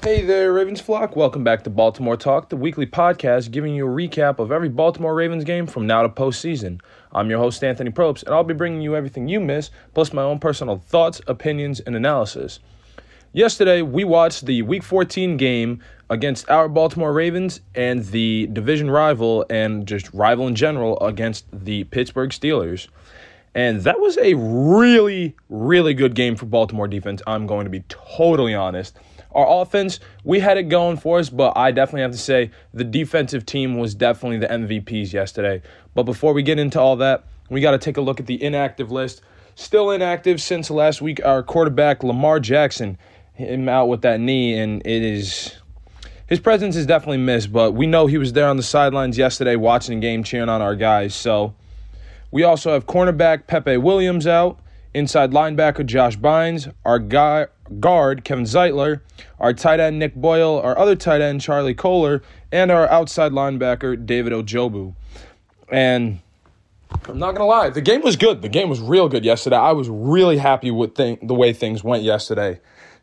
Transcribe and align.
Hey 0.00 0.24
there, 0.24 0.52
Ravens 0.52 0.80
flock. 0.80 1.16
Welcome 1.16 1.42
back 1.42 1.64
to 1.64 1.70
Baltimore 1.70 2.16
Talk, 2.16 2.50
the 2.50 2.56
weekly 2.56 2.86
podcast 2.86 3.50
giving 3.50 3.74
you 3.74 3.84
a 3.84 3.90
recap 3.90 4.38
of 4.38 4.52
every 4.52 4.68
Baltimore 4.68 5.12
Ravens 5.12 5.42
game 5.42 5.66
from 5.66 5.88
now 5.88 6.02
to 6.02 6.08
postseason. 6.08 6.80
I'm 7.10 7.28
your 7.28 7.40
host, 7.40 7.64
Anthony 7.64 7.90
Probst, 7.90 8.22
and 8.22 8.32
I'll 8.32 8.44
be 8.44 8.54
bringing 8.54 8.80
you 8.80 8.94
everything 8.94 9.26
you 9.26 9.40
miss, 9.40 9.72
plus 9.94 10.12
my 10.12 10.22
own 10.22 10.38
personal 10.38 10.78
thoughts, 10.78 11.20
opinions, 11.26 11.80
and 11.80 11.96
analysis. 11.96 12.60
Yesterday, 13.32 13.82
we 13.82 14.04
watched 14.04 14.46
the 14.46 14.62
Week 14.62 14.84
14 14.84 15.36
game 15.36 15.82
against 16.08 16.48
our 16.48 16.68
Baltimore 16.68 17.12
Ravens 17.12 17.60
and 17.74 18.04
the 18.04 18.48
division 18.52 18.92
rival 18.92 19.46
and 19.50 19.84
just 19.84 20.14
rival 20.14 20.46
in 20.46 20.54
general 20.54 20.96
against 21.00 21.44
the 21.52 21.82
Pittsburgh 21.82 22.30
Steelers. 22.30 22.86
And 23.52 23.80
that 23.80 23.98
was 23.98 24.16
a 24.18 24.34
really, 24.34 25.34
really 25.48 25.92
good 25.92 26.14
game 26.14 26.36
for 26.36 26.46
Baltimore 26.46 26.86
defense. 26.86 27.20
I'm 27.26 27.48
going 27.48 27.64
to 27.64 27.70
be 27.70 27.82
totally 27.88 28.54
honest. 28.54 28.96
Our 29.32 29.62
offense, 29.62 30.00
we 30.24 30.40
had 30.40 30.56
it 30.56 30.64
going 30.64 30.96
for 30.96 31.18
us, 31.18 31.28
but 31.28 31.56
I 31.56 31.70
definitely 31.70 32.02
have 32.02 32.12
to 32.12 32.18
say 32.18 32.50
the 32.72 32.84
defensive 32.84 33.44
team 33.44 33.78
was 33.78 33.94
definitely 33.94 34.38
the 34.38 34.46
MVPs 34.48 35.12
yesterday. 35.12 35.62
But 35.94 36.04
before 36.04 36.32
we 36.32 36.42
get 36.42 36.58
into 36.58 36.80
all 36.80 36.96
that, 36.96 37.24
we 37.50 37.60
got 37.60 37.72
to 37.72 37.78
take 37.78 37.96
a 37.96 38.00
look 38.00 38.20
at 38.20 38.26
the 38.26 38.42
inactive 38.42 38.90
list. 38.90 39.22
Still 39.54 39.90
inactive 39.90 40.40
since 40.40 40.70
last 40.70 41.02
week, 41.02 41.20
our 41.24 41.42
quarterback, 41.42 42.02
Lamar 42.02 42.40
Jackson, 42.40 42.96
him 43.34 43.68
out 43.68 43.88
with 43.88 44.02
that 44.02 44.20
knee, 44.20 44.58
and 44.58 44.80
it 44.86 45.02
is. 45.02 45.54
His 46.26 46.40
presence 46.40 46.76
is 46.76 46.84
definitely 46.84 47.18
missed, 47.18 47.52
but 47.52 47.72
we 47.72 47.86
know 47.86 48.06
he 48.06 48.18
was 48.18 48.34
there 48.34 48.48
on 48.48 48.56
the 48.58 48.62
sidelines 48.62 49.16
yesterday 49.16 49.56
watching 49.56 49.98
the 49.98 50.06
game, 50.06 50.22
cheering 50.22 50.48
on 50.50 50.60
our 50.60 50.76
guys. 50.76 51.14
So 51.14 51.54
we 52.30 52.42
also 52.42 52.72
have 52.72 52.86
cornerback 52.86 53.46
Pepe 53.46 53.78
Williams 53.78 54.26
out, 54.26 54.60
inside 54.98 55.30
linebacker 55.30 55.86
Josh 55.86 56.18
Bynes, 56.18 56.72
our 56.84 56.98
guy, 56.98 57.46
guard 57.80 58.24
Kevin 58.24 58.44
Zeitler, 58.44 59.00
our 59.38 59.52
tight 59.52 59.80
end 59.80 59.98
Nick 59.98 60.14
Boyle, 60.14 60.60
our 60.60 60.76
other 60.76 60.96
tight 60.96 61.20
end 61.20 61.40
Charlie 61.40 61.74
Kolar, 61.74 62.22
and 62.50 62.70
our 62.70 62.88
outside 62.88 63.32
linebacker 63.32 64.04
David 64.04 64.32
Ojabo. 64.32 64.94
And 65.70 66.20
I'm 67.08 67.18
not 67.18 67.32
gonna 67.32 67.46
lie, 67.46 67.70
the 67.70 67.80
game 67.80 68.02
was 68.02 68.16
good. 68.16 68.42
The 68.42 68.48
game 68.48 68.68
was 68.68 68.80
real 68.80 69.08
good 69.08 69.24
yesterday. 69.24 69.56
I 69.56 69.72
was 69.72 69.88
really 69.88 70.38
happy 70.38 70.70
with 70.70 70.94
th- 70.94 71.20
the 71.22 71.34
way 71.34 71.52
things 71.52 71.84
went 71.84 72.02
yesterday. 72.02 72.60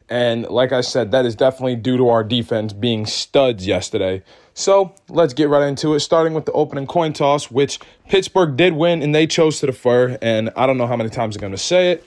And 0.09 0.43
like 0.43 0.71
I 0.71 0.81
said, 0.81 1.11
that 1.11 1.25
is 1.25 1.35
definitely 1.35 1.75
due 1.75 1.97
to 1.97 2.09
our 2.09 2.23
defense 2.23 2.73
being 2.73 3.05
studs 3.05 3.65
yesterday. 3.65 4.23
So 4.53 4.93
let's 5.09 5.33
get 5.33 5.49
right 5.49 5.67
into 5.67 5.93
it, 5.95 5.99
starting 5.99 6.33
with 6.33 6.45
the 6.45 6.51
opening 6.53 6.87
coin 6.87 7.13
toss, 7.13 7.51
which 7.51 7.79
Pittsburgh 8.07 8.55
did 8.55 8.73
win 8.73 9.01
and 9.01 9.13
they 9.13 9.27
chose 9.27 9.59
to 9.59 9.65
defer. 9.65 10.17
And 10.21 10.51
I 10.55 10.65
don't 10.65 10.77
know 10.77 10.87
how 10.87 10.95
many 10.95 11.09
times 11.09 11.35
I'm 11.35 11.41
going 11.41 11.51
to 11.51 11.57
say 11.57 11.91
it. 11.91 12.05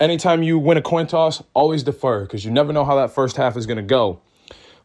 Anytime 0.00 0.42
you 0.42 0.58
win 0.58 0.76
a 0.76 0.82
coin 0.82 1.06
toss, 1.06 1.42
always 1.54 1.82
defer 1.82 2.22
because 2.22 2.44
you 2.44 2.50
never 2.50 2.72
know 2.72 2.84
how 2.84 2.96
that 2.96 3.12
first 3.12 3.36
half 3.36 3.56
is 3.56 3.66
going 3.66 3.78
to 3.78 3.82
go. 3.82 4.20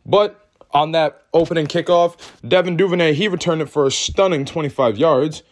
But 0.06 0.40
on 0.72 0.92
that 0.94 1.24
opening 1.34 1.68
kickoff, 1.68 2.18
Devin 2.48 2.78
Duvernay, 2.78 3.14
he 3.14 3.28
returned 3.28 3.62
it 3.62 3.70
for 3.70 3.86
a 3.86 3.92
stunning 3.92 4.46
25 4.46 4.98
yards. 4.98 5.44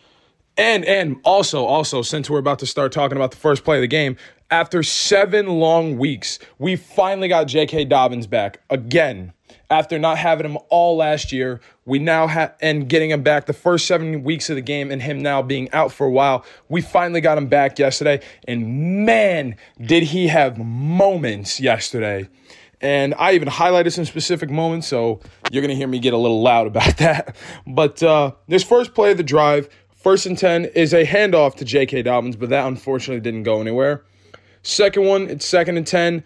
And 0.62 0.86
and 0.86 1.20
also 1.24 1.66
also 1.66 2.04
since 2.04 2.30
we're 2.30 2.38
about 2.38 2.60
to 2.60 2.68
start 2.68 2.92
talking 2.92 3.18
about 3.18 3.32
the 3.32 3.38
first 3.38 3.64
play 3.64 3.78
of 3.78 3.82
the 3.82 3.88
game, 3.88 4.16
after 4.52 4.84
7 4.84 5.48
long 5.48 5.98
weeks, 5.98 6.38
we 6.60 6.76
finally 6.76 7.28
got 7.28 7.46
J.K. 7.46 7.86
Dobbins 7.86 8.28
back 8.28 8.60
again. 8.70 9.34
After 9.72 9.98
not 9.98 10.20
having 10.20 10.46
him 10.46 10.60
all 10.70 10.98
last 10.98 11.32
year, 11.32 11.62
we 11.86 11.98
now 11.98 12.28
have 12.28 12.56
and 12.62 12.88
getting 12.88 13.10
him 13.10 13.24
back 13.24 13.48
the 13.48 13.54
first 13.54 13.88
7 13.88 14.22
weeks 14.24 14.52
of 14.52 14.56
the 14.56 14.62
game 14.62 14.92
and 14.92 15.02
him 15.02 15.20
now 15.24 15.42
being 15.42 15.68
out 15.72 15.92
for 15.92 16.06
a 16.06 16.12
while. 16.12 16.46
We 16.70 16.82
finally 16.82 17.22
got 17.22 17.40
him 17.40 17.48
back 17.48 17.80
yesterday 17.80 18.22
and 18.48 19.04
man, 19.04 19.56
did 19.84 20.04
he 20.04 20.28
have 20.28 20.60
moments 20.60 21.60
yesterday. 21.60 22.30
And 22.82 23.14
I 23.18 23.34
even 23.34 23.48
highlighted 23.48 23.94
some 23.94 24.06
specific 24.06 24.50
moments, 24.50 24.88
so 24.88 25.22
you're 25.52 25.66
to 25.66 25.76
hear 25.76 25.88
me 25.88 26.00
get 26.00 26.14
a 26.14 26.18
little 26.18 26.42
loud 26.42 26.66
about 26.68 26.98
that. 26.98 27.36
But 27.68 28.02
uh, 28.02 28.34
this 28.48 28.64
first 28.64 28.94
play 28.94 29.12
of 29.12 29.18
the 29.18 29.24
drive, 29.24 29.70
First 30.02 30.26
and 30.26 30.36
10 30.36 30.66
is 30.66 30.94
a 30.94 31.06
handoff 31.06 31.54
to 31.58 31.66
J.K. 31.66 32.02
Dobbins, 32.02 32.36
but 32.36 32.50
that 32.50 32.66
unfortunately 32.66 33.22
didn't 33.22 33.44
go 33.44 33.62
anywhere. 33.62 34.04
Second 34.64 35.06
one, 35.06 35.30
it's 35.30 35.46
second 35.46 35.78
and 35.78 35.86
10. 35.86 36.24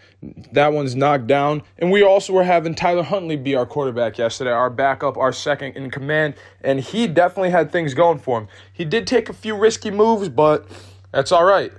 That 0.53 0.71
one's 0.71 0.95
knocked 0.95 1.27
down. 1.27 1.61
And 1.77 1.91
we 1.91 2.01
also 2.01 2.31
were 2.31 2.45
having 2.45 2.73
Tyler 2.73 3.03
Huntley 3.03 3.35
be 3.35 3.53
our 3.53 3.65
quarterback 3.65 4.17
yesterday, 4.17 4.51
our 4.51 4.69
backup, 4.69 5.17
our 5.17 5.33
second 5.33 5.75
in 5.75 5.91
command. 5.91 6.35
And 6.61 6.79
he 6.79 7.05
definitely 7.05 7.49
had 7.49 7.69
things 7.69 7.93
going 7.93 8.19
for 8.19 8.39
him. 8.39 8.47
He 8.71 8.85
did 8.85 9.07
take 9.07 9.27
a 9.27 9.33
few 9.33 9.57
risky 9.57 9.91
moves, 9.91 10.29
but 10.29 10.65
that's 11.11 11.33
all 11.33 11.43
right. 11.43 11.73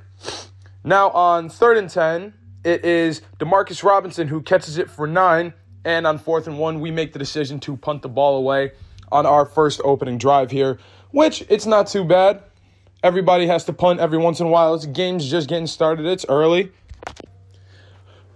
Now 0.84 1.08
on 1.12 1.48
third 1.48 1.78
and 1.78 1.88
10, 1.88 2.34
it 2.64 2.84
is 2.84 3.22
Demarcus 3.38 3.82
Robinson 3.82 4.28
who 4.28 4.42
catches 4.42 4.76
it 4.76 4.90
for 4.90 5.06
nine. 5.06 5.54
And 5.86 6.06
on 6.06 6.18
fourth 6.18 6.46
and 6.46 6.58
one, 6.58 6.80
we 6.80 6.90
make 6.90 7.14
the 7.14 7.18
decision 7.18 7.58
to 7.60 7.74
punt 7.74 8.02
the 8.02 8.10
ball 8.10 8.36
away 8.36 8.72
on 9.10 9.24
our 9.24 9.46
first 9.46 9.80
opening 9.84 10.18
drive 10.18 10.50
here 10.50 10.78
which 11.10 11.44
it's 11.48 11.66
not 11.66 11.86
too 11.86 12.04
bad. 12.04 12.42
Everybody 13.02 13.46
has 13.46 13.64
to 13.64 13.72
punt 13.72 14.00
every 14.00 14.18
once 14.18 14.40
in 14.40 14.46
a 14.46 14.50
while. 14.50 14.74
It's 14.74 14.86
game's 14.86 15.30
just 15.30 15.48
getting 15.48 15.66
started. 15.66 16.06
It's 16.06 16.26
early. 16.28 16.72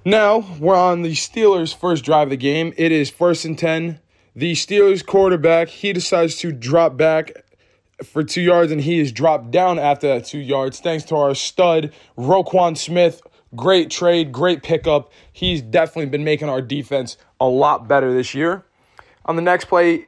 Now 0.04 0.46
we're 0.58 0.76
on 0.76 1.02
the 1.02 1.12
Steelers' 1.12 1.74
first 1.74 2.04
drive 2.04 2.28
of 2.28 2.30
the 2.30 2.36
game. 2.36 2.72
It 2.76 2.92
is 2.92 3.10
first 3.10 3.44
and 3.44 3.58
ten. 3.58 4.00
The 4.34 4.52
Steelers 4.52 5.04
quarterback 5.04 5.68
he 5.68 5.92
decides 5.92 6.36
to 6.36 6.52
drop 6.52 6.96
back 6.96 7.32
for 8.04 8.22
two 8.22 8.40
yards, 8.40 8.72
and 8.72 8.80
he 8.80 8.98
is 8.98 9.12
dropped 9.12 9.50
down 9.50 9.78
after 9.78 10.08
that 10.08 10.24
two 10.24 10.38
yards. 10.38 10.80
Thanks 10.80 11.04
to 11.04 11.16
our 11.16 11.34
stud 11.34 11.92
Roquan 12.16 12.78
Smith. 12.78 13.20
Great 13.56 13.90
trade, 13.90 14.32
great 14.32 14.62
pickup. 14.62 15.12
He's 15.32 15.60
definitely 15.60 16.06
been 16.06 16.24
making 16.24 16.48
our 16.48 16.62
defense 16.62 17.16
a 17.40 17.46
lot 17.46 17.88
better 17.88 18.12
this 18.14 18.34
year. 18.34 18.64
On 19.26 19.36
the 19.36 19.42
next 19.42 19.66
play, 19.66 20.06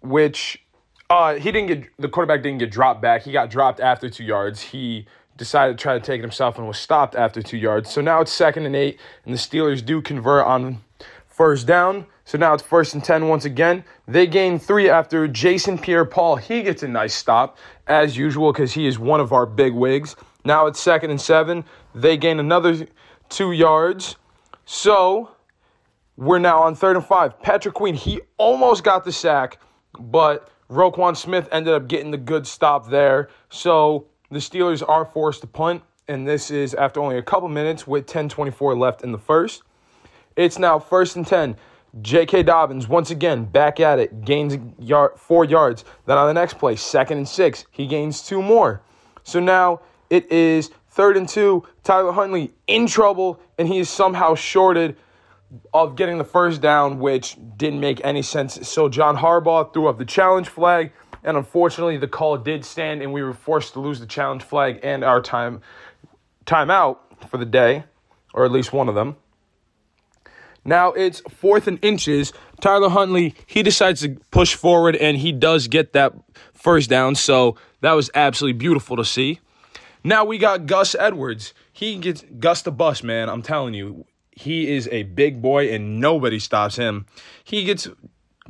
which 0.00 0.63
uh, 1.10 1.34
he 1.34 1.52
didn't 1.52 1.66
get 1.68 1.90
the 1.98 2.08
quarterback 2.08 2.42
didn't 2.42 2.58
get 2.58 2.70
dropped 2.70 3.02
back. 3.02 3.22
He 3.22 3.32
got 3.32 3.50
dropped 3.50 3.80
after 3.80 4.08
two 4.08 4.24
yards. 4.24 4.60
He 4.60 5.06
decided 5.36 5.76
to 5.76 5.82
try 5.82 5.94
to 5.94 6.00
take 6.00 6.20
it 6.20 6.22
himself 6.22 6.58
and 6.58 6.66
was 6.66 6.78
stopped 6.78 7.14
after 7.14 7.42
two 7.42 7.56
yards. 7.56 7.90
So 7.90 8.00
now 8.00 8.20
it's 8.20 8.32
second 8.32 8.66
and 8.66 8.76
eight, 8.76 8.98
and 9.24 9.34
the 9.34 9.38
Steelers 9.38 9.84
do 9.84 10.00
convert 10.00 10.46
on 10.46 10.82
first 11.26 11.66
down. 11.66 12.06
So 12.24 12.38
now 12.38 12.54
it's 12.54 12.62
first 12.62 12.94
and 12.94 13.04
ten 13.04 13.28
once 13.28 13.44
again. 13.44 13.84
They 14.08 14.26
gain 14.26 14.58
three 14.58 14.88
after 14.88 15.28
Jason 15.28 15.76
Pierre-Paul. 15.76 16.36
He 16.36 16.62
gets 16.62 16.82
a 16.82 16.88
nice 16.88 17.14
stop 17.14 17.58
as 17.86 18.16
usual 18.16 18.52
because 18.52 18.72
he 18.72 18.86
is 18.86 18.98
one 18.98 19.20
of 19.20 19.32
our 19.32 19.44
big 19.44 19.74
wigs. 19.74 20.16
Now 20.44 20.66
it's 20.66 20.80
second 20.80 21.10
and 21.10 21.20
seven. 21.20 21.64
They 21.94 22.16
gain 22.16 22.40
another 22.40 22.86
two 23.28 23.52
yards. 23.52 24.16
So 24.64 25.32
we're 26.16 26.38
now 26.38 26.62
on 26.62 26.74
third 26.74 26.96
and 26.96 27.04
five. 27.04 27.40
Patrick 27.42 27.74
Queen, 27.74 27.94
he 27.94 28.20
almost 28.38 28.84
got 28.84 29.04
the 29.04 29.12
sack, 29.12 29.58
but 29.98 30.48
Roquan 30.70 31.16
Smith 31.16 31.48
ended 31.52 31.74
up 31.74 31.88
getting 31.88 32.10
the 32.10 32.18
good 32.18 32.46
stop 32.46 32.88
there. 32.88 33.28
So 33.50 34.06
the 34.30 34.38
Steelers 34.38 34.86
are 34.86 35.04
forced 35.04 35.42
to 35.42 35.46
punt, 35.46 35.82
and 36.08 36.26
this 36.26 36.50
is 36.50 36.74
after 36.74 37.00
only 37.00 37.18
a 37.18 37.22
couple 37.22 37.48
minutes 37.48 37.86
with 37.86 38.06
10:24 38.06 38.78
left 38.78 39.02
in 39.02 39.12
the 39.12 39.18
first. 39.18 39.62
It's 40.36 40.58
now 40.58 40.78
first 40.78 41.16
and 41.16 41.26
10. 41.26 41.56
J.K. 42.02 42.42
Dobbins 42.42 42.88
once 42.88 43.10
again 43.10 43.44
back 43.44 43.78
at 43.78 44.00
it, 44.00 44.24
gains 44.24 44.56
yard, 44.80 45.12
four 45.16 45.44
yards. 45.44 45.84
Then 46.06 46.18
on 46.18 46.26
the 46.26 46.34
next 46.34 46.58
play, 46.58 46.74
second 46.74 47.18
and 47.18 47.28
six, 47.28 47.66
he 47.70 47.86
gains 47.86 48.20
two 48.20 48.42
more. 48.42 48.82
So 49.22 49.38
now 49.38 49.80
it 50.10 50.30
is 50.30 50.70
third 50.90 51.16
and 51.16 51.28
two. 51.28 51.64
Tyler 51.84 52.10
Huntley 52.10 52.52
in 52.66 52.88
trouble, 52.88 53.38
and 53.58 53.68
he 53.68 53.78
is 53.78 53.88
somehow 53.88 54.34
shorted 54.34 54.96
of 55.72 55.96
getting 55.96 56.18
the 56.18 56.24
first 56.24 56.60
down, 56.60 56.98
which 56.98 57.36
didn't 57.56 57.80
make 57.80 58.00
any 58.04 58.22
sense. 58.22 58.68
So 58.68 58.88
John 58.88 59.16
Harbaugh 59.16 59.72
threw 59.72 59.88
up 59.88 59.98
the 59.98 60.04
challenge 60.04 60.48
flag, 60.48 60.92
and 61.22 61.36
unfortunately, 61.36 61.96
the 61.96 62.08
call 62.08 62.36
did 62.36 62.64
stand, 62.64 63.02
and 63.02 63.12
we 63.12 63.22
were 63.22 63.32
forced 63.32 63.74
to 63.74 63.80
lose 63.80 64.00
the 64.00 64.06
challenge 64.06 64.42
flag 64.42 64.80
and 64.82 65.04
our 65.04 65.20
time 65.20 65.60
timeout 66.44 66.98
for 67.28 67.38
the 67.38 67.46
day, 67.46 67.84
or 68.32 68.44
at 68.44 68.52
least 68.52 68.72
one 68.72 68.88
of 68.88 68.94
them. 68.94 69.16
Now 70.64 70.92
it's 70.92 71.20
fourth 71.28 71.66
and 71.66 71.78
inches. 71.84 72.32
Tyler 72.60 72.88
Huntley, 72.88 73.34
he 73.46 73.62
decides 73.62 74.00
to 74.00 74.16
push 74.30 74.54
forward 74.54 74.96
and 74.96 75.18
he 75.18 75.32
does 75.32 75.68
get 75.68 75.92
that 75.92 76.14
first 76.54 76.88
down. 76.88 77.14
So 77.14 77.56
that 77.82 77.92
was 77.92 78.10
absolutely 78.14 78.58
beautiful 78.58 78.96
to 78.96 79.04
see. 79.04 79.40
Now 80.02 80.24
we 80.24 80.38
got 80.38 80.66
Gus 80.66 80.94
Edwards. 80.94 81.52
He 81.72 81.96
gets 81.96 82.24
Gus 82.38 82.62
the 82.62 82.72
bus, 82.72 83.02
man. 83.02 83.28
I'm 83.28 83.42
telling 83.42 83.74
you. 83.74 84.06
He 84.34 84.74
is 84.74 84.88
a 84.90 85.04
big 85.04 85.40
boy 85.40 85.72
and 85.72 86.00
nobody 86.00 86.38
stops 86.38 86.76
him. 86.76 87.06
He 87.42 87.64
gets 87.64 87.88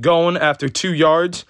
going 0.00 0.36
after 0.36 0.68
two 0.68 0.94
yards. 0.94 1.44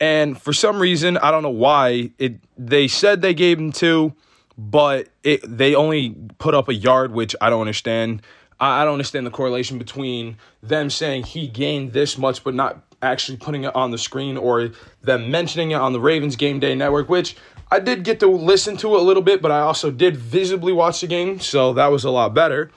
And 0.00 0.40
for 0.40 0.52
some 0.52 0.80
reason, 0.80 1.16
I 1.18 1.30
don't 1.30 1.42
know 1.42 1.50
why, 1.50 2.10
it 2.18 2.34
they 2.58 2.88
said 2.88 3.22
they 3.22 3.34
gave 3.34 3.58
him 3.58 3.70
two, 3.70 4.14
but 4.58 5.08
it 5.22 5.40
they 5.46 5.74
only 5.74 6.16
put 6.38 6.54
up 6.54 6.68
a 6.68 6.74
yard, 6.74 7.12
which 7.12 7.36
I 7.40 7.50
don't 7.50 7.60
understand. 7.60 8.22
I, 8.58 8.82
I 8.82 8.84
don't 8.84 8.94
understand 8.94 9.26
the 9.26 9.30
correlation 9.30 9.78
between 9.78 10.38
them 10.60 10.90
saying 10.90 11.24
he 11.24 11.46
gained 11.46 11.92
this 11.92 12.18
much, 12.18 12.42
but 12.42 12.52
not 12.54 12.82
actually 13.00 13.38
putting 13.38 13.64
it 13.64 13.74
on 13.76 13.92
the 13.92 13.98
screen, 13.98 14.36
or 14.36 14.70
them 15.02 15.30
mentioning 15.30 15.70
it 15.70 15.76
on 15.76 15.92
the 15.92 16.00
Ravens 16.00 16.34
Game 16.34 16.58
Day 16.58 16.74
Network, 16.74 17.08
which 17.08 17.36
I 17.70 17.78
did 17.78 18.04
get 18.04 18.20
to 18.20 18.26
listen 18.26 18.76
to 18.78 18.96
a 18.96 18.98
little 18.98 19.22
bit, 19.22 19.40
but 19.40 19.50
I 19.50 19.60
also 19.60 19.90
did 19.90 20.16
visibly 20.16 20.72
watch 20.72 21.00
the 21.00 21.06
game, 21.06 21.40
so 21.40 21.72
that 21.74 21.86
was 21.92 22.04
a 22.04 22.10
lot 22.10 22.34
better. 22.34 22.70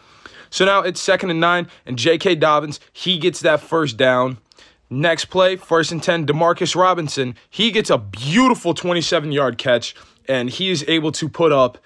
So 0.50 0.66
now 0.66 0.82
it's 0.82 1.02
second 1.02 1.32
and 1.32 1.40
nine, 1.40 1.68
and 1.86 1.98
J.K. 1.98 2.36
Dobbins, 2.36 2.80
he 2.92 3.18
gets 3.18 3.40
that 3.42 3.62
first 3.62 3.98
down. 3.98 4.38
Next 4.90 5.26
play, 5.26 5.56
first 5.56 5.92
and 5.92 6.02
10, 6.02 6.28
Demarcus 6.28 6.76
Robinson, 6.76 7.36
he 7.50 7.72
gets 7.72 7.90
a 7.90 7.98
beautiful 7.98 8.74
27 8.74 9.32
yard 9.32 9.58
catch, 9.58 9.96
and 10.28 10.50
he 10.50 10.70
is 10.70 10.86
able 10.88 11.12
to 11.14 11.28
put 11.28 11.52
up 11.52 11.80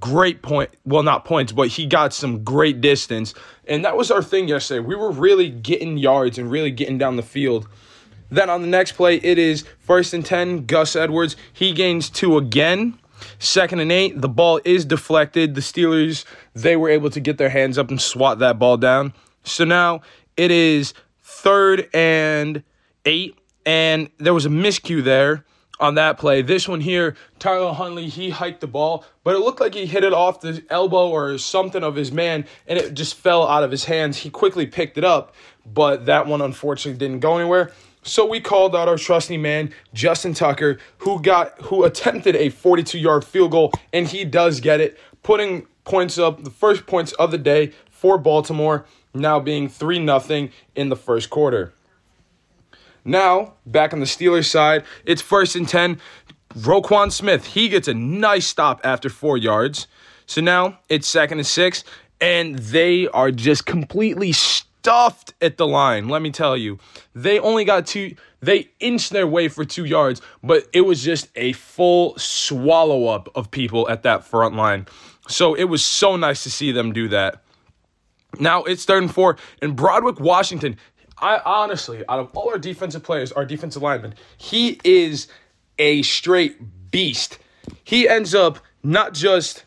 great 0.00 0.42
point 0.42 0.70
well 0.84 1.02
not 1.02 1.24
points 1.24 1.50
but 1.50 1.68
he 1.68 1.86
got 1.86 2.12
some 2.12 2.44
great 2.44 2.80
distance. 2.80 3.34
And 3.66 3.84
that 3.84 3.96
was 3.96 4.10
our 4.10 4.22
thing 4.22 4.48
yesterday. 4.48 4.80
We 4.80 4.94
were 4.94 5.10
really 5.10 5.48
getting 5.48 5.96
yards 5.96 6.38
and 6.38 6.50
really 6.50 6.70
getting 6.70 6.98
down 6.98 7.16
the 7.16 7.22
field. 7.22 7.68
Then 8.30 8.50
on 8.50 8.60
the 8.60 8.68
next 8.68 8.92
play 8.92 9.16
it 9.16 9.38
is 9.38 9.64
first 9.80 10.12
and 10.12 10.24
10 10.24 10.66
gus 10.66 10.94
edwards. 10.94 11.36
He 11.52 11.72
gains 11.72 12.10
two 12.10 12.36
again 12.36 12.98
second 13.38 13.80
and 13.80 13.92
eight 13.92 14.20
the 14.20 14.28
ball 14.28 14.60
is 14.64 14.84
deflected 14.84 15.54
the 15.54 15.60
steelers 15.60 16.24
they 16.54 16.76
were 16.76 16.88
able 16.88 17.10
to 17.10 17.20
get 17.20 17.38
their 17.38 17.50
hands 17.50 17.78
up 17.78 17.90
and 17.90 18.00
swat 18.00 18.38
that 18.38 18.58
ball 18.58 18.76
down 18.76 19.12
so 19.44 19.64
now 19.64 20.00
it 20.36 20.50
is 20.50 20.94
third 21.22 21.88
and 21.94 22.62
eight 23.04 23.38
and 23.64 24.08
there 24.18 24.34
was 24.34 24.46
a 24.46 24.50
miscue 24.50 25.02
there 25.02 25.44
on 25.80 25.94
that 25.94 26.18
play. 26.18 26.42
This 26.42 26.68
one 26.68 26.80
here, 26.80 27.14
Tyler 27.38 27.72
Huntley, 27.72 28.08
he 28.08 28.30
hiked 28.30 28.60
the 28.60 28.66
ball, 28.66 29.04
but 29.24 29.34
it 29.34 29.40
looked 29.40 29.60
like 29.60 29.74
he 29.74 29.86
hit 29.86 30.04
it 30.04 30.12
off 30.12 30.40
the 30.40 30.64
elbow 30.70 31.08
or 31.08 31.38
something 31.38 31.82
of 31.82 31.94
his 31.94 32.10
man, 32.10 32.46
and 32.66 32.78
it 32.78 32.94
just 32.94 33.14
fell 33.14 33.46
out 33.46 33.62
of 33.62 33.70
his 33.70 33.84
hands. 33.84 34.18
He 34.18 34.30
quickly 34.30 34.66
picked 34.66 34.98
it 34.98 35.04
up, 35.04 35.34
but 35.64 36.06
that 36.06 36.26
one 36.26 36.40
unfortunately 36.40 36.98
didn't 36.98 37.20
go 37.20 37.38
anywhere. 37.38 37.72
So 38.08 38.24
we 38.24 38.40
called 38.40 38.74
out 38.74 38.88
our 38.88 38.96
trusty 38.96 39.36
man, 39.36 39.72
Justin 39.92 40.32
Tucker, 40.32 40.78
who 40.98 41.20
got 41.20 41.60
who 41.62 41.84
attempted 41.84 42.34
a 42.36 42.50
42-yard 42.50 43.22
field 43.22 43.50
goal, 43.50 43.72
and 43.92 44.08
he 44.08 44.24
does 44.24 44.60
get 44.60 44.80
it, 44.80 44.98
putting 45.22 45.66
points 45.84 46.18
up, 46.18 46.42
the 46.42 46.50
first 46.50 46.86
points 46.86 47.12
of 47.12 47.30
the 47.30 47.38
day 47.38 47.72
for 47.90 48.16
Baltimore, 48.16 48.86
now 49.12 49.38
being 49.38 49.68
3 49.68 50.06
0 50.06 50.48
in 50.74 50.88
the 50.88 50.96
first 50.96 51.28
quarter. 51.28 51.74
Now, 53.04 53.54
back 53.66 53.92
on 53.92 54.00
the 54.00 54.06
Steelers 54.06 54.50
side, 54.50 54.84
it's 55.04 55.20
first 55.20 55.54
and 55.54 55.68
10. 55.68 56.00
Roquan 56.54 57.12
Smith, 57.12 57.44
he 57.44 57.68
gets 57.68 57.88
a 57.88 57.94
nice 57.94 58.46
stop 58.46 58.80
after 58.84 59.10
four 59.10 59.36
yards. 59.36 59.86
So 60.24 60.40
now 60.40 60.78
it's 60.88 61.06
second 61.06 61.38
and 61.38 61.46
six, 61.46 61.84
and 62.22 62.58
they 62.58 63.06
are 63.08 63.30
just 63.30 63.66
completely 63.66 64.32
stuffed 64.80 65.34
at 65.40 65.56
the 65.56 65.66
line. 65.66 66.08
Let 66.08 66.22
me 66.22 66.30
tell 66.30 66.56
you, 66.56 66.78
they 67.14 67.38
only 67.38 67.64
got 67.64 67.86
two, 67.86 68.14
they 68.40 68.70
inched 68.80 69.10
their 69.10 69.26
way 69.26 69.48
for 69.48 69.64
two 69.64 69.84
yards, 69.84 70.22
but 70.42 70.66
it 70.72 70.82
was 70.82 71.02
just 71.02 71.28
a 71.36 71.52
full 71.52 72.16
swallow 72.18 73.06
up 73.06 73.28
of 73.34 73.50
people 73.50 73.88
at 73.88 74.02
that 74.04 74.24
front 74.24 74.54
line. 74.54 74.86
So 75.28 75.54
it 75.54 75.64
was 75.64 75.84
so 75.84 76.16
nice 76.16 76.42
to 76.44 76.50
see 76.50 76.72
them 76.72 76.92
do 76.92 77.08
that. 77.08 77.42
Now 78.38 78.62
it's 78.64 78.84
third 78.84 79.02
and 79.02 79.12
four, 79.12 79.36
and 79.60 79.74
Broderick, 79.74 80.20
Washington, 80.20 80.76
I 81.20 81.40
honestly, 81.44 82.04
out 82.08 82.20
of 82.20 82.30
all 82.36 82.50
our 82.50 82.58
defensive 82.58 83.02
players, 83.02 83.32
our 83.32 83.44
defensive 83.44 83.82
lineman, 83.82 84.14
he 84.36 84.80
is 84.84 85.26
a 85.78 86.02
straight 86.02 86.90
beast. 86.90 87.38
He 87.82 88.08
ends 88.08 88.34
up 88.34 88.60
not 88.82 89.14
just 89.14 89.64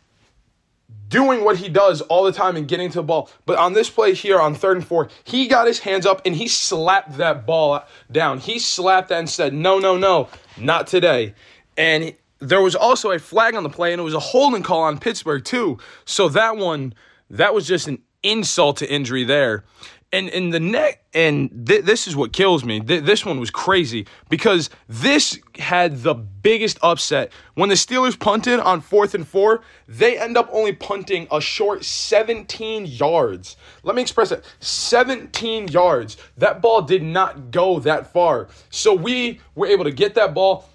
doing 1.11 1.43
what 1.43 1.57
he 1.57 1.69
does 1.69 2.01
all 2.01 2.23
the 2.23 2.31
time 2.31 2.55
and 2.55 2.67
getting 2.67 2.89
to 2.89 2.95
the 2.95 3.03
ball, 3.03 3.29
but 3.45 3.59
on 3.59 3.73
this 3.73 3.89
play 3.89 4.15
here 4.15 4.39
on 4.39 4.55
third 4.55 4.77
and 4.77 4.87
four, 4.87 5.09
he 5.23 5.47
got 5.47 5.67
his 5.67 5.79
hands 5.79 6.07
up 6.07 6.21
and 6.25 6.35
he 6.35 6.47
slapped 6.47 7.17
that 7.17 7.45
ball 7.45 7.83
down. 8.11 8.39
He 8.39 8.57
slapped 8.57 9.09
that 9.09 9.19
and 9.19 9.29
said, 9.29 9.53
"No, 9.53 9.77
no, 9.77 9.97
no, 9.97 10.29
not 10.57 10.87
today." 10.87 11.35
And 11.77 12.15
there 12.39 12.61
was 12.61 12.75
also 12.75 13.11
a 13.11 13.19
flag 13.19 13.53
on 13.53 13.61
the 13.61 13.69
play, 13.69 13.91
and 13.93 13.99
it 13.99 14.03
was 14.03 14.15
a 14.15 14.19
holding 14.19 14.63
call 14.63 14.81
on 14.81 14.97
Pittsburgh 14.97 15.45
too. 15.45 15.77
So 16.05 16.29
that 16.29 16.57
one, 16.57 16.95
that 17.29 17.53
was 17.53 17.67
just 17.67 17.87
an 17.87 18.01
insult 18.23 18.77
to 18.77 18.91
injury 18.91 19.23
there 19.23 19.63
and 20.13 20.29
in 20.29 20.49
the 20.49 20.59
neck 20.59 21.03
and 21.13 21.67
th- 21.67 21.83
this 21.83 22.07
is 22.07 22.15
what 22.15 22.33
kills 22.33 22.63
me. 22.63 22.79
Th- 22.79 23.03
this 23.03 23.25
one 23.25 23.39
was 23.39 23.49
crazy 23.49 24.07
because 24.29 24.69
this 24.87 25.39
had 25.57 26.03
the 26.03 26.13
biggest 26.13 26.79
upset. 26.81 27.31
When 27.55 27.69
the 27.69 27.75
steelers 27.75 28.19
punted 28.19 28.59
on 28.59 28.81
fourth 28.81 29.13
and 29.13 29.27
four 29.27 29.61
they 29.87 30.17
end 30.17 30.37
up 30.37 30.49
only 30.51 30.73
punting 30.73 31.27
a 31.31 31.41
short 31.41 31.83
17 31.83 32.85
yards. 32.85 33.57
Let 33.83 33.95
me 33.95 34.01
express 34.01 34.31
it. 34.31 34.43
17 34.59 35.67
yards. 35.67 36.17
That 36.37 36.61
ball 36.61 36.81
did 36.81 37.03
not 37.03 37.51
go 37.51 37.79
that 37.79 38.11
far. 38.11 38.47
So 38.69 38.93
we 38.93 39.41
were 39.55 39.67
able 39.67 39.83
to 39.83 39.91
get 39.91 40.13
that 40.15 40.33
ball 40.33 40.69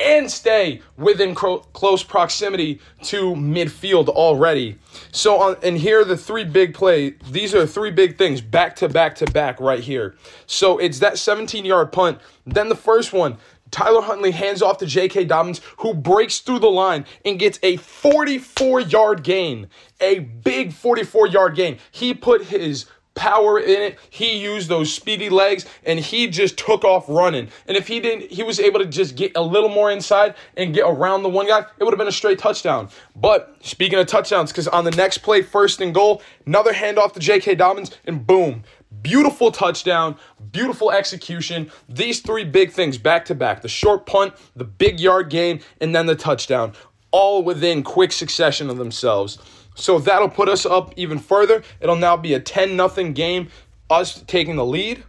and 0.00 0.30
stay 0.30 0.80
within 0.96 1.34
close 1.34 2.02
proximity 2.02 2.80
to 3.02 3.34
midfield 3.34 4.08
already. 4.08 4.78
So 5.12 5.38
on 5.38 5.56
and 5.62 5.76
here 5.76 6.00
are 6.00 6.04
the 6.04 6.16
three 6.16 6.44
big 6.44 6.74
play. 6.74 7.14
These 7.30 7.54
are 7.54 7.66
three 7.66 7.90
big 7.90 8.16
things 8.16 8.40
back 8.40 8.76
to 8.76 8.88
back 8.88 9.14
to 9.16 9.26
back 9.26 9.60
right 9.60 9.80
here. 9.80 10.16
So 10.46 10.78
it's 10.78 10.98
that 11.00 11.14
17-yard 11.14 11.92
punt. 11.92 12.18
Then 12.46 12.68
the 12.68 12.76
first 12.76 13.12
one, 13.12 13.38
Tyler 13.70 14.02
Huntley 14.02 14.32
hands 14.32 14.62
off 14.62 14.78
to 14.78 14.86
J.K. 14.86 15.26
Dobbins, 15.26 15.60
who 15.78 15.94
breaks 15.94 16.40
through 16.40 16.58
the 16.58 16.70
line 16.70 17.04
and 17.24 17.38
gets 17.38 17.58
a 17.62 17.76
44 17.76 18.80
yard 18.80 19.22
gain. 19.22 19.68
A 20.00 20.20
big 20.20 20.72
44 20.72 21.28
yard 21.28 21.54
gain. 21.54 21.78
He 21.90 22.14
put 22.14 22.46
his 22.46 22.86
power 23.20 23.60
in 23.60 23.82
it. 23.82 23.98
He 24.08 24.38
used 24.38 24.70
those 24.70 24.92
speedy 24.92 25.28
legs 25.28 25.66
and 25.84 26.00
he 26.00 26.26
just 26.26 26.56
took 26.56 26.84
off 26.84 27.04
running. 27.06 27.48
And 27.68 27.76
if 27.76 27.86
he 27.86 28.00
didn't, 28.00 28.30
he 28.30 28.42
was 28.42 28.58
able 28.58 28.80
to 28.80 28.86
just 28.86 29.14
get 29.14 29.32
a 29.36 29.42
little 29.42 29.68
more 29.68 29.90
inside 29.90 30.34
and 30.56 30.72
get 30.72 30.84
around 30.86 31.22
the 31.22 31.28
one 31.28 31.46
guy, 31.46 31.66
it 31.78 31.84
would 31.84 31.92
have 31.92 31.98
been 31.98 32.08
a 32.08 32.12
straight 32.12 32.38
touchdown. 32.38 32.88
But 33.14 33.54
speaking 33.60 33.98
of 33.98 34.06
touchdowns, 34.06 34.50
because 34.50 34.68
on 34.68 34.84
the 34.84 34.90
next 34.92 35.18
play, 35.18 35.42
first 35.42 35.82
and 35.82 35.94
goal, 35.94 36.22
another 36.46 36.72
handoff 36.72 37.12
to 37.12 37.20
J.K. 37.20 37.56
Dobbins, 37.56 37.90
and 38.06 38.26
boom. 38.26 38.64
Beautiful 39.02 39.52
touchdown, 39.52 40.16
beautiful 40.50 40.90
execution. 40.90 41.70
These 41.88 42.20
three 42.20 42.44
big 42.44 42.72
things 42.72 42.96
back 42.96 43.26
to 43.26 43.34
back 43.34 43.60
the 43.60 43.68
short 43.68 44.06
punt, 44.06 44.32
the 44.56 44.64
big 44.64 44.98
yard 44.98 45.28
gain, 45.28 45.60
and 45.80 45.94
then 45.94 46.06
the 46.06 46.16
touchdown, 46.16 46.72
all 47.10 47.42
within 47.42 47.82
quick 47.82 48.12
succession 48.12 48.70
of 48.70 48.78
themselves. 48.78 49.38
So 49.80 49.98
that'll 49.98 50.28
put 50.28 50.48
us 50.48 50.66
up 50.66 50.92
even 50.96 51.18
further. 51.18 51.62
It'll 51.80 51.96
now 51.96 52.16
be 52.16 52.34
a 52.34 52.40
10 52.40 52.76
nothing 52.76 53.12
game, 53.12 53.48
us 53.88 54.22
taking 54.22 54.56
the 54.56 54.64
lead. 54.64 55.02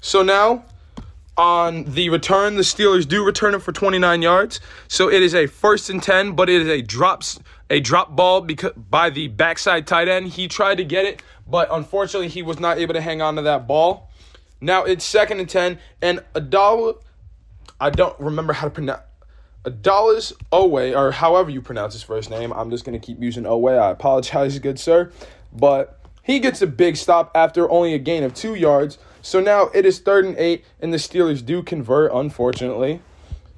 So 0.00 0.22
now 0.22 0.64
on 1.36 1.84
the 1.84 2.10
return, 2.10 2.56
the 2.56 2.62
Steelers 2.62 3.06
do 3.06 3.24
return 3.24 3.54
it 3.54 3.62
for 3.62 3.72
29 3.72 4.22
yards. 4.22 4.60
So 4.88 5.10
it 5.10 5.22
is 5.22 5.34
a 5.34 5.46
first 5.46 5.90
and 5.90 6.02
10, 6.02 6.32
but 6.32 6.50
it 6.50 6.62
is 6.62 6.68
a 6.68 6.82
drops 6.82 7.38
a 7.70 7.78
drop 7.78 8.16
ball 8.16 8.40
because 8.40 8.72
by 8.72 9.10
the 9.10 9.28
backside 9.28 9.86
tight 9.86 10.08
end. 10.08 10.26
He 10.28 10.48
tried 10.48 10.76
to 10.78 10.84
get 10.84 11.04
it, 11.04 11.22
but 11.46 11.68
unfortunately 11.70 12.28
he 12.28 12.42
was 12.42 12.58
not 12.58 12.78
able 12.78 12.94
to 12.94 13.00
hang 13.00 13.22
on 13.22 13.36
to 13.36 13.42
that 13.42 13.68
ball. 13.68 14.10
Now 14.60 14.84
it's 14.84 15.04
second 15.04 15.40
and 15.40 15.48
10 15.48 15.78
and 16.02 16.22
Adal 16.34 17.00
I 17.80 17.88
don't 17.88 18.18
remember 18.20 18.52
how 18.52 18.66
to 18.66 18.70
pronounce 18.70 19.00
Adalis 19.64 20.32
Oweh, 20.52 20.96
or 20.96 21.12
however 21.12 21.50
you 21.50 21.60
pronounce 21.60 21.92
his 21.92 22.02
first 22.02 22.30
name. 22.30 22.52
I'm 22.52 22.70
just 22.70 22.84
going 22.84 22.98
to 22.98 23.04
keep 23.04 23.22
using 23.22 23.44
Oweh. 23.44 23.78
I 23.78 23.90
apologize, 23.90 24.58
good 24.60 24.78
sir. 24.78 25.12
But 25.52 26.00
he 26.22 26.38
gets 26.38 26.62
a 26.62 26.66
big 26.66 26.96
stop 26.96 27.30
after 27.34 27.70
only 27.70 27.94
a 27.94 27.98
gain 27.98 28.22
of 28.22 28.34
two 28.34 28.54
yards. 28.54 28.98
So 29.22 29.40
now 29.40 29.70
it 29.74 29.84
is 29.84 29.98
third 29.98 30.24
and 30.24 30.36
eight, 30.38 30.64
and 30.80 30.92
the 30.92 30.96
Steelers 30.96 31.44
do 31.44 31.62
convert, 31.62 32.12
unfortunately. 32.12 33.02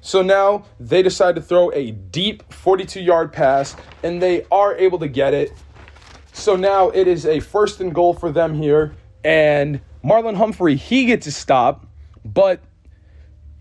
So 0.01 0.21
now 0.21 0.65
they 0.79 1.01
decide 1.01 1.35
to 1.35 1.41
throw 1.41 1.71
a 1.71 1.91
deep 1.91 2.51
42 2.51 2.99
yard 2.99 3.31
pass, 3.31 3.75
and 4.03 4.21
they 4.21 4.45
are 4.51 4.75
able 4.75 4.99
to 4.99 5.07
get 5.07 5.33
it. 5.33 5.53
So 6.33 6.57
now 6.57 6.89
it 6.89 7.07
is 7.07 7.25
a 7.25 7.39
first 7.39 7.79
and 7.79 7.93
goal 7.93 8.13
for 8.13 8.31
them 8.31 8.53
here. 8.55 8.93
And 9.23 9.79
Marlon 10.03 10.35
Humphrey, 10.35 10.75
he 10.75 11.05
gets 11.05 11.27
a 11.27 11.31
stop, 11.31 11.85
but 12.25 12.59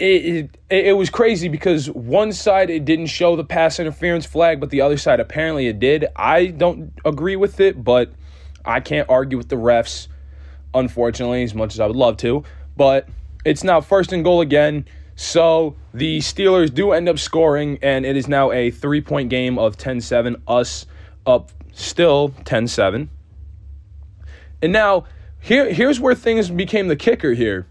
it, 0.03 0.51
it, 0.69 0.87
it 0.87 0.93
was 0.97 1.11
crazy 1.11 1.47
because 1.49 1.89
one 1.89 2.33
side 2.33 2.71
it 2.71 2.85
didn't 2.85 3.07
show 3.07 3.37
the 3.37 3.45
pass 3.45 3.79
interference 3.79 4.27
flag, 4.27 4.59
but 4.59 4.71
the 4.71 4.81
other 4.81 4.97
side 4.97 5.21
apparently 5.21 5.69
it 5.69 5.79
did. 5.79 6.07
I 6.17 6.47
don't 6.47 6.93
agree 7.05 7.37
with 7.37 7.61
it, 7.61 7.83
but 7.83 8.11
I 8.65 8.81
can't 8.81 9.09
argue 9.09 9.39
with 9.39 9.49
the 9.49 9.57
refs, 9.57 10.09
unfortunately, 10.75 11.45
as 11.45 11.55
much 11.55 11.75
as 11.75 11.81
I 11.81 11.87
would 11.87 11.95
love 11.95 12.17
to. 12.19 12.43
But 12.77 13.09
it's 13.45 13.63
now 13.63 13.81
first 13.81 14.13
and 14.13 14.25
goal 14.25 14.41
again. 14.41 14.87
So 15.15 15.77
the 15.95 16.19
Steelers 16.19 16.75
do 16.75 16.91
end 16.91 17.09
up 17.09 17.21
scoring, 17.21 17.79
and 17.81 18.05
it 18.05 18.17
is 18.17 18.27
now 18.27 18.51
a 18.51 18.73
three 18.73 19.03
point 19.03 19.31
game 19.31 19.57
of 19.57 19.77
10 19.77 20.01
7, 20.01 20.43
us 20.49 20.85
up 21.27 21.53
still 21.71 22.35
10 22.45 22.67
7. 22.67 23.09
And 24.63 24.73
now, 24.73 25.05
here, 25.39 25.73
here's 25.73 26.01
where 26.01 26.17
things 26.17 26.51
became 26.51 26.89
the 26.89 26.97
kicker 26.97 27.35
here 27.35 27.69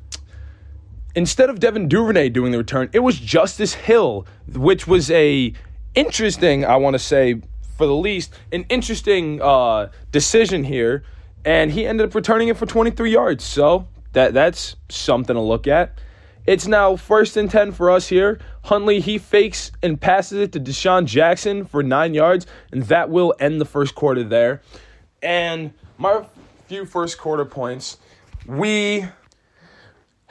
instead 1.15 1.50
of 1.50 1.60
Devin 1.60 1.88
Duvernay 1.88 2.30
doing 2.30 2.51
the 2.51 2.58
return, 2.58 2.89
it 2.94 3.00
was 3.00 3.20
Justice 3.20 3.74
Hill, 3.74 4.25
which 4.48 4.88
was 4.88 5.12
a 5.12 5.53
interesting, 5.96 6.65
I 6.65 6.75
want 6.77 6.94
to 6.94 7.00
say, 7.00 7.41
for 7.77 7.86
the 7.86 7.96
least, 7.96 8.34
an 8.51 8.65
interesting 8.70 9.41
uh, 9.41 9.89
decision 10.12 10.63
here. 10.63 11.03
And 11.44 11.72
he 11.72 11.88
ended 11.88 12.08
up 12.08 12.13
returning 12.13 12.50
it 12.50 12.58
for 12.58 12.65
23 12.65 13.12
yards. 13.12 13.44
So 13.44 13.88
that 14.13 14.34
that's 14.34 14.75
something 14.89 15.36
to 15.36 15.41
look 15.41 15.68
at. 15.68 15.98
It's 16.48 16.68
now 16.68 16.96
first 16.96 17.38
and 17.38 17.50
10 17.50 17.72
for 17.72 17.91
us 17.91 18.08
here. 18.08 18.39
Huntley, 18.63 19.00
he 19.00 19.18
fakes 19.18 19.72
and 19.84 20.00
passes 20.00 20.39
it 20.39 20.51
to 20.53 20.60
DeSean 20.60 21.06
Jackson 21.06 21.65
for 21.65 21.84
nine 21.84 22.13
yards, 22.13 22.48
and 22.72 22.84
that 22.84 23.10
will 23.10 23.36
end 23.39 23.62
the 23.62 23.65
first 23.65 23.94
quarter 23.94 24.24
there. 24.24 24.62
And 25.22 25.74
my 25.98 26.25
few 26.68 26.86
first 26.86 27.20
quarter 27.20 27.46
points, 27.46 27.98
we 28.48 29.06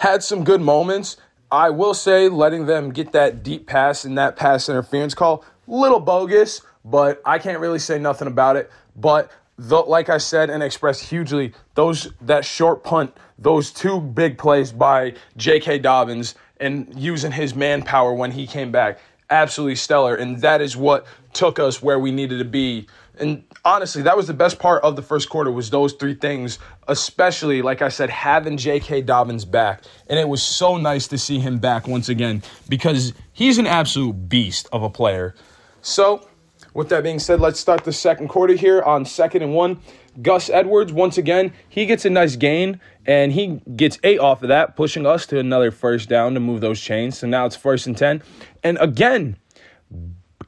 had 0.01 0.23
some 0.23 0.45
good 0.45 0.63
moments. 0.63 1.19
I 1.53 1.69
will 1.69 1.93
say, 1.93 2.29
letting 2.29 2.65
them 2.65 2.91
get 2.91 3.13
that 3.13 3.43
deep 3.43 3.67
pass 3.67 4.07
and 4.07 4.17
that 4.17 4.35
pass 4.35 4.69
interference 4.69 5.15
call, 5.15 5.45
little 5.67 6.01
bogus, 6.01 6.63
but 6.87 7.21
I 7.27 7.39
can't 7.39 7.61
really 7.61 7.79
say 7.79 7.99
nothing 7.99 8.27
about 8.27 8.57
it. 8.57 8.71
But 8.97 9.31
the, 9.59 9.77
like 9.77 10.09
I 10.09 10.17
said 10.17 10.49
and 10.49 10.63
expressed 10.63 11.05
hugely, 11.05 11.53
those 11.75 12.09
that 12.23 12.47
short 12.47 12.83
punt, 12.83 13.15
those 13.39 13.71
two 13.71 14.01
big 14.01 14.39
plays 14.39 14.73
by 14.73 15.15
J.K. 15.37 15.81
Dobbins 15.81 16.35
and 16.61 16.91
using 16.97 17.33
his 17.33 17.55
manpower 17.55 18.15
when 18.15 18.31
he 18.31 18.47
came 18.47 18.73
back, 18.73 19.01
absolutely 19.29 19.77
stellar. 19.77 20.15
And 20.15 20.41
that 20.41 20.63
is 20.63 20.79
what 20.79 21.07
took 21.35 21.59
us 21.59 21.83
where 21.83 21.99
we 21.99 22.11
needed 22.11 22.39
to 22.39 22.45
be. 22.47 22.87
And 23.21 23.45
honestly, 23.65 24.03
that 24.03 24.17
was 24.17 24.27
the 24.27 24.35
best 24.35 24.59
part 24.59 24.83
of 24.83 24.97
the 24.97 25.03
first 25.03 25.29
quarter 25.29 25.53
was 25.53 25.71
those 25.71 25.93
three 25.93 26.15
things, 26.15 26.59
especially 26.89 27.61
like 27.63 27.83
I 27.83 27.91
said, 27.91 28.11
having 28.11 28.57
J.K. 28.57 29.03
Dobbins 29.03 29.45
back. 29.45 29.85
And 30.09 30.19
it 30.19 30.29
was 30.29 30.43
so 30.43 30.79
nice 30.79 31.07
to 31.09 31.19
see 31.19 31.39
him 31.39 31.59
back 31.59 31.87
once 31.87 32.09
again 32.09 32.43
because 32.69 33.13
he's 33.33 33.59
an 33.59 33.67
absolute 33.67 34.29
beast 34.29 34.69
of 34.73 34.83
a 34.83 34.91
player. 34.91 35.35
So 35.83 36.27
with 36.73 36.89
that 36.89 37.03
being 37.03 37.19
said, 37.19 37.41
let's 37.41 37.61
start 37.61 37.85
the 37.85 37.93
second 37.93 38.29
quarter 38.29 38.55
here 38.55 38.83
on 38.83 39.05
second 39.05 39.43
and 39.43 39.55
one. 39.55 39.81
Gus 40.23 40.51
Edwards, 40.51 40.93
once 40.93 41.19
again, 41.19 41.53
he 41.69 41.87
gets 41.87 42.05
a 42.05 42.11
nice 42.11 42.37
gain 42.37 42.81
and 43.07 43.33
he 43.33 43.61
gets 43.77 43.99
eight 44.03 44.19
off 44.19 44.43
of 44.43 44.49
that, 44.49 44.77
pushing 44.77 45.07
us 45.07 45.27
to 45.27 45.39
another 45.39 45.71
first 45.71 46.09
down 46.09 46.35
to 46.35 46.41
move 46.41 46.61
those 46.61 46.81
chains. 46.81 47.19
So 47.19 47.27
now 47.27 47.47
it's 47.47 47.57
first 47.57 47.87
and 47.87 47.97
10. 47.97 48.23
And 48.63 48.79
again, 48.81 49.37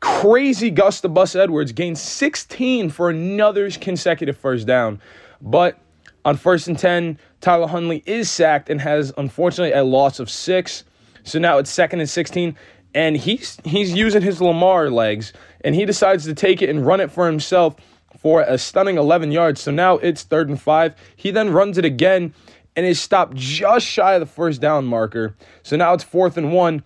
crazy 0.03 0.71
Gus 0.71 1.01
the 1.01 1.09
Bus 1.09 1.35
Edwards 1.35 1.73
gains 1.73 2.01
16 2.01 2.91
for 2.91 3.09
another 3.09 3.71
consecutive 3.71 4.37
first 4.37 4.67
down. 4.67 5.01
But 5.41 5.79
on 6.25 6.37
first 6.37 6.69
and 6.69 6.79
10, 6.79 7.19
Tyler 7.41 7.69
Huntley 7.69 8.03
is 8.05 8.31
sacked 8.31 8.69
and 8.69 8.81
has 8.81 9.13
unfortunately 9.17 9.73
a 9.73 9.85
loss 9.85 10.21
of 10.21 10.29
six. 10.29 10.85
So 11.25 11.39
now 11.39 11.59
it's 11.59 11.71
second 11.71 12.01
and 12.01 12.11
16 12.11 12.57
and 12.95 13.17
he's 13.17 13.59
he's 13.65 13.93
using 13.95 14.23
his 14.23 14.41
Lamar 14.41 14.91
legs, 14.91 15.33
and 15.63 15.75
he 15.75 15.85
decides 15.85 16.25
to 16.25 16.35
take 16.35 16.63
it 16.63 16.69
and 16.69 16.85
run 16.85 17.01
it 17.01 17.11
for 17.11 17.27
himself 17.27 17.77
for 18.19 18.43
a 18.43 18.59
stunning 18.59 18.99
11 18.99 19.33
yards. 19.33 19.61
So 19.61 19.71
now 19.71 19.95
it's 19.95 20.23
third 20.23 20.49
and 20.49 20.61
five. 20.61 20.95
He 21.17 21.31
then 21.31 21.51
runs 21.51 21.79
it 21.79 21.85
again 21.85 22.35
and 22.77 22.87
is 22.87 23.01
stopped 23.01 23.35
just 23.35 23.87
shy 23.87 24.15
of 24.15 24.21
the 24.21 24.27
first 24.27 24.61
down 24.61 24.85
marker. 24.85 25.35
So 25.63 25.77
now 25.77 25.95
it's 25.95 26.05
fourth 26.05 26.37
and 26.37 26.53
one, 26.53 26.83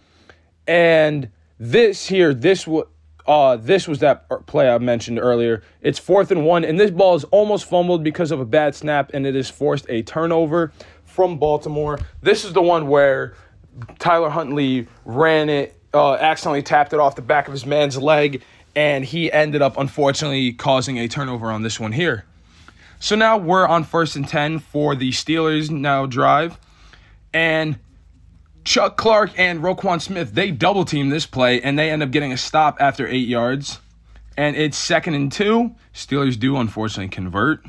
and 0.67 1.31
this 1.59 2.07
here, 2.07 2.35
this 2.35 2.67
was. 2.67 2.87
Uh, 3.27 3.57
this 3.57 3.89
was 3.89 3.99
that 4.01 4.29
play 4.47 4.69
I 4.69 4.79
mentioned 4.79 5.19
earlier. 5.19 5.63
It's 5.83 5.99
fourth 5.99 6.31
and 6.31 6.47
one, 6.47 6.65
and 6.65 6.79
this 6.79 6.91
ball 6.91 7.17
is 7.17 7.25
almost 7.25 7.69
fumbled 7.69 8.05
because 8.05 8.31
of 8.31 8.41
a 8.41 8.45
bad 8.45 8.75
snap, 8.75 9.11
and 9.15 9.27
it 9.27 9.35
has 9.35 9.51
forced 9.51 9.87
a 9.89 10.03
turnover 10.03 10.73
from 11.05 11.39
Baltimore. 11.39 11.99
This 12.23 12.45
is 12.45 12.53
the 12.53 12.63
one 12.63 12.89
where 12.89 13.35
Tyler 13.99 14.31
Huntley 14.31 14.87
ran 15.05 15.49
it 15.49 15.77
uh, 15.93 16.15
accidentally 16.15 16.63
tapped 16.63 16.93
it 16.93 17.01
off 17.01 17.17
the 17.17 17.23
back 17.23 17.49
of 17.49 17.53
his 17.53 17.67
man's 17.67 17.97
leg, 17.97 18.43
and 18.75 19.05
he 19.05 19.33
ended 19.33 19.63
up 19.63 19.79
unfortunately 19.79 20.53
causing 20.53 20.99
a 20.99 21.09
turnover 21.09 21.51
on 21.51 21.63
this 21.63 21.81
one 21.81 21.93
here. 21.93 22.25
So 23.01 23.17
now 23.17 23.37
we're 23.37 23.67
on 23.67 23.85
first 23.85 24.17
and 24.17 24.27
10 24.27 24.59
for 24.59 24.95
the 24.95 25.11
Steelers 25.11 25.71
now 25.71 26.07
drive. 26.07 26.59
And 27.33 27.79
Chuck 28.67 28.97
Clark 28.97 29.31
and 29.39 29.61
Roquan 29.61 30.03
Smith, 30.03 30.35
they 30.35 30.51
double 30.51 30.85
team 30.85 31.09
this 31.09 31.25
play 31.25 31.63
and 31.63 31.79
they 31.79 31.89
end 31.89 32.03
up 32.03 32.11
getting 32.11 32.33
a 32.33 32.37
stop 32.37 32.77
after 32.81 33.07
eight 33.07 33.29
yards. 33.29 33.79
And 34.37 34.57
it's 34.57 34.77
second 34.77 35.15
and 35.15 35.31
two. 35.31 35.77
Steelers 35.95 36.37
do 36.37 36.57
unfortunately 36.57 37.09
convert. 37.09 37.65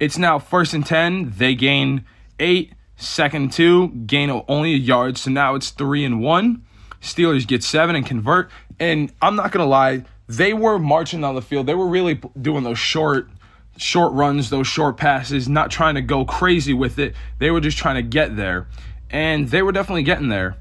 It's 0.00 0.16
now 0.16 0.38
first 0.38 0.72
and 0.72 0.84
10. 0.84 1.34
They 1.36 1.54
gain 1.54 2.06
eight. 2.40 2.72
Second 2.96 3.52
two, 3.52 3.88
gain 4.06 4.42
only 4.48 4.72
a 4.72 4.78
yard. 4.78 5.18
So 5.18 5.30
now 5.30 5.54
it's 5.54 5.70
three 5.70 6.06
and 6.06 6.22
one. 6.22 6.64
Steelers 7.02 7.46
get 7.46 7.62
seven 7.62 7.94
and 7.94 8.06
convert. 8.06 8.50
And 8.80 9.12
I'm 9.20 9.36
not 9.36 9.52
gonna 9.52 9.66
lie, 9.66 10.04
they 10.26 10.54
were 10.54 10.78
marching 10.78 11.22
on 11.22 11.34
the 11.34 11.42
field. 11.42 11.66
They 11.66 11.74
were 11.74 11.86
really 11.86 12.20
doing 12.40 12.64
those 12.64 12.78
short, 12.78 13.28
short 13.76 14.14
runs, 14.14 14.48
those 14.48 14.66
short 14.66 14.96
passes, 14.96 15.50
not 15.50 15.70
trying 15.70 15.96
to 15.96 16.02
go 16.02 16.24
crazy 16.24 16.72
with 16.72 16.98
it. 16.98 17.14
They 17.38 17.50
were 17.50 17.60
just 17.60 17.76
trying 17.76 17.96
to 17.96 18.02
get 18.02 18.36
there, 18.36 18.66
and 19.10 19.48
they 19.48 19.62
were 19.62 19.72
definitely 19.72 20.02
getting 20.02 20.28
there. 20.28 20.56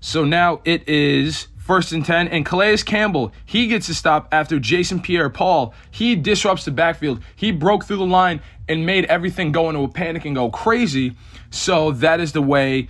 So 0.00 0.24
now 0.24 0.60
it 0.64 0.88
is 0.88 1.48
first 1.58 1.92
and 1.92 2.04
10. 2.04 2.28
And 2.28 2.44
Calais 2.44 2.78
Campbell, 2.78 3.32
he 3.44 3.68
gets 3.68 3.88
a 3.88 3.94
stop 3.94 4.28
after 4.32 4.58
Jason 4.58 5.00
Pierre 5.00 5.30
Paul. 5.30 5.74
He 5.90 6.16
disrupts 6.16 6.64
the 6.64 6.70
backfield. 6.70 7.22
He 7.36 7.52
broke 7.52 7.84
through 7.84 7.98
the 7.98 8.06
line 8.06 8.40
and 8.68 8.84
made 8.84 9.04
everything 9.06 9.52
go 9.52 9.68
into 9.68 9.82
a 9.82 9.88
panic 9.88 10.24
and 10.24 10.34
go 10.34 10.50
crazy. 10.50 11.12
So 11.50 11.92
that 11.92 12.20
is 12.20 12.32
the 12.32 12.42
way 12.42 12.88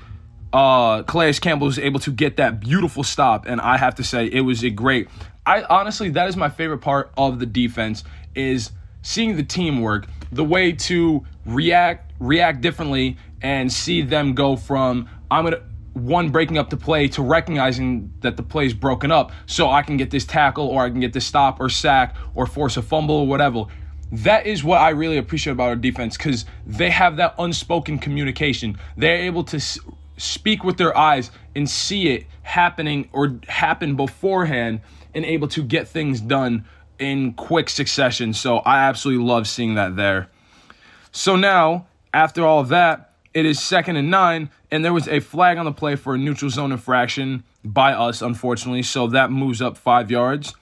uh, 0.53 1.03
Calais 1.05 1.35
Campbell 1.35 1.67
was 1.67 1.79
able 1.79 2.01
to 2.01 2.11
get 2.11 2.37
that 2.37 2.61
beautiful 2.61 3.03
stop, 3.03 3.47
and 3.47 3.61
I 3.61 3.79
have 3.79 3.95
to 3.97 4.05
say 4.05 4.27
it 4.27 4.43
was 4.43 4.63
a 4.63 4.71
great. 4.71 5.09
I 5.47 5.63
honestly, 5.63 6.11
that 6.11 6.29
is 6.29 6.37
my 6.37 6.49
favorite 6.49 6.79
part 6.79 7.13
of 7.17 7.39
the 7.39 7.47
defense 7.47 8.05
is 8.35 8.71
seeing 9.03 9.37
the 9.37 9.43
teamwork, 9.43 10.07
the 10.31 10.45
way 10.45 10.73
to 10.73 11.25
react, 11.47 12.13
react 12.21 12.61
differently, 12.61 13.17
and 13.43 13.73
see 13.73 14.03
them 14.03 14.35
go 14.35 14.57
from 14.57 15.09
I'm 15.31 15.45
gonna 15.45 15.63
one 15.95 16.31
breaking 16.31 16.57
up 16.57 16.71
the 16.71 16.77
play 16.77 17.09
to 17.09 17.23
recognizing 17.23 18.13
that 18.21 18.37
the 18.37 18.43
play 18.43 18.67
is 18.67 18.75
broken 18.75 19.11
up, 19.11 19.33
so 19.47 19.71
I 19.71 19.83
can 19.83 19.97
get 19.97 20.11
this 20.11 20.25
tackle 20.25 20.67
or 20.69 20.83
I 20.85 20.91
can 20.91 21.01
get 21.01 21.13
this 21.13 21.27
stop 21.27 21.61
or 21.61 21.69
sack 21.69 22.17
or 22.35 22.47
force 22.47 22.77
a 22.77 22.83
fumble 22.83 23.17
or 23.17 23.27
whatever. 23.27 23.65
That 24.11 24.47
is 24.47 24.63
what 24.63 24.81
I 24.81 24.91
really 24.91 25.19
appreciate 25.19 25.53
about 25.53 25.69
our 25.69 25.77
defense 25.77 26.17
because 26.17 26.45
they 26.67 26.91
have 26.91 27.17
that 27.17 27.35
unspoken 27.39 27.99
communication. 27.99 28.79
They're 28.97 29.23
able 29.23 29.45
to 29.45 29.61
speak 30.19 30.65
with 30.65 30.77
their 30.77 30.97
eyes 30.97 31.31
and 31.57 31.69
see 31.69 32.09
it 32.09 32.27
happening 32.43 33.09
or 33.13 33.39
happen 33.49 33.97
beforehand 33.97 34.81
and 35.15 35.25
able 35.25 35.49
to 35.49 35.63
get 35.63 35.89
things 35.89 36.21
done 36.21 36.67
in 36.99 37.33
quick 37.35 37.69
succession. 37.69 38.33
So 38.33 38.59
I 38.59 38.81
absolutely 38.81 39.25
love 39.25 39.49
seeing 39.49 39.75
that 39.75 39.97
there. 39.97 40.31
So 41.11 41.37
now, 41.37 41.87
after 42.15 42.47
all 42.47 42.61
of 42.61 42.69
that, 42.69 43.12
it 43.35 43.47
is 43.47 43.61
second 43.61 43.97
and 43.97 44.11
nine, 44.11 44.51
and 44.71 44.85
there 44.85 44.93
was 44.93 45.09
a 45.09 45.21
flag 45.21 45.59
on 45.59 45.65
the 45.65 45.73
play 45.73 45.97
for 45.97 46.15
a 46.15 46.19
neutral 46.19 46.51
zone 46.51 46.73
infraction 46.73 47.45
by 47.65 47.93
us, 47.93 48.23
unfortunately. 48.23 48.83
So 48.83 49.07
that 49.09 49.31
moves 49.31 49.62
up 49.62 49.77
five 49.77 50.11
yards. 50.11 50.55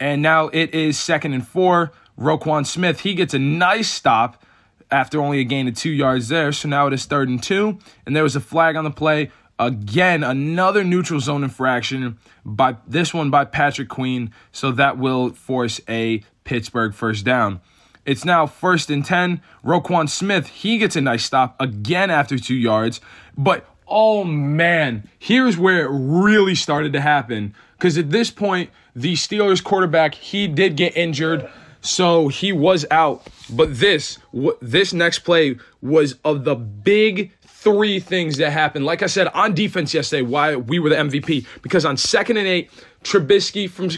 And 0.00 0.22
now 0.22 0.48
it 0.48 0.74
is 0.74 0.98
second 0.98 1.34
and 1.34 1.46
four. 1.46 1.92
Roquan 2.18 2.66
Smith, 2.66 3.00
he 3.00 3.14
gets 3.14 3.34
a 3.34 3.38
nice 3.38 3.90
stop 3.90 4.44
after 4.90 5.20
only 5.20 5.40
a 5.40 5.44
gain 5.44 5.68
of 5.68 5.74
two 5.74 5.90
yards 5.90 6.28
there. 6.28 6.52
So 6.52 6.68
now 6.68 6.86
it 6.86 6.92
is 6.92 7.04
third 7.04 7.28
and 7.28 7.42
two. 7.42 7.78
And 8.06 8.14
there 8.14 8.22
was 8.22 8.36
a 8.36 8.40
flag 8.40 8.76
on 8.76 8.84
the 8.84 8.90
play. 8.90 9.30
Again, 9.58 10.24
another 10.24 10.82
neutral 10.82 11.20
zone 11.20 11.44
infraction 11.44 12.18
by 12.44 12.76
this 12.86 13.14
one 13.14 13.30
by 13.30 13.44
Patrick 13.44 13.88
Queen. 13.88 14.32
So 14.52 14.72
that 14.72 14.98
will 14.98 15.30
force 15.30 15.80
a 15.88 16.22
Pittsburgh 16.44 16.92
first 16.92 17.24
down. 17.24 17.60
It's 18.04 18.24
now 18.24 18.46
first 18.46 18.90
and 18.90 19.04
10. 19.04 19.40
Roquan 19.64 20.08
Smith, 20.08 20.48
he 20.48 20.78
gets 20.78 20.96
a 20.96 21.00
nice 21.00 21.24
stop 21.24 21.56
again 21.60 22.10
after 22.10 22.38
two 22.38 22.54
yards. 22.54 23.00
But 23.36 23.66
oh 23.88 24.24
man, 24.24 25.08
here's 25.18 25.56
where 25.56 25.86
it 25.86 25.90
really 25.90 26.54
started 26.54 26.92
to 26.92 27.00
happen. 27.00 27.54
Because 27.78 27.98
at 27.98 28.10
this 28.10 28.30
point, 28.30 28.70
the 28.94 29.14
Steelers 29.14 29.62
quarterback, 29.62 30.14
he 30.14 30.46
did 30.46 30.76
get 30.76 30.96
injured. 30.96 31.48
So 31.80 32.28
he 32.28 32.52
was 32.52 32.86
out. 32.90 33.26
But 33.50 33.78
this, 33.78 34.18
this 34.60 34.92
next 34.92 35.20
play 35.20 35.56
was 35.82 36.16
of 36.24 36.44
the 36.44 36.54
big 36.54 37.32
three 37.64 37.98
things 37.98 38.36
that 38.36 38.50
happened. 38.50 38.84
Like 38.84 39.02
I 39.02 39.06
said 39.06 39.28
on 39.28 39.54
defense 39.54 39.94
yesterday, 39.94 40.22
why 40.22 40.56
we 40.56 40.78
were 40.78 40.90
the 40.90 40.96
MVP 40.96 41.46
because 41.62 41.84
on 41.84 41.96
second 41.96 42.36
and 42.36 42.46
eight, 42.46 42.70
Trubisky 43.02 43.68
from 43.68 43.90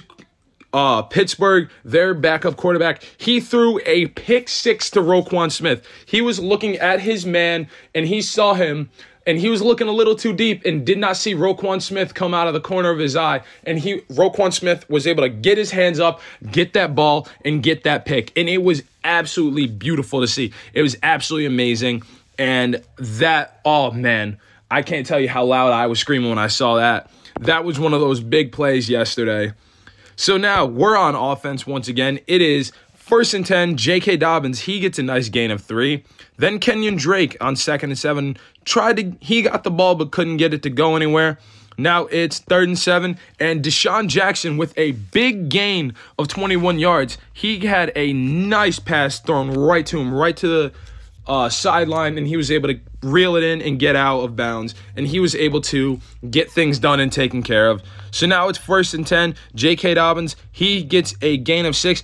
uh, 0.76 1.00
Pittsburgh, 1.00 1.70
their 1.86 2.12
backup 2.12 2.56
quarterback, 2.56 3.02
he 3.16 3.40
threw 3.40 3.80
a 3.86 4.08
pick 4.08 4.46
six 4.46 4.90
to 4.90 5.00
Roquan 5.00 5.50
Smith. 5.50 5.88
He 6.04 6.20
was 6.20 6.38
looking 6.38 6.76
at 6.76 7.00
his 7.00 7.24
man 7.24 7.66
and 7.94 8.06
he 8.06 8.20
saw 8.20 8.52
him 8.52 8.90
and 9.26 9.38
he 9.38 9.48
was 9.48 9.62
looking 9.62 9.88
a 9.88 9.92
little 9.92 10.14
too 10.14 10.34
deep 10.34 10.66
and 10.66 10.84
did 10.84 10.98
not 10.98 11.16
see 11.16 11.34
Roquan 11.34 11.80
Smith 11.80 12.12
come 12.12 12.34
out 12.34 12.46
of 12.46 12.52
the 12.52 12.60
corner 12.60 12.90
of 12.90 12.98
his 12.98 13.16
eye. 13.16 13.40
And 13.64 13.78
he 13.78 14.00
Roquan 14.02 14.52
Smith 14.52 14.88
was 14.90 15.06
able 15.06 15.22
to 15.22 15.30
get 15.30 15.56
his 15.56 15.70
hands 15.70 15.98
up, 15.98 16.20
get 16.52 16.74
that 16.74 16.94
ball, 16.94 17.26
and 17.42 17.62
get 17.62 17.84
that 17.84 18.04
pick. 18.04 18.30
And 18.36 18.46
it 18.46 18.62
was 18.62 18.82
absolutely 19.02 19.68
beautiful 19.68 20.20
to 20.20 20.28
see. 20.28 20.52
It 20.74 20.82
was 20.82 20.94
absolutely 21.02 21.46
amazing. 21.46 22.02
And 22.38 22.84
that, 22.98 23.62
oh 23.64 23.92
man, 23.92 24.38
I 24.70 24.82
can't 24.82 25.06
tell 25.06 25.18
you 25.18 25.30
how 25.30 25.46
loud 25.46 25.72
I 25.72 25.86
was 25.86 25.98
screaming 26.00 26.28
when 26.28 26.38
I 26.38 26.48
saw 26.48 26.76
that. 26.76 27.10
That 27.40 27.64
was 27.64 27.80
one 27.80 27.94
of 27.94 28.00
those 28.00 28.20
big 28.20 28.52
plays 28.52 28.90
yesterday. 28.90 29.54
So 30.16 30.38
now 30.38 30.64
we're 30.64 30.96
on 30.96 31.14
offense 31.14 31.66
once 31.66 31.88
again. 31.88 32.20
It 32.26 32.40
is 32.40 32.72
first 32.94 33.34
and 33.34 33.44
10. 33.44 33.76
J.K. 33.76 34.16
Dobbins, 34.16 34.60
he 34.60 34.80
gets 34.80 34.98
a 34.98 35.02
nice 35.02 35.28
gain 35.28 35.50
of 35.50 35.62
three. 35.62 36.04
Then 36.38 36.58
Kenyon 36.58 36.96
Drake 36.96 37.36
on 37.40 37.54
second 37.54 37.90
and 37.90 37.98
seven 37.98 38.38
tried 38.64 38.96
to, 38.96 39.12
he 39.20 39.42
got 39.42 39.62
the 39.62 39.70
ball 39.70 39.94
but 39.94 40.12
couldn't 40.12 40.38
get 40.38 40.54
it 40.54 40.62
to 40.62 40.70
go 40.70 40.96
anywhere. 40.96 41.38
Now 41.78 42.06
it's 42.06 42.38
third 42.38 42.68
and 42.68 42.78
seven, 42.78 43.18
and 43.38 43.62
DeSean 43.62 44.08
Jackson 44.08 44.56
with 44.56 44.72
a 44.78 44.92
big 44.92 45.50
gain 45.50 45.94
of 46.18 46.28
21 46.28 46.78
yards. 46.78 47.18
He 47.34 47.66
had 47.66 47.92
a 47.94 48.14
nice 48.14 48.78
pass 48.78 49.20
thrown 49.20 49.50
right 49.50 49.84
to 49.86 49.98
him, 49.98 50.14
right 50.14 50.36
to 50.38 50.48
the 50.48 50.72
uh, 51.26 51.48
sideline 51.48 52.18
and 52.18 52.26
he 52.26 52.36
was 52.36 52.50
able 52.50 52.68
to 52.68 52.80
reel 53.02 53.36
it 53.36 53.42
in 53.42 53.60
and 53.62 53.78
get 53.78 53.96
out 53.96 54.20
of 54.20 54.36
bounds. 54.36 54.74
And 54.96 55.06
he 55.06 55.20
was 55.20 55.34
able 55.34 55.60
to 55.62 56.00
get 56.30 56.50
things 56.50 56.78
done 56.78 57.00
and 57.00 57.12
taken 57.12 57.42
care 57.42 57.68
of. 57.68 57.82
So 58.10 58.26
now 58.26 58.48
it's 58.48 58.58
first 58.58 58.94
and 58.94 59.06
10. 59.06 59.34
J.K. 59.54 59.94
Dobbins, 59.94 60.36
he 60.52 60.82
gets 60.82 61.14
a 61.22 61.36
gain 61.36 61.66
of 61.66 61.76
six. 61.76 62.02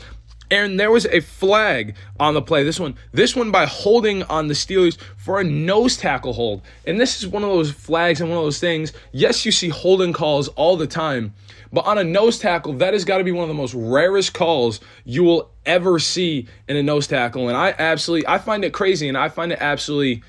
And 0.50 0.78
there 0.78 0.90
was 0.90 1.06
a 1.06 1.20
flag 1.20 1.96
on 2.20 2.34
the 2.34 2.42
play. 2.42 2.62
This 2.62 2.78
one, 2.78 2.94
this 3.10 3.34
one 3.34 3.50
by 3.50 3.64
holding 3.64 4.22
on 4.24 4.48
the 4.48 4.54
Steelers 4.54 4.98
for 5.16 5.40
a 5.40 5.44
nose 5.44 5.96
tackle 5.96 6.34
hold. 6.34 6.60
And 6.86 7.00
this 7.00 7.22
is 7.22 7.26
one 7.26 7.42
of 7.42 7.48
those 7.48 7.72
flags 7.72 8.20
and 8.20 8.28
one 8.28 8.38
of 8.38 8.44
those 8.44 8.60
things. 8.60 8.92
Yes, 9.12 9.46
you 9.46 9.52
see 9.52 9.70
holding 9.70 10.12
calls 10.12 10.48
all 10.48 10.76
the 10.76 10.86
time, 10.86 11.32
but 11.72 11.86
on 11.86 11.98
a 11.98 12.04
nose 12.04 12.38
tackle, 12.38 12.74
that 12.74 12.92
has 12.92 13.04
got 13.04 13.18
to 13.18 13.24
be 13.24 13.32
one 13.32 13.42
of 13.44 13.48
the 13.48 13.54
most 13.54 13.74
rarest 13.74 14.34
calls 14.34 14.80
you 15.04 15.22
will 15.22 15.50
ever 15.64 15.98
see 15.98 16.46
in 16.68 16.76
a 16.76 16.82
nose 16.82 17.06
tackle. 17.06 17.48
And 17.48 17.56
I 17.56 17.74
absolutely, 17.78 18.26
I 18.26 18.38
find 18.38 18.64
it 18.64 18.72
crazy, 18.72 19.08
and 19.08 19.16
I 19.16 19.28
find 19.28 19.52
it 19.52 19.58
absolutely 19.60 20.22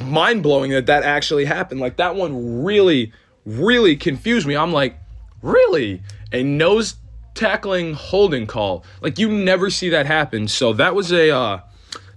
mind 0.00 0.42
blowing 0.42 0.70
that 0.72 0.86
that 0.86 1.02
actually 1.02 1.44
happened. 1.44 1.80
Like 1.80 1.96
that 1.96 2.14
one 2.14 2.62
really, 2.62 3.12
really 3.46 3.96
confused 3.96 4.46
me. 4.46 4.54
I'm 4.54 4.72
like, 4.72 4.98
really, 5.40 6.02
a 6.32 6.42
nose 6.42 6.96
tackling 7.34 7.94
holding 7.94 8.46
call. 8.46 8.84
Like 9.00 9.18
you 9.18 9.28
never 9.30 9.70
see 9.70 9.88
that 9.90 10.06
happen. 10.06 10.46
So 10.48 10.72
that 10.74 10.94
was 10.94 11.10
a 11.10 11.30
uh, 11.30 11.60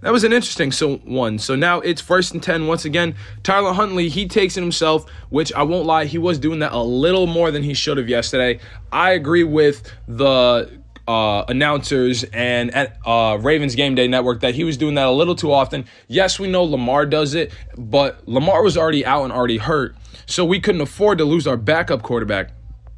that 0.05 0.11
was 0.11 0.23
an 0.23 0.31
interesting 0.31 0.71
so 0.71 0.97
one. 0.97 1.39
So 1.39 1.55
now 1.55 1.79
it's 1.79 1.99
first 1.99 2.35
and 2.35 2.43
ten 2.43 2.67
once 2.67 2.85
again. 2.85 3.15
Tyler 3.41 3.73
Huntley 3.73 4.07
he 4.07 4.27
takes 4.27 4.55
it 4.55 4.61
himself, 4.61 5.09
which 5.29 5.51
I 5.53 5.63
won't 5.63 5.87
lie, 5.87 6.05
he 6.05 6.19
was 6.19 6.37
doing 6.37 6.59
that 6.59 6.73
a 6.73 6.79
little 6.79 7.25
more 7.25 7.49
than 7.49 7.63
he 7.63 7.73
should 7.73 7.97
have 7.97 8.07
yesterday. 8.07 8.59
I 8.91 9.13
agree 9.13 9.43
with 9.43 9.91
the 10.07 10.79
uh, 11.07 11.45
announcers 11.47 12.23
and 12.25 12.71
at 12.75 12.99
uh, 13.03 13.39
Ravens 13.41 13.73
Game 13.73 13.95
Day 13.95 14.07
Network 14.07 14.41
that 14.41 14.53
he 14.53 14.63
was 14.63 14.77
doing 14.77 14.93
that 14.93 15.07
a 15.07 15.11
little 15.11 15.33
too 15.33 15.51
often. 15.51 15.85
Yes, 16.07 16.39
we 16.39 16.51
know 16.51 16.63
Lamar 16.65 17.07
does 17.07 17.33
it, 17.33 17.51
but 17.75 18.27
Lamar 18.27 18.61
was 18.61 18.77
already 18.77 19.03
out 19.03 19.23
and 19.23 19.33
already 19.33 19.57
hurt, 19.57 19.95
so 20.27 20.45
we 20.45 20.59
couldn't 20.59 20.81
afford 20.81 21.17
to 21.17 21.25
lose 21.25 21.47
our 21.47 21.57
backup 21.57 22.03
quarterback. 22.03 22.51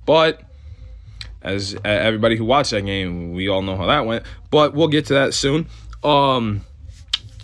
But 0.06 0.42
as 1.42 1.74
everybody 1.86 2.36
who 2.36 2.44
watched 2.44 2.72
that 2.72 2.82
game, 2.82 3.32
we 3.32 3.48
all 3.48 3.62
know 3.62 3.78
how 3.78 3.86
that 3.86 4.06
went. 4.06 4.26
But 4.52 4.74
we'll 4.74 4.90
get 4.90 5.06
to 5.06 5.14
that 5.14 5.34
soon. 5.34 5.68
Um, 6.04 6.66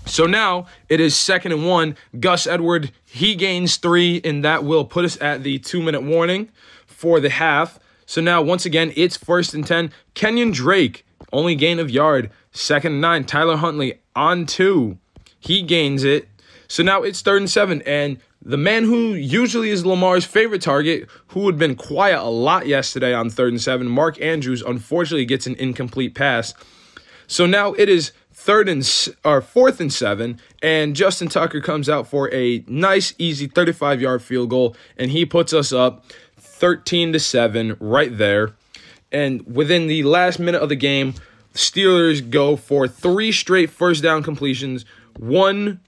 so 0.05 0.25
now 0.25 0.67
it 0.89 1.00
is 1.00 1.15
second 1.15 1.51
and 1.51 1.67
one. 1.67 1.95
Gus 2.19 2.48
Edward 2.48 2.91
he 3.05 3.36
gains 3.36 3.77
three, 3.77 4.22
and 4.24 4.43
that 4.43 4.63
will 4.63 4.86
put 4.86 5.05
us 5.05 5.19
at 5.22 5.43
the 5.43 5.60
two 5.60 5.81
minute 5.81 6.03
warning 6.03 6.50
for 6.86 7.19
the 7.19 7.29
half. 7.29 7.79
So 8.05 8.22
now 8.22 8.41
once 8.41 8.65
again 8.65 8.91
it's 8.95 9.17
first 9.17 9.53
and 9.53 9.65
ten. 9.65 9.91
Kenyon 10.13 10.51
Drake 10.51 11.05
only 11.31 11.55
gain 11.55 11.79
of 11.79 11.89
yard. 11.89 12.31
Second 12.51 12.93
and 12.93 13.01
nine. 13.01 13.24
Tyler 13.24 13.57
Huntley 13.57 14.00
on 14.15 14.45
two. 14.45 14.98
He 15.39 15.62
gains 15.62 16.03
it. 16.03 16.27
So 16.67 16.83
now 16.83 17.03
it's 17.03 17.22
third 17.22 17.41
and 17.41 17.50
seven, 17.50 17.81
and 17.83 18.19
the 18.41 18.57
man 18.57 18.83
who 18.83 19.13
usually 19.13 19.69
is 19.69 19.86
Lamar's 19.86 20.25
favorite 20.25 20.62
target, 20.62 21.07
who 21.27 21.45
had 21.45 21.57
been 21.57 21.75
quiet 21.75 22.19
a 22.19 22.29
lot 22.29 22.67
yesterday 22.67 23.13
on 23.13 23.29
third 23.29 23.53
and 23.53 23.62
seven, 23.62 23.88
Mark 23.88 24.19
Andrews, 24.22 24.62
unfortunately 24.62 25.25
gets 25.25 25.48
an 25.48 25.55
incomplete 25.55 26.13
pass. 26.13 26.53
So 27.27 27.45
now 27.45 27.74
it 27.74 27.89
is 27.89 28.12
third 28.43 28.67
and 28.67 28.85
or 29.23 29.41
fourth 29.41 29.79
and 29.79 29.91
seven, 29.91 30.38
and 30.62 30.97
Justin 30.97 31.29
Tucker 31.29 31.62
comes 31.62 31.88
out 31.88 32.07
for 32.07 32.31
a 32.33 32.63
nice, 32.67 33.13
easy 33.17 33.47
35 33.47 34.01
yard 34.01 34.21
field 34.21 34.50
goal, 34.50 34.75
and 34.97 35.12
he 35.12 35.25
puts 35.25 35.53
us 35.53 35.71
up 35.71 36.05
13 36.38 37.13
to 37.13 37.19
seven 37.19 37.77
right 37.79 38.17
there. 38.17 38.53
And 39.13 39.45
within 39.55 39.88
the 39.88 40.03
last 40.03 40.39
minute 40.39 40.62
of 40.62 40.67
the 40.67 40.75
game, 40.75 41.13
Steelers 41.53 42.27
go 42.29 42.57
for 42.57 42.88
three 42.88 43.31
straight 43.31 43.69
first 43.69 44.03
down 44.03 44.23
completions, 44.23 44.83
one 45.17 45.79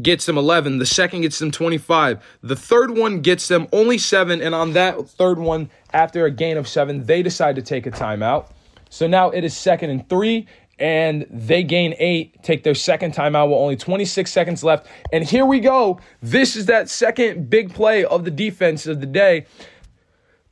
gets 0.00 0.26
them 0.26 0.36
11. 0.36 0.78
The 0.78 0.86
second 0.86 1.22
gets 1.22 1.38
them 1.38 1.50
25. 1.50 2.22
The 2.42 2.56
third 2.56 2.96
one 2.96 3.20
gets 3.20 3.48
them 3.48 3.66
only 3.72 3.98
seven. 3.98 4.40
And 4.40 4.54
on 4.54 4.72
that 4.72 5.08
third 5.08 5.38
one, 5.38 5.70
after 5.92 6.24
a 6.24 6.30
gain 6.30 6.56
of 6.56 6.66
seven, 6.66 7.04
they 7.04 7.22
decide 7.22 7.56
to 7.56 7.62
take 7.62 7.86
a 7.86 7.90
timeout. 7.90 8.50
So 8.92 9.06
now 9.06 9.30
it 9.30 9.42
is 9.42 9.56
second 9.56 9.88
and 9.88 10.06
three, 10.06 10.46
and 10.78 11.26
they 11.30 11.62
gain 11.62 11.94
eight, 11.98 12.42
take 12.42 12.64
their 12.64 12.74
second 12.74 13.14
timeout 13.14 13.48
with 13.48 13.58
only 13.58 13.76
26 13.76 14.30
seconds 14.30 14.64
left. 14.64 14.86
And 15.12 15.24
here 15.24 15.46
we 15.46 15.60
go. 15.60 16.00
This 16.20 16.56
is 16.56 16.66
that 16.66 16.88
second 16.88 17.50
big 17.50 17.72
play 17.72 18.04
of 18.04 18.24
the 18.24 18.30
defense 18.30 18.86
of 18.86 19.00
the 19.00 19.06
day. 19.06 19.46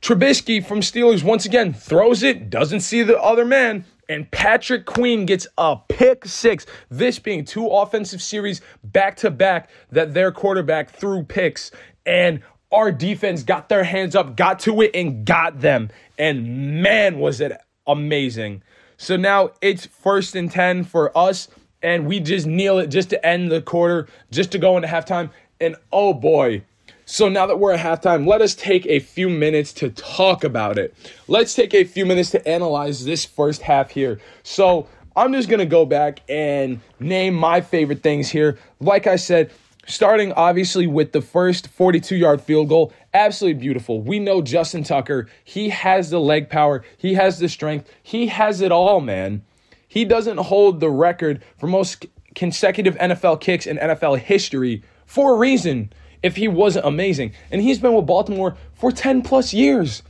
Trubisky 0.01 0.65
from 0.65 0.79
Steelers 0.79 1.23
once 1.23 1.45
again 1.45 1.73
throws 1.73 2.23
it, 2.23 2.49
doesn't 2.49 2.79
see 2.79 3.03
the 3.03 3.21
other 3.21 3.45
man, 3.45 3.85
and 4.11 4.29
Patrick 4.29 4.85
Queen 4.85 5.25
gets 5.25 5.47
a 5.57 5.77
pick 5.87 6.25
six. 6.25 6.65
This 6.89 7.17
being 7.17 7.45
two 7.45 7.67
offensive 7.67 8.21
series 8.21 8.59
back 8.83 9.15
to 9.17 9.31
back 9.31 9.69
that 9.91 10.13
their 10.13 10.33
quarterback 10.33 10.89
threw 10.89 11.23
picks. 11.23 11.71
And 12.05 12.41
our 12.73 12.91
defense 12.91 13.43
got 13.43 13.69
their 13.69 13.85
hands 13.85 14.13
up, 14.13 14.35
got 14.35 14.59
to 14.61 14.81
it, 14.81 14.91
and 14.93 15.25
got 15.25 15.61
them. 15.61 15.91
And 16.17 16.81
man, 16.81 17.19
was 17.19 17.39
it 17.39 17.53
amazing. 17.87 18.63
So 19.01 19.17
now 19.17 19.49
it's 19.61 19.87
first 19.87 20.35
and 20.35 20.51
10 20.51 20.83
for 20.83 21.17
us, 21.17 21.47
and 21.81 22.05
we 22.05 22.19
just 22.19 22.45
kneel 22.45 22.77
it 22.77 22.91
just 22.91 23.09
to 23.09 23.25
end 23.25 23.51
the 23.51 23.59
quarter, 23.59 24.07
just 24.29 24.51
to 24.51 24.59
go 24.59 24.75
into 24.75 24.87
halftime. 24.87 25.31
And 25.59 25.75
oh 25.91 26.13
boy, 26.13 26.61
so 27.07 27.27
now 27.27 27.47
that 27.47 27.57
we're 27.57 27.73
at 27.73 27.79
halftime, 27.79 28.27
let 28.27 28.41
us 28.41 28.53
take 28.53 28.85
a 28.85 28.99
few 28.99 29.27
minutes 29.27 29.73
to 29.73 29.89
talk 29.89 30.43
about 30.43 30.77
it. 30.77 30.93
Let's 31.27 31.55
take 31.55 31.73
a 31.73 31.83
few 31.83 32.05
minutes 32.05 32.29
to 32.29 32.47
analyze 32.47 33.03
this 33.03 33.25
first 33.25 33.63
half 33.63 33.89
here. 33.89 34.19
So 34.43 34.87
I'm 35.15 35.33
just 35.33 35.49
going 35.49 35.61
to 35.61 35.65
go 35.65 35.83
back 35.83 36.19
and 36.29 36.79
name 36.99 37.33
my 37.33 37.59
favorite 37.59 38.03
things 38.03 38.29
here. 38.29 38.59
Like 38.79 39.07
I 39.07 39.15
said, 39.15 39.49
starting 39.87 40.31
obviously 40.33 40.87
with 40.87 41.11
the 41.11 41.21
first 41.21 41.67
42 41.67 42.15
yard 42.15 42.41
field 42.41 42.69
goal, 42.69 42.93
absolutely 43.13 43.59
beautiful. 43.59 44.01
We 44.01 44.19
know 44.19 44.41
Justin 44.41 44.83
Tucker, 44.83 45.27
he 45.43 45.69
has 45.69 46.09
the 46.09 46.19
leg 46.19 46.49
power, 46.49 46.83
he 46.97 47.15
has 47.15 47.39
the 47.39 47.49
strength, 47.49 47.91
he 48.03 48.27
has 48.27 48.61
it 48.61 48.71
all, 48.71 49.01
man. 49.01 49.43
He 49.87 50.05
doesn't 50.05 50.37
hold 50.37 50.79
the 50.79 50.89
record 50.89 51.43
for 51.57 51.67
most 51.67 52.05
consecutive 52.35 52.95
NFL 52.95 53.41
kicks 53.41 53.65
in 53.65 53.77
NFL 53.77 54.19
history 54.19 54.83
for 55.05 55.35
a 55.35 55.37
reason 55.37 55.91
if 56.23 56.35
he 56.35 56.47
wasn't 56.47 56.85
amazing. 56.85 57.33
And 57.51 57.61
he's 57.61 57.79
been 57.79 57.93
with 57.93 58.05
Baltimore 58.05 58.55
for 58.73 58.91
10 58.91 59.21
plus 59.21 59.53
years. 59.53 60.03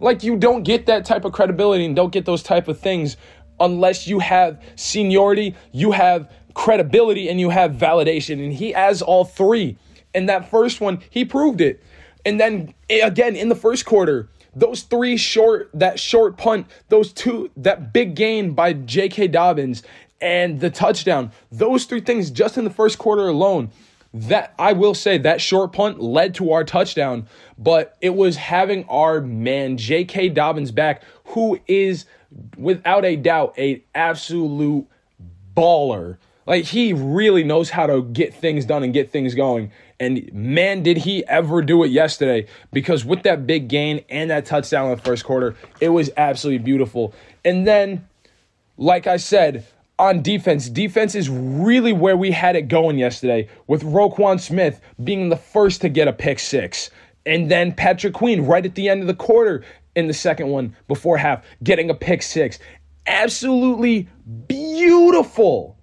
Like 0.00 0.22
you 0.22 0.36
don't 0.36 0.62
get 0.62 0.86
that 0.86 1.04
type 1.04 1.24
of 1.24 1.32
credibility 1.32 1.84
and 1.84 1.94
don't 1.94 2.12
get 2.12 2.24
those 2.24 2.42
type 2.42 2.68
of 2.68 2.80
things 2.80 3.16
unless 3.60 4.06
you 4.06 4.18
have 4.20 4.62
seniority, 4.76 5.54
you 5.72 5.92
have 5.92 6.32
credibility, 6.58 7.28
and 7.28 7.38
you 7.38 7.50
have 7.50 7.72
validation. 7.74 8.42
And 8.42 8.52
he 8.52 8.72
has 8.72 9.00
all 9.00 9.24
three. 9.24 9.78
And 10.12 10.28
that 10.28 10.50
first 10.50 10.80
one, 10.80 10.98
he 11.08 11.24
proved 11.24 11.60
it. 11.60 11.80
And 12.26 12.40
then 12.40 12.74
eh, 12.90 13.06
again 13.06 13.36
in 13.36 13.48
the 13.48 13.54
first 13.54 13.86
quarter, 13.86 14.28
those 14.56 14.82
three 14.82 15.16
short, 15.16 15.70
that 15.72 16.00
short 16.00 16.36
punt, 16.36 16.66
those 16.88 17.12
two, 17.12 17.48
that 17.56 17.92
big 17.92 18.16
gain 18.16 18.54
by 18.54 18.72
J.K. 18.72 19.28
Dobbins 19.28 19.84
and 20.20 20.58
the 20.58 20.68
touchdown, 20.68 21.30
those 21.52 21.84
three 21.84 22.00
things 22.00 22.28
just 22.28 22.58
in 22.58 22.64
the 22.64 22.70
first 22.70 22.98
quarter 22.98 23.28
alone 23.28 23.70
that 24.12 24.52
I 24.58 24.72
will 24.72 24.94
say 24.94 25.16
that 25.18 25.40
short 25.40 25.72
punt 25.72 26.00
led 26.00 26.34
to 26.36 26.50
our 26.50 26.64
touchdown, 26.64 27.28
but 27.56 27.96
it 28.00 28.16
was 28.16 28.34
having 28.34 28.84
our 28.86 29.20
man 29.20 29.76
J.K. 29.76 30.30
Dobbins 30.30 30.72
back, 30.72 31.04
who 31.26 31.60
is 31.68 32.04
without 32.56 33.04
a 33.04 33.14
doubt 33.14 33.54
a 33.56 33.84
absolute 33.94 34.88
baller. 35.54 36.16
Like 36.48 36.64
he 36.64 36.94
really 36.94 37.44
knows 37.44 37.68
how 37.68 37.86
to 37.86 38.02
get 38.02 38.34
things 38.34 38.64
done 38.64 38.82
and 38.82 38.92
get 38.92 39.12
things 39.12 39.34
going. 39.34 39.70
And 40.00 40.32
man, 40.32 40.82
did 40.82 40.96
he 40.96 41.24
ever 41.26 41.60
do 41.60 41.84
it 41.84 41.90
yesterday? 41.90 42.46
Because 42.72 43.04
with 43.04 43.22
that 43.24 43.46
big 43.46 43.68
gain 43.68 44.02
and 44.08 44.30
that 44.30 44.46
touchdown 44.46 44.90
in 44.90 44.96
the 44.96 45.02
first 45.02 45.24
quarter, 45.24 45.56
it 45.78 45.90
was 45.90 46.10
absolutely 46.16 46.64
beautiful. 46.64 47.12
And 47.44 47.66
then, 47.66 48.08
like 48.78 49.06
I 49.06 49.18
said, 49.18 49.66
on 49.98 50.22
defense. 50.22 50.70
Defense 50.70 51.14
is 51.14 51.28
really 51.28 51.92
where 51.92 52.16
we 52.16 52.30
had 52.30 52.56
it 52.56 52.62
going 52.68 52.98
yesterday, 52.98 53.48
with 53.66 53.82
Roquan 53.82 54.40
Smith 54.40 54.80
being 55.02 55.28
the 55.28 55.36
first 55.36 55.82
to 55.82 55.88
get 55.90 56.08
a 56.08 56.12
pick 56.12 56.38
six. 56.38 56.90
And 57.26 57.50
then 57.50 57.72
Patrick 57.72 58.14
Queen 58.14 58.42
right 58.46 58.64
at 58.64 58.74
the 58.74 58.88
end 58.88 59.02
of 59.02 59.06
the 59.06 59.14
quarter 59.14 59.64
in 59.96 60.06
the 60.06 60.14
second 60.14 60.48
one 60.48 60.74
before 60.86 61.18
half, 61.18 61.44
getting 61.62 61.90
a 61.90 61.94
pick 61.94 62.22
six. 62.22 62.58
Absolutely 63.06 64.08
beautiful. 64.46 65.77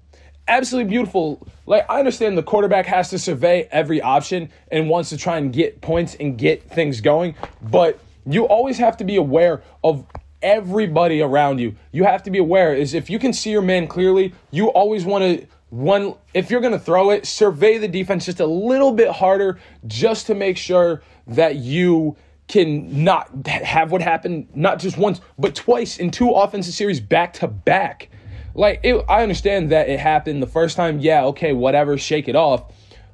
Absolutely 0.47 0.89
beautiful. 0.89 1.47
Like, 1.65 1.85
I 1.89 1.99
understand 1.99 2.37
the 2.37 2.43
quarterback 2.43 2.85
has 2.85 3.09
to 3.09 3.19
survey 3.19 3.67
every 3.71 4.01
option 4.01 4.51
and 4.71 4.89
wants 4.89 5.09
to 5.09 5.17
try 5.17 5.37
and 5.37 5.51
get 5.51 5.81
points 5.81 6.15
and 6.19 6.37
get 6.37 6.69
things 6.69 7.01
going, 7.01 7.35
but 7.63 7.99
you 8.27 8.45
always 8.45 8.77
have 8.77 8.97
to 8.97 9.03
be 9.03 9.15
aware 9.15 9.63
of 9.83 10.05
everybody 10.43 11.21
around 11.21 11.59
you. 11.59 11.75
You 11.91 12.03
have 12.03 12.21
to 12.23 12.31
be 12.31 12.37
aware 12.37 12.75
is 12.75 12.93
if 12.93 13.09
you 13.09 13.17
can 13.17 13.33
see 13.33 13.49
your 13.49 13.63
man 13.63 13.87
clearly, 13.87 14.33
you 14.51 14.67
always 14.67 15.03
want 15.03 15.23
to 15.23 15.47
one 15.69 16.13
if 16.33 16.51
you're 16.51 16.61
going 16.61 16.73
to 16.73 16.79
throw 16.79 17.09
it, 17.09 17.25
survey 17.25 17.79
the 17.79 17.87
defense 17.87 18.25
just 18.25 18.39
a 18.39 18.45
little 18.45 18.91
bit 18.91 19.09
harder 19.09 19.59
just 19.87 20.27
to 20.27 20.35
make 20.35 20.57
sure 20.57 21.01
that 21.27 21.55
you 21.55 22.15
can 22.47 23.03
not 23.03 23.47
have 23.47 23.91
what 23.91 24.01
happened 24.01 24.47
not 24.53 24.77
just 24.77 24.97
once 24.97 25.19
but 25.39 25.55
twice 25.55 25.97
in 25.97 26.11
two 26.11 26.29
offensive 26.29 26.73
series 26.73 26.99
back 26.99 27.33
to 27.33 27.47
back. 27.47 28.09
Like, 28.55 28.79
it, 28.83 29.03
I 29.07 29.21
understand 29.21 29.71
that 29.71 29.89
it 29.89 29.99
happened 29.99 30.41
the 30.41 30.47
first 30.47 30.75
time. 30.77 30.99
Yeah, 30.99 31.25
okay, 31.25 31.53
whatever, 31.53 31.97
shake 31.97 32.27
it 32.27 32.35
off. 32.35 32.71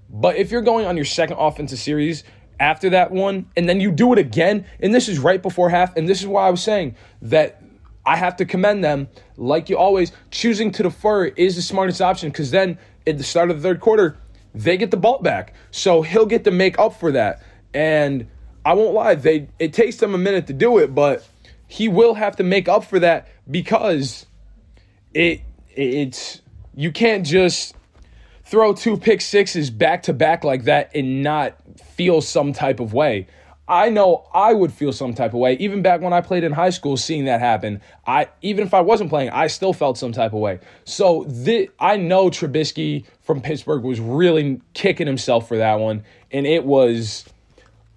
But 0.10 0.36
if 0.38 0.52
you're 0.52 0.62
going 0.62 0.86
on 0.86 0.96
your 0.96 1.06
second 1.06 1.38
offensive 1.38 1.80
series 1.80 2.24
after 2.60 2.92
that 2.92 3.12
one, 3.12 3.48
and 3.58 3.68
then 3.68 3.80
you 3.80 3.92
do 3.92 4.14
it 4.14 4.20
again, 4.20 4.66
and 4.80 4.94
this 4.94 5.10
is 5.10 5.18
right 5.18 5.42
before 5.42 5.70
half, 5.70 5.98
and 5.98 6.08
this 6.08 6.22
is 6.22 6.28
why 6.28 6.48
I 6.48 6.52
was 6.52 6.62
saying 6.62 6.96
that 7.24 7.62
I 8.06 8.18
have 8.18 8.36
to 8.38 8.46
commend 8.46 8.84
them, 8.84 9.08
like 9.36 9.70
you 9.70 9.78
always, 9.78 10.12
choosing 10.30 10.72
to 10.74 10.84
defer 10.84 11.26
is 11.26 11.56
the 11.56 11.62
smartest 11.62 12.02
option 12.02 12.30
because 12.30 12.52
then 12.52 12.78
at 13.08 13.18
the 13.18 13.24
start 13.24 13.50
of 13.50 13.58
the 13.58 13.68
third 13.68 13.80
quarter, 13.80 14.18
they 14.54 14.78
get 14.78 14.92
the 14.92 14.98
ball 14.98 15.20
back. 15.20 15.54
So 15.72 16.02
he'll 16.02 16.26
get 16.26 16.44
to 16.44 16.52
make 16.52 16.78
up 16.78 17.00
for 17.00 17.12
that. 17.14 17.42
And 17.74 18.28
I 18.66 18.74
won't 18.74 18.94
lie, 18.94 19.16
they 19.16 19.48
it 19.60 19.74
takes 19.74 19.98
them 19.98 20.14
a 20.14 20.18
minute 20.18 20.48
to 20.48 20.54
do 20.54 20.78
it, 20.78 20.94
but 20.94 21.28
he 21.68 21.88
will 21.88 22.16
have 22.16 22.36
to 22.36 22.44
make 22.44 22.68
up 22.68 22.84
for 22.84 23.00
that 23.00 23.28
because 23.50 24.26
it 25.14 25.42
it's 25.76 26.42
you 26.76 26.92
can't 26.92 27.26
just 27.26 27.76
throw 28.46 28.74
two 28.74 28.98
pick 28.98 29.22
sixes 29.22 29.70
back 29.70 30.04
to 30.04 30.14
back 30.14 30.44
like 30.44 30.66
that 30.66 30.92
and 30.96 31.24
not 31.24 31.56
feel 31.80 32.22
some 32.22 32.54
type 32.54 32.80
of 32.80 32.94
way. 32.94 33.28
I 33.68 33.90
know 33.90 34.28
I 34.34 34.54
would 34.54 34.74
feel 34.74 34.92
some 34.92 35.14
type 35.14 35.34
of 35.34 35.40
way. 35.40 35.54
Even 35.54 35.82
back 35.82 36.02
when 36.02 36.12
I 36.12 36.20
played 36.20 36.44
in 36.44 36.52
high 36.52 36.72
school, 36.72 36.98
seeing 36.98 37.26
that 37.26 37.40
happen, 37.40 37.80
I 38.06 38.28
even 38.42 38.66
if 38.66 38.74
I 38.74 38.82
wasn't 38.82 39.10
playing, 39.10 39.30
I 39.30 39.48
still 39.48 39.72
felt 39.72 39.98
some 39.98 40.12
type 40.12 40.34
of 40.34 40.40
way. 40.40 40.60
So 40.84 41.24
the, 41.24 41.70
I 41.80 41.96
know 41.96 42.30
Trubisky 42.30 43.06
from 43.22 43.40
Pittsburgh 43.40 43.84
was 43.84 44.02
really 44.02 44.60
kicking 44.74 45.08
himself 45.08 45.48
for 45.48 45.58
that 45.58 45.80
one, 45.80 46.04
and 46.32 46.46
it 46.46 46.66
was 46.66 47.24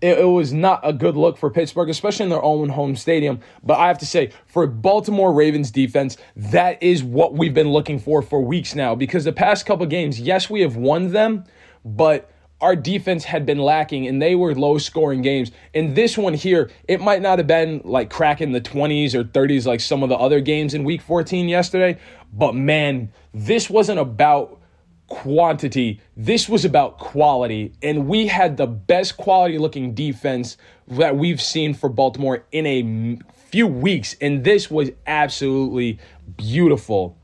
it, 0.05 0.19
it, 0.19 0.25
was 0.25 0.53
not 0.53 0.81
a 0.83 0.93
good 0.93 1.17
look 1.17 1.39
for 1.39 1.51
Pittsburgh, 1.51 1.89
especially 1.89 2.25
in 2.25 2.31
their 2.31 2.43
own 2.43 2.69
home 2.69 2.95
stadium. 2.95 3.41
But 3.63 3.79
I 3.79 3.89
have 3.89 3.97
to 3.99 4.07
say, 4.07 4.33
for 4.45 4.67
Baltimore 4.67 5.33
Ravens 5.33 5.71
defense, 5.71 6.19
that 6.37 6.83
is 6.83 7.03
what 7.03 7.33
we've 7.33 7.55
been 7.55 7.71
looking 7.71 7.99
for 7.99 8.21
for 8.21 8.43
weeks 8.43 8.75
now. 8.75 8.95
Because 8.95 9.25
the 9.25 9.33
past 9.33 9.65
couple 9.65 9.87
games, 9.87 10.21
yes, 10.21 10.51
we 10.51 10.61
have 10.61 10.77
won 10.77 11.13
them, 11.13 11.45
but 11.87 12.31
our 12.61 12.77
defense 12.77 13.25
had 13.25 13.47
been 13.47 13.59
lacking 13.59 14.07
and 14.07 14.21
they 14.21 14.35
were 14.35 14.55
low 14.55 14.77
scoring 14.77 15.23
games. 15.23 15.51
And 15.73 15.97
this 15.97 16.19
one 16.19 16.35
here, 16.35 16.71
it 16.87 17.01
might 17.01 17.23
not 17.23 17.39
have 17.39 17.47
been 17.47 17.81
like 17.83 18.11
cracking 18.11 18.53
the 18.53 18.61
20s 18.61 19.15
or 19.15 19.25
30s 19.25 19.65
like 19.65 19.81
some 19.81 20.03
of 20.03 20.11
the 20.11 20.17
other 20.17 20.41
games 20.41 20.75
in 20.75 20.85
week 20.85 21.01
14 21.01 21.49
yesterday, 21.49 21.99
but 22.31 22.55
man, 22.55 23.11
this 23.33 23.71
wasn't 23.71 23.99
about 23.99 24.61
quantity. 25.09 26.01
This 26.17 26.49
was 26.49 26.65
about 26.65 26.99
quality. 26.99 27.73
And 27.83 28.09
we 28.09 28.27
had 28.27 28.57
the 28.57 28.67
best 28.67 29.17
quality 29.17 29.59
looking 29.59 29.95
defense 29.95 30.57
that 30.89 31.17
we've 31.17 31.41
seen 31.41 31.75
for 31.75 31.89
Baltimore 31.89 32.45
in 32.53 32.67
a 32.67 33.19
few 33.51 33.67
weeks. 33.67 34.17
And 34.21 34.45
this 34.45 34.71
was 34.71 34.91
absolutely 35.07 35.99
beautiful. 36.37 37.17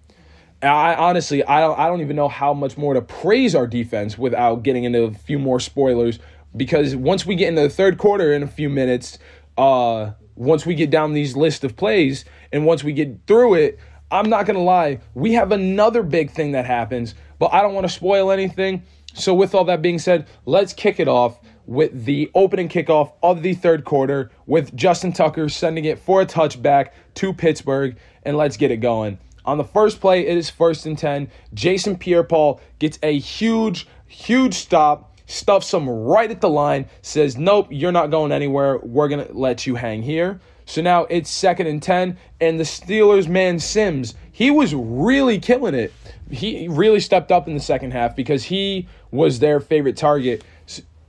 I 0.62 0.94
honestly, 0.94 1.42
I 1.44 1.60
don't, 1.60 1.78
I 1.78 1.86
don't 1.86 2.02
even 2.02 2.16
know 2.16 2.28
how 2.28 2.52
much 2.52 2.76
more 2.76 2.94
to 2.94 3.00
praise 3.00 3.54
our 3.54 3.66
defense 3.66 4.18
without 4.18 4.62
getting 4.62 4.84
into 4.84 5.02
a 5.04 5.12
few 5.12 5.38
more 5.38 5.58
spoilers. 5.58 6.18
Because 6.56 6.94
once 6.96 7.24
we 7.24 7.34
get 7.34 7.48
into 7.48 7.62
the 7.62 7.70
third 7.70 7.96
quarter 7.96 8.32
in 8.32 8.42
a 8.42 8.46
few 8.46 8.68
minutes, 8.68 9.18
uh, 9.56 10.10
once 10.34 10.66
we 10.66 10.74
get 10.74 10.90
down 10.90 11.12
these 11.12 11.36
list 11.36 11.64
of 11.64 11.76
plays, 11.76 12.24
and 12.52 12.66
once 12.66 12.82
we 12.82 12.92
get 12.92 13.26
through 13.26 13.54
it, 13.54 13.78
I'm 14.10 14.28
not 14.28 14.46
gonna 14.46 14.62
lie, 14.62 14.98
we 15.14 15.34
have 15.34 15.52
another 15.52 16.02
big 16.02 16.30
thing 16.30 16.52
that 16.52 16.66
happens, 16.66 17.14
but 17.40 17.52
I 17.52 17.62
don't 17.62 17.74
want 17.74 17.88
to 17.88 17.92
spoil 17.92 18.30
anything. 18.30 18.84
So, 19.14 19.34
with 19.34 19.56
all 19.56 19.64
that 19.64 19.82
being 19.82 19.98
said, 19.98 20.28
let's 20.46 20.72
kick 20.72 21.00
it 21.00 21.08
off 21.08 21.40
with 21.66 22.04
the 22.04 22.30
opening 22.34 22.68
kickoff 22.68 23.12
of 23.24 23.42
the 23.42 23.54
third 23.54 23.84
quarter 23.84 24.30
with 24.46 24.76
Justin 24.76 25.12
Tucker 25.12 25.48
sending 25.48 25.84
it 25.86 25.98
for 25.98 26.20
a 26.20 26.26
touchback 26.26 26.90
to 27.14 27.32
Pittsburgh, 27.32 27.96
and 28.22 28.36
let's 28.36 28.56
get 28.56 28.70
it 28.70 28.76
going. 28.76 29.18
On 29.44 29.58
the 29.58 29.64
first 29.64 30.00
play, 30.00 30.26
it 30.26 30.36
is 30.36 30.50
first 30.50 30.86
and 30.86 30.96
10. 30.96 31.28
Jason 31.54 31.96
Pierre 31.96 32.22
Paul 32.22 32.60
gets 32.78 32.98
a 33.02 33.18
huge, 33.18 33.88
huge 34.06 34.54
stop, 34.54 35.16
stuffs 35.26 35.72
him 35.72 35.88
right 35.88 36.30
at 36.30 36.40
the 36.40 36.50
line, 36.50 36.86
says, 37.02 37.36
Nope, 37.36 37.68
you're 37.70 37.90
not 37.90 38.10
going 38.10 38.32
anywhere. 38.32 38.78
We're 38.78 39.08
going 39.08 39.26
to 39.26 39.32
let 39.32 39.66
you 39.66 39.74
hang 39.76 40.02
here. 40.02 40.40
So 40.70 40.82
now 40.82 41.06
it's 41.06 41.28
second 41.28 41.66
and 41.66 41.82
10, 41.82 42.16
and 42.40 42.60
the 42.60 42.62
Steelers 42.62 43.26
man 43.26 43.58
Sims, 43.58 44.14
he 44.30 44.52
was 44.52 44.72
really 44.72 45.40
killing 45.40 45.74
it. 45.74 45.92
He 46.30 46.68
really 46.68 47.00
stepped 47.00 47.32
up 47.32 47.48
in 47.48 47.54
the 47.54 47.60
second 47.60 47.90
half 47.90 48.14
because 48.14 48.44
he 48.44 48.86
was 49.10 49.40
their 49.40 49.58
favorite 49.58 49.96
target. 49.96 50.44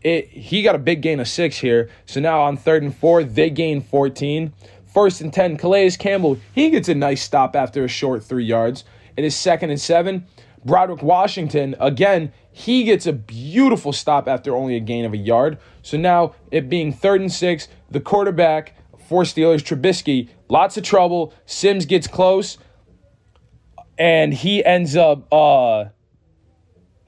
It, 0.01 0.29
he 0.29 0.63
got 0.63 0.73
a 0.73 0.79
big 0.79 1.03
gain 1.03 1.19
of 1.19 1.27
six 1.27 1.59
here. 1.59 1.91
So 2.07 2.19
now 2.19 2.41
on 2.41 2.57
third 2.57 2.81
and 2.81 2.95
four, 2.95 3.23
they 3.23 3.51
gain 3.51 3.81
14. 3.81 4.51
First 4.91 5.21
and 5.21 5.31
10, 5.31 5.57
Calais 5.57 5.91
Campbell, 5.91 6.39
he 6.55 6.71
gets 6.71 6.89
a 6.89 6.95
nice 6.95 7.21
stop 7.21 7.55
after 7.55 7.83
a 7.83 7.87
short 7.87 8.23
three 8.23 8.45
yards. 8.45 8.83
It 9.15 9.23
is 9.23 9.35
second 9.35 9.69
and 9.69 9.79
seven. 9.79 10.25
Broderick 10.65 11.03
Washington, 11.03 11.75
again, 11.79 12.33
he 12.51 12.83
gets 12.83 13.05
a 13.05 13.13
beautiful 13.13 13.93
stop 13.93 14.27
after 14.27 14.55
only 14.55 14.75
a 14.75 14.79
gain 14.79 15.05
of 15.05 15.13
a 15.13 15.17
yard. 15.17 15.59
So 15.83 15.97
now 15.97 16.33
it 16.49 16.67
being 16.67 16.91
third 16.91 17.21
and 17.21 17.31
six, 17.31 17.67
the 17.91 17.99
quarterback 17.99 18.73
for 19.11 19.23
Steelers, 19.23 19.61
Trubisky, 19.61 20.29
lots 20.47 20.77
of 20.77 20.83
trouble. 20.83 21.33
Sims 21.45 21.85
gets 21.85 22.07
close, 22.07 22.57
and 23.97 24.33
he 24.33 24.63
ends 24.63 24.95
up 24.95 25.27
uh, 25.33 25.89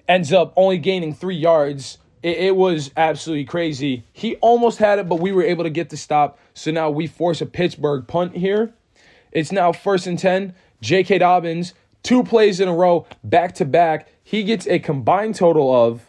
ends 0.06 0.34
up 0.34 0.52
only 0.58 0.78
gaining 0.78 1.16
three 1.16 1.38
yards 1.38 1.98
it, 2.24 2.38
it 2.38 2.56
was 2.56 2.90
absolutely 2.98 3.46
crazy. 3.46 4.06
He 4.14 4.36
almost 4.38 4.80
had 4.80 4.98
it, 4.98 5.08
but 5.08 5.20
we 5.20 5.32
were 5.32 5.44
able 5.44 5.66
to 5.66 5.70
get 5.70 5.90
the 5.90 5.98
stop. 5.98 6.40
So 6.54 6.72
now 6.72 6.90
we 6.90 7.06
force 7.06 7.42
a 7.42 7.46
Pittsburgh 7.46 8.08
punt 8.08 8.36
here. 8.36 8.74
It's 9.32 9.52
now 9.52 9.72
first 9.72 10.08
and 10.08 10.18
10. 10.18 10.56
J.K. 10.82 11.20
Dobbins, 11.20 11.74
two 12.02 12.24
plays 12.24 12.60
in 12.60 12.68
a 12.68 12.74
row, 12.74 13.06
back 13.24 13.54
to 13.56 13.66
back. 13.66 14.08
He 14.24 14.44
gets 14.44 14.68
a 14.68 14.80
combined 14.80 15.36
total 15.36 15.74
of 15.74 16.02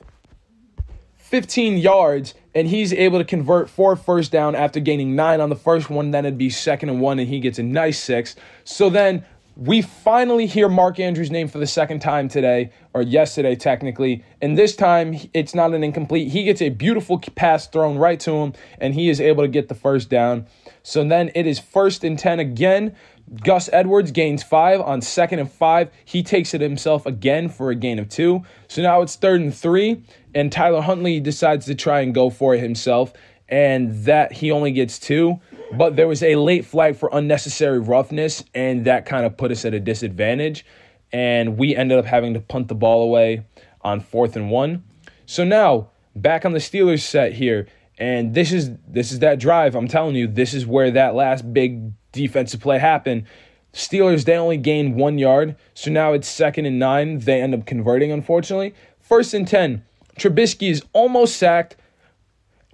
15 1.35 1.79
yards, 1.79 2.33
and 2.55 2.69
he's 2.69 2.93
able 2.93 3.19
to 3.19 3.25
convert 3.25 3.69
four 3.69 3.97
first 3.97 4.31
down 4.31 4.55
after 4.55 4.79
gaining 4.79 5.17
nine 5.17 5.41
on 5.41 5.49
the 5.49 5.57
first 5.57 5.91
one. 5.91 6.13
Then 6.13 6.25
it'd 6.25 6.39
be 6.39 6.49
second 6.49 6.91
and 6.91 7.01
one, 7.01 7.19
and 7.19 7.29
he 7.29 7.41
gets 7.41 7.59
a 7.59 7.65
nice 7.65 8.01
six. 8.01 8.37
So 8.63 8.89
then 8.89 9.25
we 9.57 9.83
finally 9.83 10.47
hear 10.47 10.69
Mark 10.69 11.01
Andrews' 11.01 11.33
name 11.33 11.49
for 11.49 11.59
the 11.59 11.67
second 11.67 11.99
time 11.99 12.29
today, 12.29 12.71
or 12.93 13.03
yesterday 13.03 13.57
technically, 13.57 14.23
and 14.41 14.57
this 14.57 14.77
time 14.77 15.17
it's 15.33 15.57
not 15.57 15.75
an 15.75 15.83
incomplete. 15.83 16.31
He 16.31 16.45
gets 16.45 16.63
a 16.63 16.69
beautiful 16.69 17.19
pass 17.19 17.67
thrown 17.67 17.99
right 17.99 18.21
to 18.21 18.31
him, 18.31 18.53
and 18.79 18.95
he 18.95 19.09
is 19.09 19.21
able 19.21 19.43
to 19.43 19.49
get 19.49 19.67
the 19.67 19.75
first 19.75 20.09
down. 20.09 20.47
So 20.85 21.03
then 21.03 21.33
it 21.35 21.49
is 21.49 21.59
first 21.59 22.05
and 22.05 22.17
10 22.17 22.39
again. 22.39 22.95
Gus 23.43 23.71
Edwards 23.73 24.11
gains 24.11 24.43
five 24.43 24.81
on 24.81 25.01
second 25.01 25.39
and 25.39 25.51
five. 25.51 25.91
He 26.05 26.23
takes 26.23 26.55
it 26.55 26.61
himself 26.61 27.07
again 27.07 27.49
for 27.49 27.71
a 27.71 27.75
gain 27.75 27.99
of 27.99 28.09
two. 28.09 28.45
So 28.69 28.83
now 28.83 29.03
it's 29.03 29.17
third 29.17 29.41
and 29.41 29.55
three, 29.55 30.05
and 30.35 30.51
Tyler 30.51 30.81
Huntley 30.81 31.21
decides 31.21 31.67
to 31.67 31.75
try 31.75 32.01
and 32.01 32.15
go 32.15 32.31
for 32.31 32.55
it 32.55 32.61
himself, 32.61 33.13
and 33.49 34.05
that 34.05 34.33
he 34.33 34.51
only 34.51 34.73
gets 34.73 34.99
two. 34.99 35.41
But 35.73 35.97
there 35.97 36.09
was 36.09 36.23
a 36.23 36.37
late 36.37 36.65
flag 36.65 36.97
for 36.97 37.09
unnecessary 37.13 37.81
roughness, 37.81 38.45
and 38.55 38.85
that 38.85 39.07
kind 39.07 39.27
of 39.27 39.37
put 39.37 39.51
us 39.51 39.65
at 39.65 39.75
a 39.75 39.81
disadvantage. 39.81 40.65
And 41.13 41.57
we 41.57 41.77
ended 41.77 41.99
up 41.99 42.05
having 42.05 42.35
to 42.35 42.41
punt 42.41 42.69
the 42.69 42.75
ball 42.75 43.03
away 43.03 43.45
on 43.83 44.01
fourth 44.01 44.37
and 44.37 44.51
one. 44.51 44.85
So 45.27 45.45
now 45.45 45.91
back 46.17 46.45
on 46.45 46.53
the 46.53 46.59
Steelers 46.59 47.01
set 47.01 47.33
here, 47.33 47.67
and 47.99 48.35
this 48.35 48.53
is 48.53 48.73
this 48.89 49.13
is 49.13 49.21
that 49.21 49.39
drive. 49.39 49.75
I'm 49.75 49.89
telling 49.89 50.17
you, 50.17 50.27
this 50.27 50.55
is 50.55 50.67
where 50.67 50.91
that 50.91 51.15
last 51.15 51.53
big 51.53 51.93
defensive 52.13 52.61
play 52.61 52.79
happened. 52.79 53.25
Steelers 53.73 54.25
they 54.25 54.37
only 54.37 54.57
gained 54.57 54.97
one 54.97 55.19
yard, 55.19 55.57
so 55.75 55.91
now 55.91 56.13
it's 56.13 56.29
second 56.29 56.67
and 56.67 56.79
nine. 56.79 57.19
They 57.21 57.41
end 57.41 57.55
up 57.55 57.67
converting, 57.67 58.11
unfortunately. 58.13 58.75
First 59.01 59.35
and 59.35 59.47
ten. 59.47 59.85
Trubisky 60.17 60.71
is 60.71 60.83
almost 60.93 61.37
sacked 61.37 61.77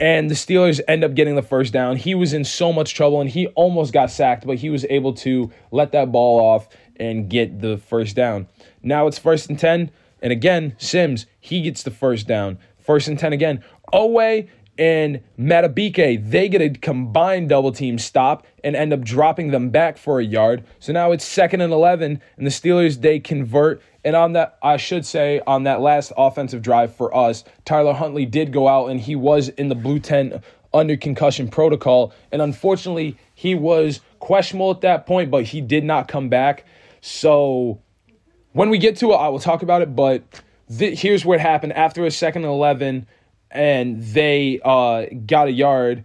and 0.01 0.31
the 0.31 0.35
Steelers 0.35 0.81
end 0.89 1.05
up 1.05 1.15
getting 1.15 1.37
the 1.37 1.43
first 1.43 1.73
down. 1.73 1.97
He 1.97 2.15
was 2.15 2.33
in 2.33 2.45
so 2.45 2.73
much 2.73 2.95
trouble 2.95 3.21
and 3.21 3.29
he 3.29 3.49
almost 3.49 3.93
got 3.93 4.11
sacked, 4.11 4.47
but 4.47 4.57
he 4.57 4.71
was 4.71 4.87
able 4.89 5.13
to 5.15 5.51
let 5.71 5.93
that 5.93 6.11
ball 6.11 6.41
off 6.41 6.69
and 6.97 7.29
get 7.29 7.61
the 7.61 7.77
first 7.77 8.17
down. 8.17 8.49
Now 8.83 9.07
it's 9.07 9.19
first 9.19 9.51
and 9.51 9.59
10. 9.59 9.91
And 10.23 10.33
again, 10.33 10.75
Sims, 10.79 11.27
he 11.39 11.63
gets 11.63 11.83
the 11.83 11.91
first 11.91 12.27
down. 12.27 12.59
First 12.79 13.09
and 13.09 13.19
10 13.19 13.35
again. 13.35 13.63
Oweh 13.93 14.49
and 14.79 15.21
Madubuike, 15.39 16.31
they 16.31 16.49
get 16.49 16.63
a 16.63 16.71
combined 16.71 17.51
double 17.51 17.71
team 17.71 17.99
stop 17.99 18.47
and 18.65 18.75
end 18.75 18.95
up 18.95 19.03
dropping 19.03 19.51
them 19.51 19.69
back 19.69 19.99
for 19.99 20.21
a 20.21 20.25
yard. 20.25 20.65
So 20.79 20.93
now 20.95 21.13
it's 21.13 21.25
second 21.25 21.61
and 21.61 21.73
11, 21.73 22.23
and 22.39 22.47
the 22.47 22.51
Steelers, 22.51 23.03
they 23.03 23.21
convert 23.21 23.83
and 24.05 24.17
on 24.17 24.33
that, 24.33 24.59
I 24.63 24.77
should 24.77 25.05
say, 25.05 25.41
on 25.47 25.65
that 25.65 25.81
last 25.81 26.13
offensive 26.17 26.63
drive 26.63 26.95
for 26.95 27.15
us, 27.15 27.45
Tyler 27.65 27.93
Huntley 27.93 28.27
did 28.27 28.53
go 28.53 28.67
out 28.67 28.87
and 28.87 29.01
he 29.01 29.15
was 29.15 29.49
in 29.49 29.69
the 29.69 29.75
blue 29.75 29.99
tent 29.99 30.43
under 30.73 30.97
concussion 30.97 31.49
protocol. 31.49 32.13
And 32.33 32.41
unfortunately, 32.41 33.17
he 33.35 33.55
was 33.55 34.01
questionable 34.19 34.71
at 34.71 34.81
that 34.83 35.07
point, 35.07 35.31
but 35.31 35.45
he 35.45 35.61
did 35.61 35.85
not 35.85 36.09
come 36.09 36.29
back. 36.29 36.65
So 37.01 37.81
when 38.53 38.71
we 38.71 38.79
get 38.79 38.97
to 38.97 39.13
it, 39.13 39.17
I 39.17 39.29
will 39.29 39.39
talk 39.39 39.63
about 39.63 39.83
it. 39.83 39.95
But 39.95 40.23
th- 40.77 41.01
here's 41.01 41.25
what 41.25 41.41
happened 41.41 41.75
after 41.75 42.07
a 42.07 42.11
second 42.11 42.45
and 42.45 42.53
11, 42.53 43.07
and 43.51 44.03
they 44.03 44.61
uh, 44.65 45.07
got 45.27 45.49
a 45.49 45.53
yard. 45.53 46.05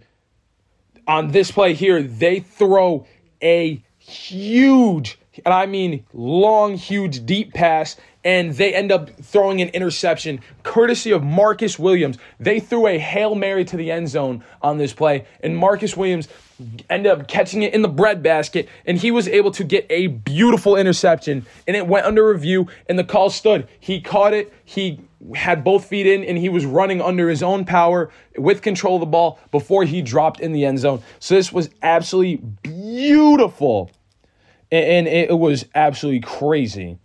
On 1.06 1.28
this 1.28 1.50
play 1.50 1.72
here, 1.72 2.02
they 2.02 2.40
throw 2.40 3.06
a 3.42 3.82
huge 3.98 5.18
and 5.44 5.52
I 5.52 5.66
mean 5.66 6.04
long, 6.12 6.76
huge, 6.76 7.26
deep 7.26 7.52
pass, 7.54 7.96
and 8.24 8.52
they 8.54 8.74
end 8.74 8.90
up 8.90 9.10
throwing 9.20 9.60
an 9.60 9.68
interception 9.68 10.40
courtesy 10.62 11.12
of 11.12 11.22
Marcus 11.22 11.78
Williams. 11.78 12.18
They 12.40 12.58
threw 12.58 12.88
a 12.88 12.98
Hail 12.98 13.34
Mary 13.34 13.64
to 13.66 13.76
the 13.76 13.90
end 13.90 14.08
zone 14.08 14.44
on 14.62 14.78
this 14.78 14.92
play, 14.92 15.26
and 15.40 15.56
Marcus 15.56 15.96
Williams 15.96 16.28
ended 16.88 17.12
up 17.12 17.28
catching 17.28 17.62
it 17.62 17.74
in 17.74 17.82
the 17.82 17.88
breadbasket, 17.88 18.68
and 18.84 18.98
he 18.98 19.10
was 19.10 19.28
able 19.28 19.50
to 19.52 19.62
get 19.62 19.86
a 19.90 20.08
beautiful 20.08 20.76
interception, 20.76 21.46
and 21.66 21.76
it 21.76 21.86
went 21.86 22.06
under 22.06 22.26
review, 22.26 22.66
and 22.88 22.98
the 22.98 23.04
call 23.04 23.30
stood. 23.30 23.68
He 23.78 24.00
caught 24.00 24.32
it, 24.32 24.52
he 24.64 25.00
had 25.34 25.62
both 25.62 25.84
feet 25.86 26.06
in, 26.06 26.24
and 26.24 26.38
he 26.38 26.48
was 26.48 26.64
running 26.64 27.00
under 27.00 27.28
his 27.28 27.42
own 27.42 27.64
power 27.64 28.10
with 28.36 28.62
control 28.62 28.96
of 28.96 29.00
the 29.00 29.06
ball 29.06 29.38
before 29.50 29.84
he 29.84 30.02
dropped 30.02 30.40
in 30.40 30.52
the 30.52 30.64
end 30.64 30.78
zone. 30.78 31.02
So 31.20 31.34
this 31.34 31.52
was 31.52 31.70
absolutely 31.82 32.36
beautiful 32.62 33.90
and 34.70 35.06
it 35.06 35.38
was 35.38 35.66
absolutely 35.74 36.20
crazy. 36.20 36.98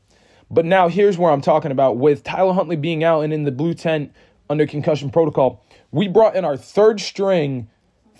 But 0.50 0.66
now 0.66 0.90
here's 0.90 1.18
where 1.18 1.32
I'm 1.32 1.42
talking 1.42 1.72
about 1.72 1.98
with 1.98 2.24
Tyler 2.24 2.54
Huntley 2.54 2.76
being 2.76 3.04
out 3.04 3.22
and 3.22 3.32
in 3.32 3.44
the 3.44 3.52
blue 3.52 3.74
tent 3.74 4.12
under 4.50 4.68
concussion 4.68 5.10
protocol. 5.10 5.64
We 5.92 6.08
brought 6.08 6.36
in 6.36 6.44
our 6.44 6.58
third 6.58 7.00
string 7.00 7.70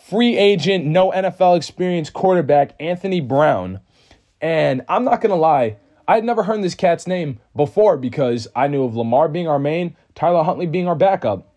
free 0.02 0.38
agent, 0.38 0.86
no 0.86 1.12
NFL 1.12 1.58
experience 1.58 2.10
quarterback, 2.10 2.74
Anthony 2.80 3.22
Brown. 3.22 3.82
And 4.40 4.84
I'm 4.90 5.04
not 5.04 5.22
going 5.22 5.30
to 5.30 5.36
lie, 5.36 5.78
I 6.08 6.16
had 6.16 6.24
never 6.24 6.44
heard 6.44 6.64
this 6.64 6.76
cat's 6.76 7.06
name 7.06 7.40
before 7.56 7.98
because 7.98 8.48
I 8.56 8.68
knew 8.68 8.84
of 8.84 8.96
Lamar 8.96 9.30
being 9.30 9.48
our 9.48 9.60
main, 9.60 9.96
Tyler 10.16 10.44
Huntley 10.44 10.66
being 10.66 10.88
our 10.88 10.96
backup. 10.96 11.51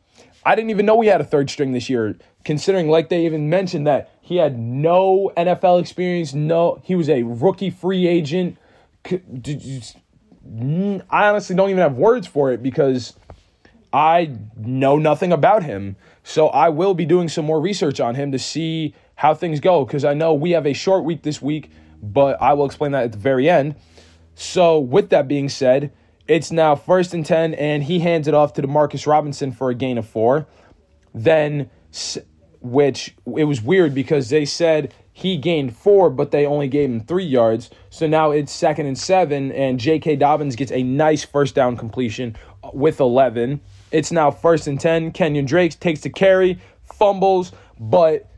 I 0.44 0.54
didn't 0.54 0.70
even 0.70 0.86
know 0.86 0.96
we 0.96 1.06
had 1.06 1.20
a 1.20 1.24
third 1.24 1.48
string 1.50 1.72
this 1.72 1.88
year, 1.88 2.16
considering, 2.44 2.88
like 2.88 3.08
they 3.08 3.24
even 3.24 3.48
mentioned, 3.48 3.86
that 3.86 4.10
he 4.20 4.36
had 4.36 4.58
no 4.58 5.32
NFL 5.36 5.80
experience. 5.80 6.34
No, 6.34 6.80
he 6.84 6.94
was 6.94 7.08
a 7.08 7.22
rookie 7.22 7.70
free 7.70 8.06
agent. 8.06 8.58
I 9.06 9.90
honestly 11.10 11.56
don't 11.56 11.70
even 11.70 11.82
have 11.82 11.96
words 11.96 12.26
for 12.26 12.52
it 12.52 12.62
because 12.62 13.14
I 13.92 14.32
know 14.56 14.98
nothing 14.98 15.32
about 15.32 15.62
him. 15.62 15.96
So 16.22 16.48
I 16.48 16.68
will 16.68 16.94
be 16.94 17.06
doing 17.06 17.28
some 17.28 17.44
more 17.44 17.60
research 17.60 18.00
on 18.00 18.14
him 18.14 18.32
to 18.32 18.38
see 18.38 18.94
how 19.14 19.34
things 19.34 19.60
go 19.60 19.84
because 19.84 20.04
I 20.04 20.14
know 20.14 20.34
we 20.34 20.50
have 20.50 20.66
a 20.66 20.72
short 20.72 21.04
week 21.04 21.22
this 21.22 21.40
week, 21.40 21.70
but 22.02 22.40
I 22.42 22.52
will 22.54 22.66
explain 22.66 22.92
that 22.92 23.04
at 23.04 23.12
the 23.12 23.18
very 23.18 23.48
end. 23.48 23.76
So, 24.34 24.80
with 24.80 25.10
that 25.10 25.28
being 25.28 25.48
said, 25.48 25.92
it's 26.26 26.50
now 26.50 26.74
first 26.74 27.14
and 27.14 27.24
10, 27.24 27.54
and 27.54 27.84
he 27.84 28.00
hands 28.00 28.28
it 28.28 28.34
off 28.34 28.54
to 28.54 28.62
Demarcus 28.62 29.06
Robinson 29.06 29.52
for 29.52 29.70
a 29.70 29.74
gain 29.74 29.98
of 29.98 30.06
four. 30.06 30.46
Then, 31.14 31.70
which 32.60 33.14
it 33.36 33.44
was 33.44 33.60
weird 33.62 33.94
because 33.94 34.30
they 34.30 34.44
said 34.44 34.94
he 35.12 35.36
gained 35.36 35.76
four, 35.76 36.10
but 36.10 36.32
they 36.32 36.44
only 36.44 36.66
gave 36.66 36.90
him 36.90 37.00
three 37.00 37.24
yards. 37.24 37.70
So 37.90 38.06
now 38.06 38.32
it's 38.32 38.52
second 38.52 38.86
and 38.86 38.98
seven, 38.98 39.52
and 39.52 39.78
J.K. 39.78 40.16
Dobbins 40.16 40.56
gets 40.56 40.72
a 40.72 40.82
nice 40.82 41.24
first 41.24 41.54
down 41.54 41.76
completion 41.76 42.36
uh, 42.64 42.70
with 42.72 43.00
11. 43.00 43.60
It's 43.92 44.10
now 44.10 44.30
first 44.30 44.66
and 44.66 44.80
10. 44.80 45.12
Kenyon 45.12 45.44
Drake 45.44 45.78
takes 45.78 46.00
the 46.00 46.10
carry, 46.10 46.58
fumbles, 46.84 47.52
but 47.78 48.28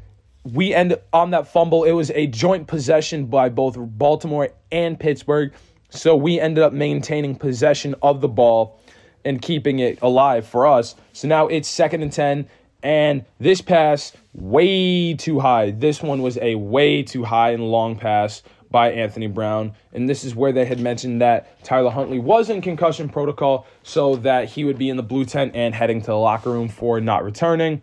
we 0.45 0.75
end 0.75 0.99
on 1.13 1.31
that 1.31 1.49
fumble. 1.49 1.85
It 1.85 1.93
was 1.93 2.11
a 2.11 2.27
joint 2.27 2.67
possession 2.67 3.27
by 3.27 3.49
both 3.49 3.77
Baltimore 3.79 4.51
and 4.71 5.01
Pittsburgh. 5.01 5.53
So 5.91 6.17
we 6.17 6.41
ended 6.41 6.65
up 6.65 6.73
maintaining 6.73 7.37
possession 7.37 7.95
of 8.03 8.21
the 8.21 8.29
ball 8.29 8.81
and 9.25 9.41
keeping 9.41 9.79
it 9.79 9.99
alive 10.03 10.47
for 10.47 10.67
us. 10.67 10.95
So 11.13 11.29
now 11.29 11.47
it's 11.49 11.69
second 11.69 12.03
and 12.03 12.13
10. 12.13 12.49
And 12.83 13.25
this 13.41 13.61
pass, 13.61 14.13
way 14.35 15.15
too 15.15 15.41
high. 15.41 15.71
This 15.71 16.03
one 16.03 16.23
was 16.23 16.39
a 16.39 16.55
way 16.55 17.03
too 17.03 17.25
high 17.25 17.51
and 17.51 17.71
long 17.71 17.97
pass 17.97 18.43
by 18.71 18.93
Anthony 18.93 19.27
Brown. 19.27 19.73
And 19.93 20.09
this 20.09 20.23
is 20.23 20.35
where 20.35 20.53
they 20.53 20.65
had 20.65 20.79
mentioned 20.79 21.21
that 21.23 21.63
Tyler 21.65 21.91
Huntley 21.91 22.19
was 22.19 22.51
in 22.51 22.61
concussion 22.61 23.09
protocol 23.09 23.67
so 23.83 24.17
that 24.17 24.49
he 24.49 24.65
would 24.65 24.79
be 24.79 24.89
in 24.89 24.97
the 24.97 25.03
blue 25.03 25.25
tent 25.25 25.53
and 25.55 25.75
heading 25.75 26.01
to 26.01 26.07
the 26.09 26.17
locker 26.17 26.51
room 26.51 26.69
for 26.69 27.01
not 27.01 27.25
returning. 27.25 27.83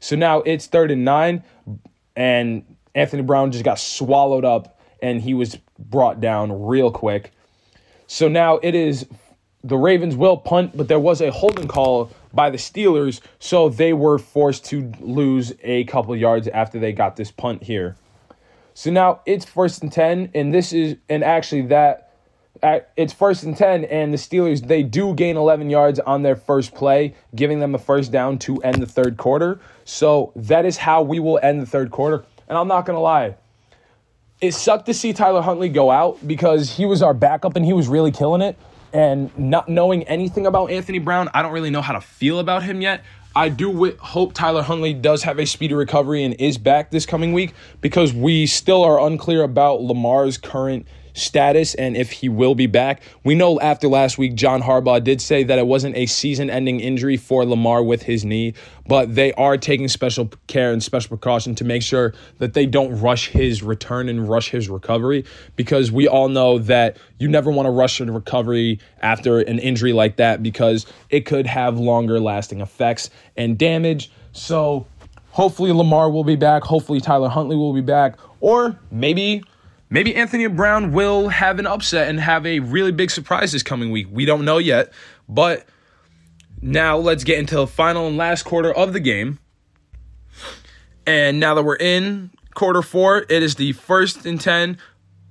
So 0.00 0.16
now 0.16 0.40
it's 0.42 0.66
third 0.66 0.90
and 0.90 1.04
nine, 1.04 1.42
and 2.14 2.64
Anthony 2.94 3.22
Brown 3.22 3.52
just 3.52 3.64
got 3.64 3.78
swallowed 3.78 4.44
up 4.44 4.80
and 5.02 5.20
he 5.20 5.34
was 5.34 5.58
brought 5.78 6.20
down 6.20 6.66
real 6.66 6.90
quick. 6.90 7.32
So 8.08 8.26
now 8.26 8.58
it 8.62 8.74
is 8.74 9.06
the 9.62 9.76
Ravens 9.76 10.16
will 10.16 10.38
punt, 10.38 10.76
but 10.76 10.88
there 10.88 10.98
was 10.98 11.20
a 11.20 11.30
holding 11.30 11.68
call 11.68 12.10
by 12.32 12.48
the 12.48 12.56
Steelers, 12.56 13.20
so 13.38 13.68
they 13.68 13.92
were 13.92 14.18
forced 14.18 14.64
to 14.66 14.90
lose 14.98 15.52
a 15.62 15.84
couple 15.84 16.16
yards 16.16 16.48
after 16.48 16.80
they 16.80 16.92
got 16.92 17.16
this 17.16 17.30
punt 17.30 17.62
here. 17.62 17.96
So 18.72 18.90
now 18.90 19.20
it's 19.26 19.44
first 19.44 19.82
and 19.82 19.92
10, 19.92 20.30
and 20.34 20.54
this 20.54 20.72
is, 20.72 20.96
and 21.08 21.22
actually 21.22 21.62
that. 21.66 22.04
Uh, 22.60 22.80
it's 22.96 23.12
first 23.12 23.44
and 23.44 23.56
10, 23.56 23.84
and 23.84 24.12
the 24.12 24.16
Steelers, 24.16 24.66
they 24.66 24.82
do 24.82 25.14
gain 25.14 25.36
11 25.36 25.70
yards 25.70 26.00
on 26.00 26.22
their 26.22 26.34
first 26.34 26.74
play, 26.74 27.14
giving 27.36 27.60
them 27.60 27.72
a 27.72 27.78
first 27.78 28.10
down 28.10 28.36
to 28.36 28.56
end 28.62 28.82
the 28.82 28.86
third 28.86 29.16
quarter. 29.16 29.60
So 29.84 30.32
that 30.34 30.64
is 30.64 30.76
how 30.76 31.02
we 31.02 31.20
will 31.20 31.38
end 31.40 31.62
the 31.62 31.66
third 31.66 31.92
quarter. 31.92 32.24
And 32.48 32.58
I'm 32.58 32.66
not 32.66 32.84
going 32.84 32.96
to 32.96 33.00
lie, 33.00 33.36
it 34.40 34.54
sucked 34.54 34.86
to 34.86 34.94
see 34.94 35.12
Tyler 35.12 35.42
Huntley 35.42 35.68
go 35.68 35.90
out 35.90 36.26
because 36.26 36.76
he 36.76 36.86
was 36.86 37.02
our 37.02 37.14
backup 37.14 37.56
and 37.56 37.64
he 37.64 37.72
was 37.72 37.88
really 37.88 38.12
killing 38.12 38.42
it. 38.42 38.56
And 38.92 39.36
not 39.38 39.68
knowing 39.68 40.04
anything 40.04 40.46
about 40.46 40.70
Anthony 40.70 40.98
Brown, 40.98 41.28
I 41.34 41.42
don't 41.42 41.52
really 41.52 41.70
know 41.70 41.82
how 41.82 41.92
to 41.92 42.00
feel 42.00 42.38
about 42.38 42.62
him 42.62 42.80
yet. 42.80 43.04
I 43.36 43.50
do 43.50 43.72
w- 43.72 43.96
hope 43.98 44.32
Tyler 44.32 44.62
Huntley 44.62 44.94
does 44.94 45.22
have 45.24 45.38
a 45.38 45.44
speedy 45.44 45.74
recovery 45.74 46.24
and 46.24 46.34
is 46.40 46.56
back 46.56 46.90
this 46.90 47.04
coming 47.04 47.32
week 47.32 47.52
because 47.80 48.12
we 48.12 48.46
still 48.46 48.82
are 48.82 48.98
unclear 49.00 49.42
about 49.42 49.82
Lamar's 49.82 50.38
current 50.38 50.86
status 51.18 51.74
and 51.74 51.96
if 51.96 52.10
he 52.10 52.28
will 52.28 52.54
be 52.54 52.66
back. 52.66 53.02
We 53.24 53.34
know 53.34 53.60
after 53.60 53.88
last 53.88 54.18
week, 54.18 54.34
John 54.34 54.62
Harbaugh 54.62 55.02
did 55.02 55.20
say 55.20 55.42
that 55.44 55.58
it 55.58 55.66
wasn't 55.66 55.96
a 55.96 56.06
season 56.06 56.48
ending 56.50 56.80
injury 56.80 57.16
for 57.16 57.44
Lamar 57.44 57.82
with 57.82 58.02
his 58.02 58.24
knee, 58.24 58.54
but 58.86 59.14
they 59.14 59.32
are 59.34 59.56
taking 59.56 59.88
special 59.88 60.30
care 60.46 60.72
and 60.72 60.82
special 60.82 61.08
precaution 61.08 61.54
to 61.56 61.64
make 61.64 61.82
sure 61.82 62.14
that 62.38 62.54
they 62.54 62.66
don't 62.66 63.00
rush 63.00 63.28
his 63.28 63.62
return 63.62 64.08
and 64.08 64.28
rush 64.28 64.50
his 64.50 64.68
recovery 64.68 65.24
because 65.56 65.92
we 65.92 66.08
all 66.08 66.28
know 66.28 66.58
that 66.58 66.96
you 67.18 67.28
never 67.28 67.50
want 67.50 67.66
to 67.66 67.70
rush 67.70 68.00
a 68.00 68.04
recovery 68.06 68.78
after 69.02 69.40
an 69.40 69.58
injury 69.58 69.92
like 69.92 70.16
that 70.16 70.42
because 70.42 70.86
it 71.10 71.26
could 71.26 71.46
have 71.46 71.78
longer 71.78 72.20
lasting 72.20 72.60
effects 72.60 73.10
and 73.36 73.58
damage. 73.58 74.10
So, 74.32 74.86
hopefully 75.30 75.72
Lamar 75.72 76.10
will 76.10 76.24
be 76.24 76.36
back. 76.36 76.62
Hopefully 76.62 77.00
Tyler 77.00 77.28
Huntley 77.28 77.56
will 77.56 77.72
be 77.72 77.80
back. 77.80 78.16
Or 78.40 78.78
maybe 78.90 79.42
Maybe 79.90 80.14
Anthony 80.14 80.46
Brown 80.46 80.92
will 80.92 81.28
have 81.28 81.58
an 81.58 81.66
upset 81.66 82.08
and 82.08 82.20
have 82.20 82.44
a 82.44 82.60
really 82.60 82.92
big 82.92 83.10
surprise 83.10 83.52
this 83.52 83.62
coming 83.62 83.90
week. 83.90 84.08
We 84.10 84.24
don't 84.24 84.44
know 84.44 84.58
yet. 84.58 84.92
But 85.28 85.66
now 86.60 86.98
let's 86.98 87.24
get 87.24 87.38
into 87.38 87.56
the 87.56 87.66
final 87.66 88.06
and 88.08 88.16
last 88.16 88.44
quarter 88.44 88.72
of 88.72 88.92
the 88.92 89.00
game. 89.00 89.38
And 91.06 91.40
now 91.40 91.54
that 91.54 91.62
we're 91.62 91.76
in 91.76 92.30
quarter 92.54 92.82
four, 92.82 93.24
it 93.28 93.42
is 93.42 93.54
the 93.54 93.72
first 93.72 94.26
and 94.26 94.40
10. 94.40 94.76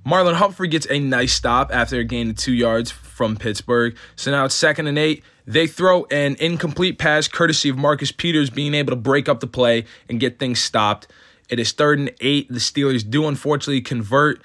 Marlon 0.06 0.36
Humphrey 0.36 0.70
gets 0.70 0.88
a 0.89 1.00
nice 1.00 1.34
stop 1.34 1.70
after 1.72 2.00
a 2.00 2.04
gain 2.04 2.30
of 2.32 2.38
two 2.38 2.54
yards 2.54 2.89
from 2.89 3.36
Pittsburgh. 3.36 3.96
So 4.15 4.32
now 4.32 4.46
it's 4.46 4.56
second 4.56 4.88
and 4.88 4.98
eight. 4.98 5.24
They 5.46 5.67
throw 5.67 6.06
an 6.06 6.36
incomplete 6.39 6.98
pass 6.98 7.28
courtesy 7.28 7.70
of 7.70 7.78
Marcus 7.78 8.12
Peters 8.12 8.50
being 8.50 8.74
able 8.74 8.91
to 8.91 8.98
break 8.98 9.28
up 9.30 9.39
the 9.39 9.48
play 9.48 9.86
and 10.10 10.20
get 10.20 10.39
things 10.39 10.60
stopped. 10.60 11.08
It 11.49 11.60
is 11.60 11.71
third 11.71 11.99
and 11.99 12.12
eight. 12.21 12.49
The 12.49 12.60
Steelers 12.60 13.07
do 13.10 13.27
unfortunately 13.27 13.81
convert, 13.81 14.41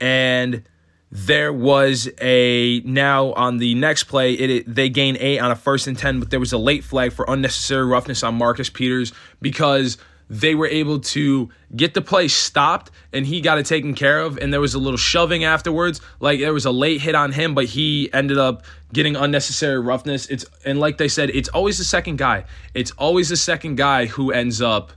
and 0.00 0.62
there 1.10 1.52
was 1.52 2.08
a 2.20 2.80
now 2.84 3.32
on 3.34 3.58
the 3.58 3.74
next 3.74 4.04
play. 4.04 4.34
It, 4.34 4.72
they 4.74 4.88
gain 4.88 5.16
eight 5.18 5.38
on 5.38 5.50
a 5.50 5.56
first 5.56 5.86
and 5.86 5.96
ten, 5.96 6.20
but 6.20 6.30
there 6.30 6.40
was 6.40 6.52
a 6.52 6.58
late 6.58 6.84
flag 6.84 7.12
for 7.12 7.24
unnecessary 7.28 7.86
roughness 7.86 8.22
on 8.22 8.36
Marcus 8.36 8.70
Peters 8.70 9.12
because 9.40 9.98
they 10.30 10.54
were 10.54 10.66
able 10.66 11.00
to 11.00 11.50
get 11.76 11.94
the 11.94 12.00
play 12.00 12.28
stopped 12.28 12.90
and 13.12 13.26
he 13.26 13.40
got 13.40 13.58
it 13.58 13.66
taken 13.66 13.94
care 13.94 14.20
of 14.20 14.38
and 14.38 14.52
there 14.52 14.60
was 14.60 14.74
a 14.74 14.78
little 14.78 14.96
shoving 14.96 15.44
afterwards 15.44 16.00
like 16.18 16.40
there 16.40 16.54
was 16.54 16.64
a 16.64 16.70
late 16.70 17.00
hit 17.00 17.14
on 17.14 17.32
him 17.32 17.54
but 17.54 17.66
he 17.66 18.08
ended 18.12 18.38
up 18.38 18.64
getting 18.92 19.16
unnecessary 19.16 19.78
roughness 19.78 20.26
it's 20.26 20.46
and 20.64 20.80
like 20.80 20.96
they 20.96 21.08
said 21.08 21.28
it's 21.30 21.48
always 21.50 21.76
the 21.76 21.84
second 21.84 22.16
guy 22.16 22.44
it's 22.72 22.90
always 22.92 23.28
the 23.28 23.36
second 23.36 23.76
guy 23.76 24.06
who 24.06 24.32
ends 24.32 24.62
up 24.62 24.92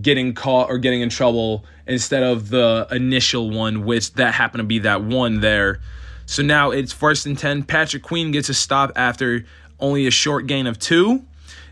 getting 0.00 0.34
caught 0.34 0.70
or 0.70 0.78
getting 0.78 1.00
in 1.00 1.08
trouble 1.08 1.64
instead 1.86 2.22
of 2.22 2.48
the 2.48 2.86
initial 2.90 3.50
one, 3.50 3.84
which 3.84 4.12
that 4.14 4.34
happened 4.34 4.60
to 4.60 4.64
be 4.64 4.80
that 4.80 5.02
one 5.02 5.40
there. 5.40 5.80
So 6.26 6.42
now 6.42 6.70
it's 6.70 6.92
first 6.92 7.26
and 7.26 7.38
10. 7.38 7.64
Patrick 7.64 8.02
Queen 8.02 8.32
gets 8.32 8.48
a 8.48 8.54
stop 8.54 8.92
after 8.96 9.44
only 9.78 10.06
a 10.06 10.10
short 10.10 10.46
gain 10.46 10.66
of 10.66 10.78
two. 10.78 11.24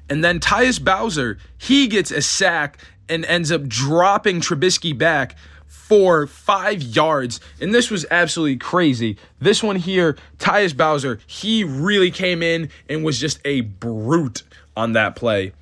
And 0.08 0.22
then 0.22 0.38
Tyus 0.38 0.82
Bowser, 0.82 1.38
he 1.58 1.88
gets 1.88 2.10
a 2.10 2.22
sack 2.22 2.78
and 3.08 3.24
ends 3.24 3.50
up 3.50 3.66
dropping 3.66 4.40
Trubisky 4.40 4.96
back 4.96 5.36
for 5.66 6.26
five 6.26 6.82
yards. 6.82 7.40
And 7.60 7.74
this 7.74 7.90
was 7.90 8.06
absolutely 8.10 8.56
crazy. 8.56 9.18
This 9.40 9.62
one 9.62 9.76
here, 9.76 10.16
Tyus 10.38 10.76
Bowser, 10.76 11.20
he 11.26 11.64
really 11.64 12.10
came 12.10 12.42
in 12.42 12.70
and 12.88 13.04
was 13.04 13.18
just 13.18 13.40
a 13.44 13.62
brute 13.62 14.42
on 14.76 14.92
that 14.92 15.16
play. 15.16 15.52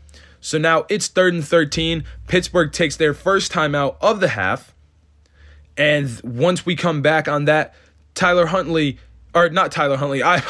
So 0.42 0.58
now 0.58 0.84
it's 0.90 1.06
third 1.06 1.32
and 1.32 1.46
13. 1.46 2.04
Pittsburgh 2.26 2.72
takes 2.72 2.96
their 2.96 3.14
first 3.14 3.52
timeout 3.52 3.96
of 4.00 4.20
the 4.20 4.28
half. 4.28 4.74
And 5.76 6.20
once 6.22 6.66
we 6.66 6.76
come 6.76 7.00
back 7.00 7.28
on 7.28 7.46
that, 7.46 7.74
Tyler 8.14 8.46
Huntley, 8.46 8.98
or 9.34 9.48
not 9.48 9.70
Tyler 9.72 9.96
Huntley, 9.96 10.22
I 10.24 10.42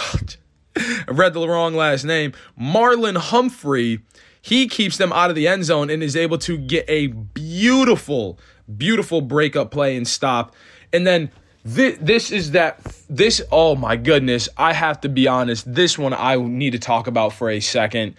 read 1.06 1.34
the 1.34 1.46
wrong 1.46 1.74
last 1.74 2.04
name. 2.04 2.32
Marlon 2.58 3.18
Humphrey, 3.18 4.00
he 4.40 4.66
keeps 4.66 4.96
them 4.96 5.12
out 5.12 5.28
of 5.28 5.36
the 5.36 5.46
end 5.46 5.66
zone 5.66 5.90
and 5.90 6.02
is 6.02 6.16
able 6.16 6.38
to 6.38 6.56
get 6.56 6.86
a 6.88 7.08
beautiful, 7.08 8.38
beautiful 8.76 9.20
breakup 9.20 9.70
play 9.70 9.94
and 9.94 10.08
stop. 10.08 10.56
And 10.90 11.06
then 11.06 11.30
this, 11.64 11.98
this 12.00 12.32
is 12.32 12.52
that 12.52 12.82
this 13.08 13.40
oh 13.52 13.76
my 13.76 13.94
goodness 13.94 14.48
i 14.56 14.72
have 14.72 15.00
to 15.00 15.08
be 15.08 15.28
honest 15.28 15.72
this 15.72 15.96
one 15.96 16.12
i 16.12 16.34
need 16.34 16.72
to 16.72 16.78
talk 16.80 17.06
about 17.06 17.32
for 17.32 17.48
a 17.48 17.60
second 17.60 18.16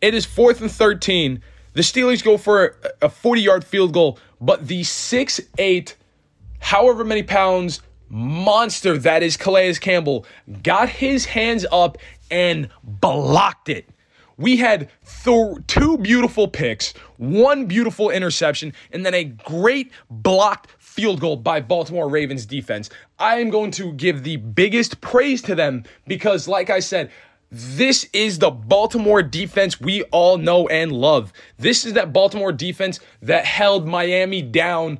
it 0.00 0.14
is 0.14 0.24
fourth 0.24 0.60
and 0.60 0.70
13 0.70 1.42
the 1.74 1.82
steelers 1.82 2.24
go 2.24 2.38
for 2.38 2.76
a 3.02 3.08
40 3.08 3.40
yard 3.40 3.64
field 3.64 3.92
goal 3.92 4.18
but 4.40 4.66
the 4.66 4.82
six 4.84 5.40
eight, 5.58 5.96
however 6.58 7.04
many 7.04 7.22
pounds 7.22 7.80
monster 8.08 8.96
that 8.98 9.22
is 9.22 9.36
calais 9.36 9.74
campbell 9.74 10.24
got 10.62 10.88
his 10.88 11.24
hands 11.24 11.66
up 11.70 11.98
and 12.30 12.68
blocked 12.82 13.68
it 13.68 13.88
we 14.38 14.58
had 14.58 14.90
th- 15.24 15.56
two 15.66 15.96
beautiful 15.98 16.46
picks, 16.46 16.92
one 17.16 17.66
beautiful 17.66 18.10
interception, 18.10 18.74
and 18.92 19.04
then 19.04 19.14
a 19.14 19.24
great 19.24 19.90
blocked 20.10 20.70
field 20.78 21.20
goal 21.20 21.36
by 21.36 21.60
Baltimore 21.60 22.08
Ravens 22.08 22.44
defense. 22.44 22.90
I 23.18 23.36
am 23.36 23.50
going 23.50 23.70
to 23.72 23.92
give 23.92 24.24
the 24.24 24.36
biggest 24.36 25.00
praise 25.00 25.40
to 25.42 25.54
them 25.54 25.84
because, 26.06 26.46
like 26.48 26.68
I 26.68 26.80
said, 26.80 27.10
this 27.56 28.04
is 28.12 28.38
the 28.38 28.50
Baltimore 28.50 29.22
defense 29.22 29.80
we 29.80 30.02
all 30.04 30.36
know 30.36 30.68
and 30.68 30.92
love. 30.92 31.32
This 31.58 31.86
is 31.86 31.94
that 31.94 32.12
Baltimore 32.12 32.52
defense 32.52 33.00
that 33.22 33.46
held 33.46 33.86
Miami 33.86 34.42
down 34.42 34.98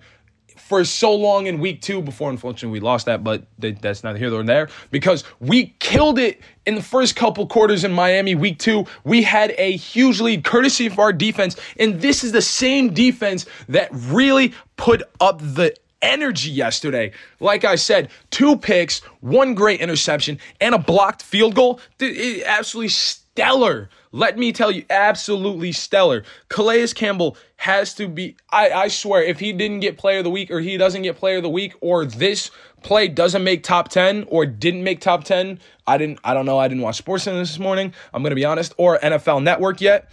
for 0.57 0.85
so 0.85 1.15
long 1.15 1.47
in 1.47 1.61
week 1.61 1.83
two 1.83 2.01
before 2.01 2.31
unfortunately 2.31 2.71
we 2.71 2.81
lost 2.81 3.07
that, 3.07 3.23
but 3.23 3.45
that's 3.59 4.03
neither 4.03 4.19
here 4.19 4.31
nor 4.31 4.43
there 4.43 4.69
because 4.91 5.23
we 5.39 5.77
killed 5.81 6.19
it 6.19 6.41
in 6.65 6.75
the 6.75 6.83
first 6.83 7.15
couple 7.15 7.47
quarters 7.47 7.85
in 7.85 7.93
Miami 7.93 8.35
week 8.35 8.59
two. 8.59 8.87
We 9.05 9.23
had 9.23 9.55
a 9.59 9.77
huge 9.77 10.21
lead 10.21 10.43
courtesy 10.43 10.87
of 10.87 10.99
our 10.99 11.13
defense, 11.13 11.57
and 11.79 12.01
this 12.01 12.25
is 12.25 12.33
the 12.33 12.43
same 12.43 12.93
defense 12.93 13.45
that 13.69 13.91
really 13.93 14.55
put 14.77 15.03
up 15.21 15.41
the 15.41 15.77
energy 16.03 16.51
yesterday. 16.51 17.13
Like 17.41 17.65
I 17.65 17.77
said, 17.77 18.11
two 18.31 18.57
picks, 18.57 19.01
one 19.21 19.55
great 19.55 19.81
interception, 19.81 20.39
and 20.61 20.75
a 20.75 20.79
blocked 20.79 21.23
field 21.23 21.55
goal. 21.55 21.81
Absolutely 22.01 22.89
stellar. 22.89 23.89
Let 24.13 24.39
me 24.39 24.53
tell 24.53 24.71
you, 24.71 24.85
absolutely 24.89 25.73
stellar. 25.73 26.25
Calais 26.49 26.89
Campbell 26.89 27.37
has 27.57 27.93
to 27.95 28.09
be, 28.09 28.37
I, 28.51 28.71
I 28.71 28.89
swear, 28.89 29.23
if 29.23 29.41
he 29.41 29.53
didn't 29.53 29.81
get 29.81 29.99
player 29.99 30.19
of 30.19 30.25
the 30.25 30.31
week 30.31 30.51
or 30.51 30.61
he 30.61 30.77
doesn't 30.79 31.03
get 31.03 31.17
player 31.17 31.37
of 31.37 31.43
the 31.43 31.51
week 31.51 31.75
or 31.81 32.07
this 32.07 32.51
play 32.83 33.09
doesn't 33.09 33.45
make 33.45 33.63
top 33.63 33.89
10 33.89 34.25
or 34.29 34.47
didn't 34.47 34.85
make 34.85 35.01
top 35.01 35.25
10, 35.25 35.59
I 35.87 35.99
didn't, 35.99 36.19
I 36.25 36.33
don't 36.33 36.47
know, 36.47 36.59
I 36.59 36.69
didn't 36.69 36.83
watch 36.83 36.97
Sports 36.97 37.25
Center 37.25 37.39
this 37.39 37.59
morning, 37.59 37.93
I'm 38.15 38.23
going 38.23 38.31
to 38.31 38.37
be 38.37 38.45
honest, 38.45 38.73
or 38.79 38.99
NFL 39.01 39.43
Network 39.43 39.81
yet. 39.81 40.11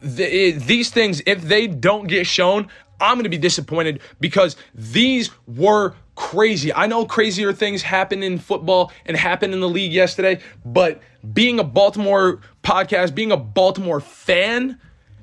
The, 0.00 0.24
eh, 0.24 0.58
these 0.58 0.90
things, 0.90 1.22
if 1.26 1.42
they 1.42 1.66
don't 1.66 2.06
get 2.06 2.26
shown, 2.26 2.68
I'm 3.00 3.16
going 3.16 3.24
to 3.24 3.30
be 3.30 3.38
disappointed 3.38 4.00
because 4.20 4.56
these 4.74 5.30
were 5.46 5.94
crazy. 6.14 6.74
I 6.74 6.86
know 6.86 7.06
crazier 7.06 7.52
things 7.52 7.82
happen 7.82 8.22
in 8.22 8.38
football 8.38 8.92
and 9.06 9.16
happened 9.16 9.54
in 9.54 9.60
the 9.60 9.68
league 9.68 9.92
yesterday, 9.92 10.40
but 10.64 11.00
being 11.32 11.60
a 11.60 11.64
Baltimore 11.64 12.40
podcast, 12.62 13.14
being 13.14 13.30
a 13.30 13.36
Baltimore 13.36 14.00
fan, 14.00 14.80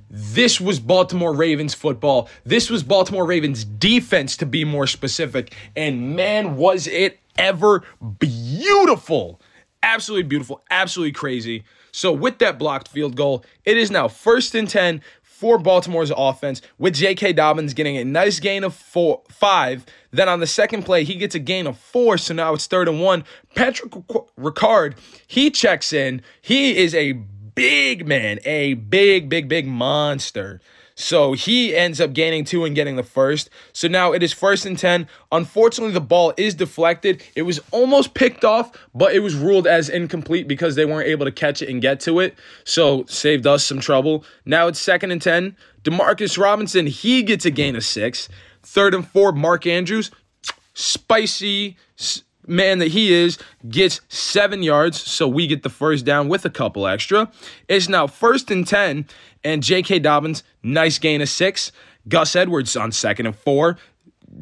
this 0.09 0.61
was 0.61 0.79
Baltimore 0.79 1.33
Ravens 1.33 1.73
football. 1.73 2.29
This 2.45 2.69
was 2.69 2.83
Baltimore 2.83 3.25
Ravens 3.25 3.65
defense, 3.65 4.37
to 4.37 4.45
be 4.45 4.63
more 4.63 4.87
specific. 4.87 5.53
And 5.75 6.15
man, 6.15 6.55
was 6.55 6.87
it 6.87 7.19
ever 7.37 7.83
beautiful! 8.19 9.41
Absolutely 9.83 10.23
beautiful, 10.23 10.63
absolutely 10.71 11.11
crazy. 11.11 11.63
So, 11.95 12.11
with 12.11 12.39
that 12.39 12.59
blocked 12.59 12.89
field 12.89 13.15
goal, 13.15 13.45
it 13.63 13.77
is 13.77 13.89
now 13.89 14.09
first 14.09 14.53
and 14.53 14.69
10 14.69 14.99
for 15.21 15.57
Baltimore's 15.57 16.11
offense, 16.15 16.61
with 16.77 16.93
J.K. 16.93 17.31
Dobbins 17.31 17.73
getting 17.73 17.95
a 17.95 18.03
nice 18.03 18.41
gain 18.41 18.65
of 18.65 18.73
four, 18.75 19.21
five. 19.29 19.85
Then 20.11 20.27
on 20.27 20.41
the 20.41 20.47
second 20.47 20.83
play, 20.83 21.05
he 21.05 21.15
gets 21.15 21.35
a 21.35 21.39
gain 21.39 21.67
of 21.67 21.77
four, 21.77 22.17
so 22.17 22.33
now 22.33 22.53
it's 22.53 22.67
third 22.67 22.89
and 22.89 23.01
one. 23.01 23.23
Patrick 23.55 23.93
Ricard, 24.37 24.97
he 25.25 25.49
checks 25.49 25.93
in. 25.93 26.21
He 26.41 26.75
is 26.75 26.93
a 26.93 27.13
big 27.13 28.05
man, 28.05 28.39
a 28.43 28.73
big, 28.73 29.29
big, 29.29 29.47
big 29.47 29.65
monster. 29.65 30.59
So 30.95 31.33
he 31.33 31.75
ends 31.75 31.99
up 31.99 32.13
gaining 32.13 32.45
two 32.45 32.63
and 32.63 32.73
getting 32.73 32.95
the 32.95 33.03
first. 33.03 33.49
So 33.73 33.87
now 33.89 34.13
it 34.13 34.23
is 34.23 34.31
first 34.31 34.65
and 34.65 34.77
10. 34.77 35.07
Unfortunately, 35.31 35.93
the 35.93 35.99
ball 35.99 36.33
is 36.37 36.55
deflected. 36.55 37.21
It 37.35 37.41
was 37.41 37.59
almost 37.71 38.13
picked 38.13 38.45
off, 38.45 38.71
but 38.93 39.13
it 39.13 39.19
was 39.19 39.35
ruled 39.35 39.67
as 39.67 39.89
incomplete 39.89 40.47
because 40.47 40.75
they 40.75 40.85
weren't 40.85 41.09
able 41.09 41.25
to 41.25 41.31
catch 41.31 41.61
it 41.61 41.69
and 41.69 41.81
get 41.81 41.99
to 42.01 42.19
it. 42.19 42.35
So 42.63 43.05
saved 43.07 43.45
us 43.45 43.65
some 43.65 43.81
trouble. 43.81 44.23
Now 44.45 44.67
it's 44.67 44.79
second 44.79 45.11
and 45.11 45.21
10. 45.21 45.57
Demarcus 45.83 46.37
Robinson, 46.37 46.87
he 46.87 47.23
gets 47.23 47.45
a 47.45 47.51
gain 47.51 47.75
of 47.75 47.83
six. 47.83 48.29
Third 48.63 48.95
and 48.95 49.07
four, 49.07 49.33
Mark 49.33 49.67
Andrews, 49.67 50.11
spicy 50.73 51.77
man 52.47 52.79
that 52.79 52.89
he 52.89 53.13
is, 53.13 53.37
gets 53.69 54.01
seven 54.09 54.63
yards. 54.63 55.01
So 55.01 55.27
we 55.27 55.47
get 55.47 55.63
the 55.63 55.69
first 55.69 56.05
down 56.05 56.27
with 56.27 56.45
a 56.45 56.49
couple 56.49 56.87
extra. 56.87 57.31
It's 57.67 57.89
now 57.89 58.07
first 58.07 58.51
and 58.51 58.67
10, 58.67 59.05
and 59.43 59.63
J.K. 59.63 59.99
Dobbins, 59.99 60.43
nice 60.63 60.99
gain 60.99 61.21
of 61.21 61.29
six. 61.29 61.71
Gus 62.07 62.35
Edwards 62.35 62.75
on 62.75 62.91
second 62.91 63.25
and 63.25 63.35
four. 63.35 63.77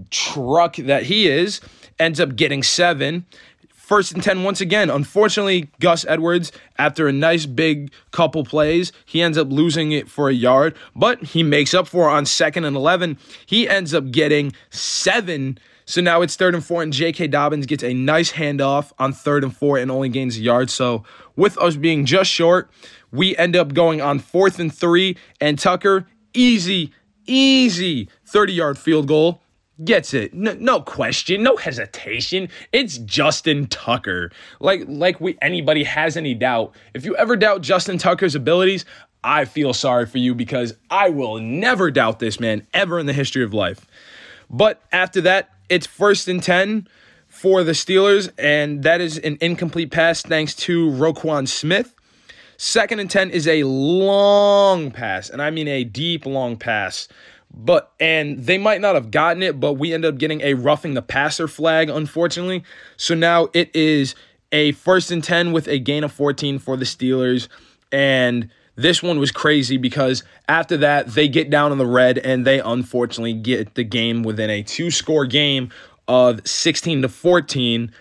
Truck 0.10 0.76
that 0.78 1.04
he 1.04 1.28
is, 1.28 1.62
ends 2.00 2.20
up 2.20 2.36
getting 2.36 2.64
seven. 2.64 3.26
First 3.70 4.14
and 4.14 4.24
10 4.24 4.44
once 4.44 4.62
again. 4.62 4.90
Unfortunately, 4.90 5.70
Gus 5.82 6.06
Edwards, 6.06 6.54
after 6.80 7.08
a 7.08 7.12
nice 7.12 7.46
big 7.46 7.92
couple 8.12 8.46
plays, 8.46 8.94
he 9.06 9.22
ends 9.22 9.38
up 9.38 9.52
losing 9.52 9.92
it 9.92 10.10
for 10.10 10.30
a 10.30 10.34
yard, 10.34 10.76
but 10.96 11.22
he 11.22 11.44
makes 11.44 11.74
up 11.74 11.88
for 11.88 12.10
on 12.10 12.26
second 12.26 12.64
and 12.64 12.78
11. 12.78 13.18
He 13.46 13.68
ends 13.68 13.94
up 13.94 14.10
getting 14.10 14.54
seven. 14.70 15.60
So 15.86 16.02
now 16.02 16.22
it's 16.22 16.36
third 16.36 16.56
and 16.56 16.64
four, 16.64 16.82
and 16.82 16.94
J.K. 16.94 17.28
Dobbins 17.28 17.66
gets 17.66 17.84
a 17.84 17.94
nice 17.94 18.32
handoff 18.34 18.92
on 19.00 19.14
third 19.14 19.44
and 19.44 19.56
four 19.56 19.78
and 19.78 19.92
only 19.92 20.10
gains 20.10 20.38
a 20.38 20.42
yard. 20.42 20.70
So 20.70 21.04
with 21.36 21.58
us 21.58 21.76
being 21.76 22.06
just 22.06 22.30
short, 22.30 22.70
we 23.12 23.36
end 23.38 23.56
up 23.56 23.74
going 23.74 24.02
on 24.02 24.20
fourth 24.20 24.60
and 24.60 24.74
three, 24.74 25.18
and 25.40 25.60
Tucker, 25.60 26.08
easy, 26.34 26.92
easy 27.26 28.10
30 28.26 28.54
yard 28.54 28.78
field 28.78 29.08
goal. 29.08 29.42
Gets 29.84 30.14
it. 30.14 30.36
No, 30.36 30.54
no, 30.54 30.82
question, 30.82 31.42
no 31.42 31.56
hesitation. 31.58 32.48
It's 32.72 33.00
Justin 33.00 33.66
Tucker. 33.66 34.32
Like 34.60 34.84
like 34.88 35.20
we 35.20 35.36
anybody 35.42 35.84
has 35.84 36.16
any 36.16 36.36
doubt. 36.36 36.76
If 36.94 37.06
you 37.06 37.16
ever 37.16 37.36
doubt 37.36 37.62
Justin 37.62 37.98
Tucker's 37.98 38.36
abilities, 38.36 38.86
I 39.24 39.46
feel 39.46 39.74
sorry 39.74 40.06
for 40.06 40.20
you 40.20 40.36
because 40.36 40.76
I 40.92 41.10
will 41.10 41.40
never 41.40 41.90
doubt 41.90 42.20
this 42.20 42.40
man 42.40 42.68
ever 42.72 43.00
in 43.00 43.08
the 43.08 43.14
history 43.14 43.44
of 43.44 43.52
life. 43.52 43.88
But 44.48 44.80
after 44.92 45.22
that, 45.22 45.50
it's 45.74 45.88
first 45.88 46.28
and 46.28 46.42
10 46.42 46.88
for 47.28 47.64
the 47.64 47.72
Steelers, 47.72 48.32
and 48.38 48.84
that 48.84 49.02
is 49.02 49.18
an 49.18 49.40
incomplete 49.42 49.90
pass 49.90 50.22
thanks 50.22 50.54
to 50.54 50.92
Roquan 50.92 51.48
Smith. 51.48 51.96
Second 52.58 53.00
and 53.00 53.10
10 53.10 53.32
is 53.32 53.48
a 53.48 53.64
long 53.64 54.92
pass, 54.92 55.32
and 55.32 55.42
I 55.42 55.50
mean 55.50 55.68
a 55.68 55.84
deep, 55.84 56.28
long 56.28 56.58
pass. 56.58 57.08
But, 57.52 57.92
and 58.00 58.38
they 58.38 58.60
might 58.60 58.82
not 58.82 58.94
have 58.94 59.10
gotten 59.10 59.42
it, 59.42 59.60
but 59.60 59.74
we 59.74 59.94
end 59.94 60.06
up 60.06 60.20
getting 60.20 60.42
a 60.42 60.54
roughing 60.54 60.94
the 60.94 61.02
passer 61.02 61.48
flag, 61.48 61.90
unfortunately. 61.90 62.64
So 62.96 63.16
now 63.16 63.50
it 63.54 63.76
is 63.76 64.14
a 64.52 64.74
first 64.74 65.10
and 65.10 65.24
10 65.24 65.54
with 65.54 65.68
a 65.68 65.80
gain 65.80 66.04
of 66.04 66.12
14 66.12 66.60
for 66.60 66.78
the 66.78 66.86
Steelers. 66.86 67.48
And 67.92 68.50
this 68.76 69.04
one 69.04 69.20
was 69.20 69.32
crazy 69.32 69.78
because 69.78 70.24
after 70.48 70.78
that, 70.78 71.08
they 71.10 71.28
get 71.28 71.50
down 71.50 71.72
in 71.72 71.78
the 71.78 71.86
red 71.86 72.18
and 72.18 72.46
they 72.46 72.60
unfortunately 72.60 73.34
get 73.34 73.76
the 73.76 73.84
game 73.84 74.24
within 74.24 74.50
a 74.50 74.64
two 74.64 74.90
score 74.90 75.26
game 75.26 75.70
of 76.08 76.46
16 76.48 77.04
to 77.04 77.10
14. 77.10 77.92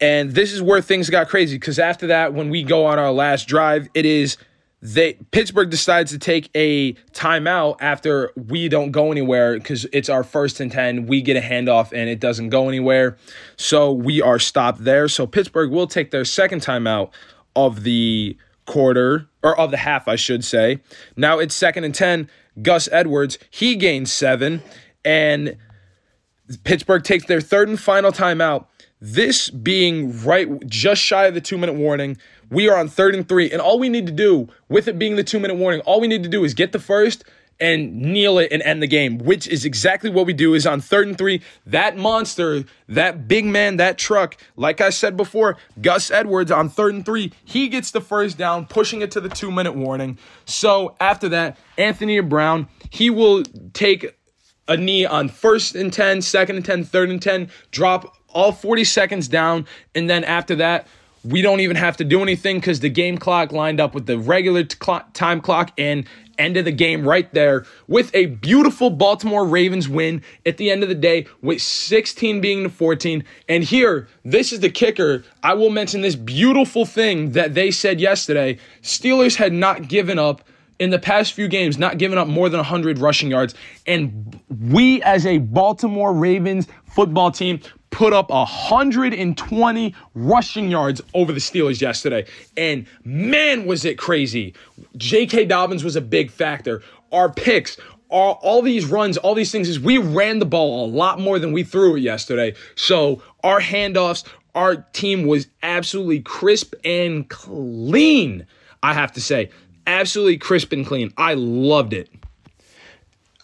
And 0.00 0.30
this 0.30 0.52
is 0.52 0.62
where 0.62 0.80
things 0.80 1.10
got 1.10 1.28
crazy 1.28 1.56
because 1.56 1.78
after 1.78 2.06
that, 2.08 2.32
when 2.32 2.50
we 2.50 2.62
go 2.62 2.86
on 2.86 2.98
our 2.98 3.12
last 3.12 3.48
drive, 3.48 3.88
it 3.94 4.06
is 4.06 4.36
they 4.80 5.14
Pittsburgh 5.32 5.70
decides 5.70 6.12
to 6.12 6.18
take 6.18 6.50
a 6.54 6.92
timeout 7.12 7.78
after 7.80 8.30
we 8.36 8.68
don't 8.68 8.92
go 8.92 9.10
anywhere 9.10 9.58
because 9.58 9.86
it's 9.92 10.08
our 10.08 10.22
first 10.22 10.60
and 10.60 10.70
10. 10.70 11.06
We 11.06 11.20
get 11.20 11.36
a 11.36 11.40
handoff 11.40 11.92
and 11.92 12.08
it 12.08 12.20
doesn't 12.20 12.50
go 12.50 12.68
anywhere. 12.68 13.16
So 13.56 13.92
we 13.92 14.22
are 14.22 14.38
stopped 14.38 14.84
there. 14.84 15.08
So 15.08 15.26
Pittsburgh 15.26 15.72
will 15.72 15.88
take 15.88 16.12
their 16.12 16.24
second 16.24 16.60
timeout 16.60 17.10
of 17.56 17.82
the 17.82 18.36
quarter 18.68 19.28
or 19.42 19.58
of 19.58 19.72
the 19.72 19.78
half, 19.78 20.06
I 20.06 20.14
should 20.14 20.44
say. 20.44 20.80
Now 21.16 21.40
it's 21.40 21.54
second 21.54 21.82
and 21.82 21.94
10. 21.94 22.30
Gus 22.62 22.88
Edwards, 22.92 23.38
he 23.50 23.74
gains 23.74 24.12
seven. 24.12 24.62
And 25.04 25.56
Pittsburgh 26.62 27.02
takes 27.02 27.24
their 27.24 27.40
third 27.40 27.68
and 27.68 27.80
final 27.80 28.12
timeout. 28.12 28.66
This 29.00 29.50
being 29.50 30.22
right 30.24 30.48
just 30.66 31.02
shy 31.02 31.26
of 31.26 31.34
the 31.34 31.40
two 31.40 31.56
minute 31.56 31.74
warning, 31.74 32.16
we 32.50 32.68
are 32.68 32.76
on 32.76 32.88
third 32.88 33.14
and 33.14 33.28
three. 33.28 33.50
And 33.50 33.60
all 33.60 33.78
we 33.78 33.88
need 33.88 34.06
to 34.06 34.12
do, 34.12 34.48
with 34.68 34.86
it 34.86 34.98
being 34.98 35.16
the 35.16 35.24
two 35.24 35.40
minute 35.40 35.56
warning, 35.56 35.80
all 35.80 36.00
we 36.00 36.08
need 36.08 36.22
to 36.22 36.28
do 36.28 36.44
is 36.44 36.54
get 36.54 36.72
the 36.72 36.80
first 36.80 37.24
and 37.60 38.00
kneel 38.00 38.38
it 38.38 38.52
and 38.52 38.62
end 38.62 38.82
the 38.82 38.86
game, 38.86 39.18
which 39.18 39.48
is 39.48 39.64
exactly 39.64 40.10
what 40.10 40.26
we 40.26 40.32
do 40.32 40.54
is 40.54 40.66
on 40.66 40.80
third 40.80 41.08
and 41.08 41.18
three, 41.18 41.42
that 41.66 41.96
monster, 41.96 42.64
that 42.88 43.26
big 43.26 43.44
man, 43.44 43.76
that 43.76 43.98
truck, 43.98 44.36
like 44.56 44.80
I 44.80 44.90
said 44.90 45.16
before, 45.16 45.56
Gus 45.80 46.10
Edwards 46.10 46.50
on 46.50 46.68
third 46.68 46.94
and 46.94 47.04
three, 47.04 47.32
he 47.44 47.68
gets 47.68 47.90
the 47.90 48.00
first 48.00 48.38
down, 48.38 48.66
pushing 48.66 49.00
it 49.00 49.10
to 49.12 49.20
the 49.20 49.28
two 49.28 49.50
minute 49.50 49.74
warning. 49.74 50.18
So 50.44 50.96
after 51.00 51.28
that, 51.30 51.58
Anthony 51.76 52.20
Brown, 52.20 52.68
he 52.90 53.10
will 53.10 53.42
take 53.72 54.16
a 54.68 54.76
knee 54.76 55.04
on 55.06 55.28
first 55.28 55.74
and 55.74 55.92
10, 55.92 56.22
second 56.22 56.56
and 56.56 56.64
10, 56.64 56.84
third 56.84 57.10
and 57.10 57.20
10, 57.20 57.50
drop 57.70 58.14
all 58.28 58.52
40 58.52 58.84
seconds 58.84 59.26
down, 59.26 59.66
and 59.94 60.08
then 60.08 60.22
after 60.24 60.54
that, 60.56 60.86
we 61.24 61.42
don't 61.42 61.60
even 61.60 61.76
have 61.76 61.96
to 61.96 62.04
do 62.04 62.22
anything 62.22 62.58
because 62.58 62.80
the 62.80 62.88
game 62.88 63.18
clock 63.18 63.50
lined 63.50 63.80
up 63.80 63.94
with 63.94 64.06
the 64.06 64.18
regular 64.18 64.64
t- 64.64 64.76
clock, 64.76 65.12
time 65.14 65.40
clock 65.40 65.72
and 65.76 66.06
end 66.38 66.56
of 66.56 66.64
the 66.64 66.72
game 66.72 67.06
right 67.06 67.32
there 67.32 67.66
with 67.86 68.14
a 68.14 68.26
beautiful 68.26 68.90
Baltimore 68.90 69.46
Ravens 69.46 69.88
win 69.88 70.22
at 70.46 70.56
the 70.56 70.70
end 70.70 70.82
of 70.82 70.88
the 70.88 70.94
day 70.94 71.26
with 71.42 71.60
16 71.60 72.40
being 72.40 72.62
to 72.62 72.70
14. 72.70 73.24
And 73.48 73.64
here, 73.64 74.08
this 74.24 74.52
is 74.52 74.60
the 74.60 74.70
kicker. 74.70 75.24
I 75.42 75.54
will 75.54 75.70
mention 75.70 76.00
this 76.00 76.16
beautiful 76.16 76.86
thing 76.86 77.32
that 77.32 77.54
they 77.54 77.70
said 77.70 78.00
yesterday. 78.00 78.58
Steelers 78.82 79.36
had 79.36 79.52
not 79.52 79.88
given 79.88 80.18
up 80.18 80.42
in 80.78 80.90
the 80.90 80.98
past 80.98 81.32
few 81.32 81.48
games, 81.48 81.78
not 81.78 81.98
giving 81.98 82.18
up 82.18 82.28
more 82.28 82.48
than 82.48 82.58
100 82.58 82.98
rushing 82.98 83.30
yards. 83.30 83.54
And 83.86 84.40
we, 84.48 85.02
as 85.02 85.26
a 85.26 85.38
Baltimore 85.38 86.12
Ravens 86.12 86.68
football 86.86 87.30
team, 87.30 87.60
put 87.90 88.12
up 88.12 88.30
120 88.30 89.94
rushing 90.14 90.70
yards 90.70 91.00
over 91.14 91.32
the 91.32 91.40
Steelers 91.40 91.80
yesterday. 91.80 92.26
And 92.56 92.86
man, 93.04 93.66
was 93.66 93.84
it 93.84 93.98
crazy. 93.98 94.54
J.K. 94.96 95.46
Dobbins 95.46 95.82
was 95.82 95.96
a 95.96 96.00
big 96.00 96.30
factor. 96.30 96.82
Our 97.12 97.32
picks, 97.32 97.76
all, 98.08 98.38
all 98.42 98.62
these 98.62 98.86
runs, 98.86 99.16
all 99.16 99.34
these 99.34 99.50
things 99.50 99.68
is 99.68 99.80
we 99.80 99.98
ran 99.98 100.38
the 100.38 100.46
ball 100.46 100.86
a 100.86 100.88
lot 100.88 101.18
more 101.18 101.38
than 101.38 101.52
we 101.52 101.64
threw 101.64 101.96
it 101.96 102.00
yesterday. 102.00 102.54
So 102.74 103.22
our 103.42 103.60
handoffs, 103.60 104.24
our 104.54 104.76
team 104.92 105.26
was 105.26 105.48
absolutely 105.62 106.20
crisp 106.20 106.74
and 106.84 107.28
clean. 107.28 108.46
I 108.82 108.94
have 108.94 109.12
to 109.12 109.20
say, 109.20 109.50
absolutely 109.88 110.38
crisp 110.38 110.72
and 110.72 110.86
clean. 110.86 111.12
I 111.16 111.34
loved 111.34 111.92
it. 111.92 112.08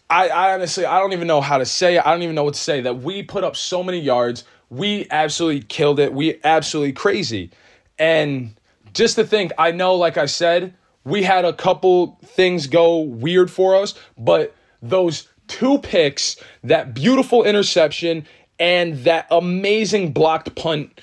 I, 0.09 0.28
I, 0.28 0.55
honestly, 0.55 0.84
I 0.84 1.01
don't 1.01 1.12
even 1.12 1.26
know 1.26 1.40
how 1.40 1.59
to 1.59 1.64
say 1.64 1.97
it. 1.97 2.07
I 2.07 2.12
don't 2.12 2.22
even 2.22 2.36
know 2.36 2.45
what 2.45 2.55
to 2.55 2.61
say. 2.61 2.82
That 2.82 2.99
we 2.99 3.22
put 3.22 3.42
up 3.42 3.57
so 3.57 3.82
many 3.82 3.99
yards. 3.99 4.45
We 4.70 5.09
absolutely 5.11 5.62
killed 5.62 5.99
it. 5.99 6.12
We 6.12 6.38
absolutely 6.45 6.92
crazy. 6.92 7.51
And 7.99 8.55
just 8.92 9.16
to 9.16 9.24
think, 9.24 9.53
I 9.59 9.72
know, 9.72 9.95
like 9.95 10.16
I 10.16 10.26
said, 10.26 10.74
we 11.05 11.22
had 11.22 11.45
a 11.45 11.53
couple 11.53 12.18
things 12.24 12.66
go 12.66 12.99
weird 12.99 13.51
for 13.51 13.74
us, 13.74 13.95
but 14.16 14.55
those 14.82 15.28
two 15.49 15.78
picks, 15.78 16.36
that 16.62 16.95
beautiful 16.95 17.45
interception, 17.45 18.26
and 18.59 18.97
that 19.05 19.26
amazing 19.30 20.12
blocked 20.12 20.55
punt, 20.55 21.01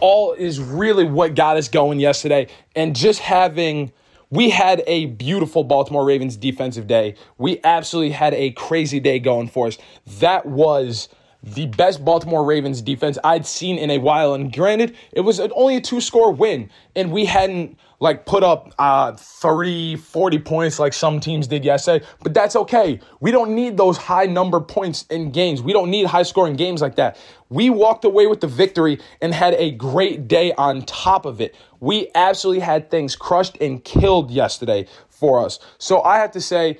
all 0.00 0.32
is 0.32 0.60
really 0.60 1.04
what 1.04 1.34
got 1.34 1.56
us 1.56 1.68
going 1.68 2.00
yesterday. 2.00 2.48
And 2.74 2.94
just 2.94 3.20
having 3.20 3.92
we 4.30 4.50
had 4.50 4.82
a 4.86 5.06
beautiful 5.06 5.64
Baltimore 5.64 6.04
Ravens 6.04 6.36
defensive 6.36 6.86
day. 6.86 7.14
We 7.36 7.60
absolutely 7.64 8.12
had 8.12 8.32
a 8.34 8.52
crazy 8.52 9.00
day 9.00 9.18
going 9.18 9.48
for 9.48 9.66
us. 9.66 9.76
That 10.06 10.46
was 10.46 11.08
the 11.42 11.66
best 11.66 12.04
Baltimore 12.04 12.44
Ravens 12.44 12.82
defense 12.82 13.18
I'd 13.24 13.46
seen 13.46 13.78
in 13.78 13.90
a 13.90 13.98
while. 13.98 14.34
And 14.34 14.52
granted, 14.52 14.96
it 15.12 15.20
was 15.20 15.40
only 15.40 15.76
a 15.76 15.80
two 15.80 16.00
score 16.00 16.32
win, 16.32 16.70
and 16.94 17.10
we 17.10 17.24
hadn't 17.24 17.78
like 18.00 18.24
put 18.24 18.42
up 18.42 18.72
uh, 18.78 19.12
30, 19.12 19.96
40 19.96 20.38
points 20.38 20.78
like 20.78 20.94
some 20.94 21.20
teams 21.20 21.46
did 21.46 21.64
yesterday, 21.64 22.04
but 22.22 22.32
that's 22.32 22.56
okay. 22.56 22.98
We 23.20 23.30
don't 23.30 23.54
need 23.54 23.76
those 23.76 23.98
high 23.98 24.24
number 24.24 24.58
points 24.58 25.04
in 25.10 25.30
games. 25.30 25.62
We 25.62 25.74
don't 25.74 25.90
need 25.90 26.06
high 26.06 26.22
scoring 26.22 26.56
games 26.56 26.80
like 26.80 26.96
that. 26.96 27.18
We 27.50 27.68
walked 27.68 28.06
away 28.06 28.26
with 28.26 28.40
the 28.40 28.46
victory 28.46 29.00
and 29.20 29.34
had 29.34 29.52
a 29.54 29.72
great 29.72 30.28
day 30.28 30.54
on 30.54 30.82
top 30.82 31.26
of 31.26 31.42
it. 31.42 31.54
We 31.80 32.08
absolutely 32.14 32.60
had 32.60 32.90
things 32.90 33.16
crushed 33.16 33.58
and 33.60 33.84
killed 33.84 34.30
yesterday 34.30 34.86
for 35.10 35.44
us. 35.44 35.58
So 35.76 36.00
I 36.02 36.16
have 36.18 36.30
to 36.32 36.40
say, 36.40 36.78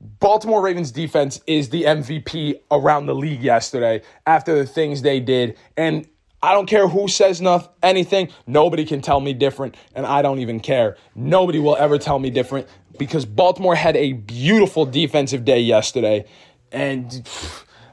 Baltimore 0.00 0.62
Ravens 0.62 0.92
defense 0.92 1.40
is 1.46 1.68
the 1.68 1.84
MVP 1.84 2.60
around 2.70 3.06
the 3.06 3.14
league 3.14 3.42
yesterday 3.42 4.02
after 4.26 4.54
the 4.54 4.66
things 4.66 5.02
they 5.02 5.20
did. 5.20 5.58
And 5.76 6.08
I 6.42 6.54
don't 6.54 6.66
care 6.66 6.88
who 6.88 7.06
says 7.06 7.42
nothing, 7.42 7.70
anything. 7.82 8.30
Nobody 8.46 8.86
can 8.86 9.02
tell 9.02 9.20
me 9.20 9.34
different, 9.34 9.76
and 9.94 10.06
I 10.06 10.22
don't 10.22 10.38
even 10.38 10.60
care. 10.60 10.96
Nobody 11.14 11.58
will 11.58 11.76
ever 11.76 11.98
tell 11.98 12.18
me 12.18 12.30
different 12.30 12.66
because 12.98 13.26
Baltimore 13.26 13.74
had 13.74 13.94
a 13.96 14.14
beautiful 14.14 14.86
defensive 14.86 15.44
day 15.44 15.60
yesterday, 15.60 16.24
and 16.72 17.28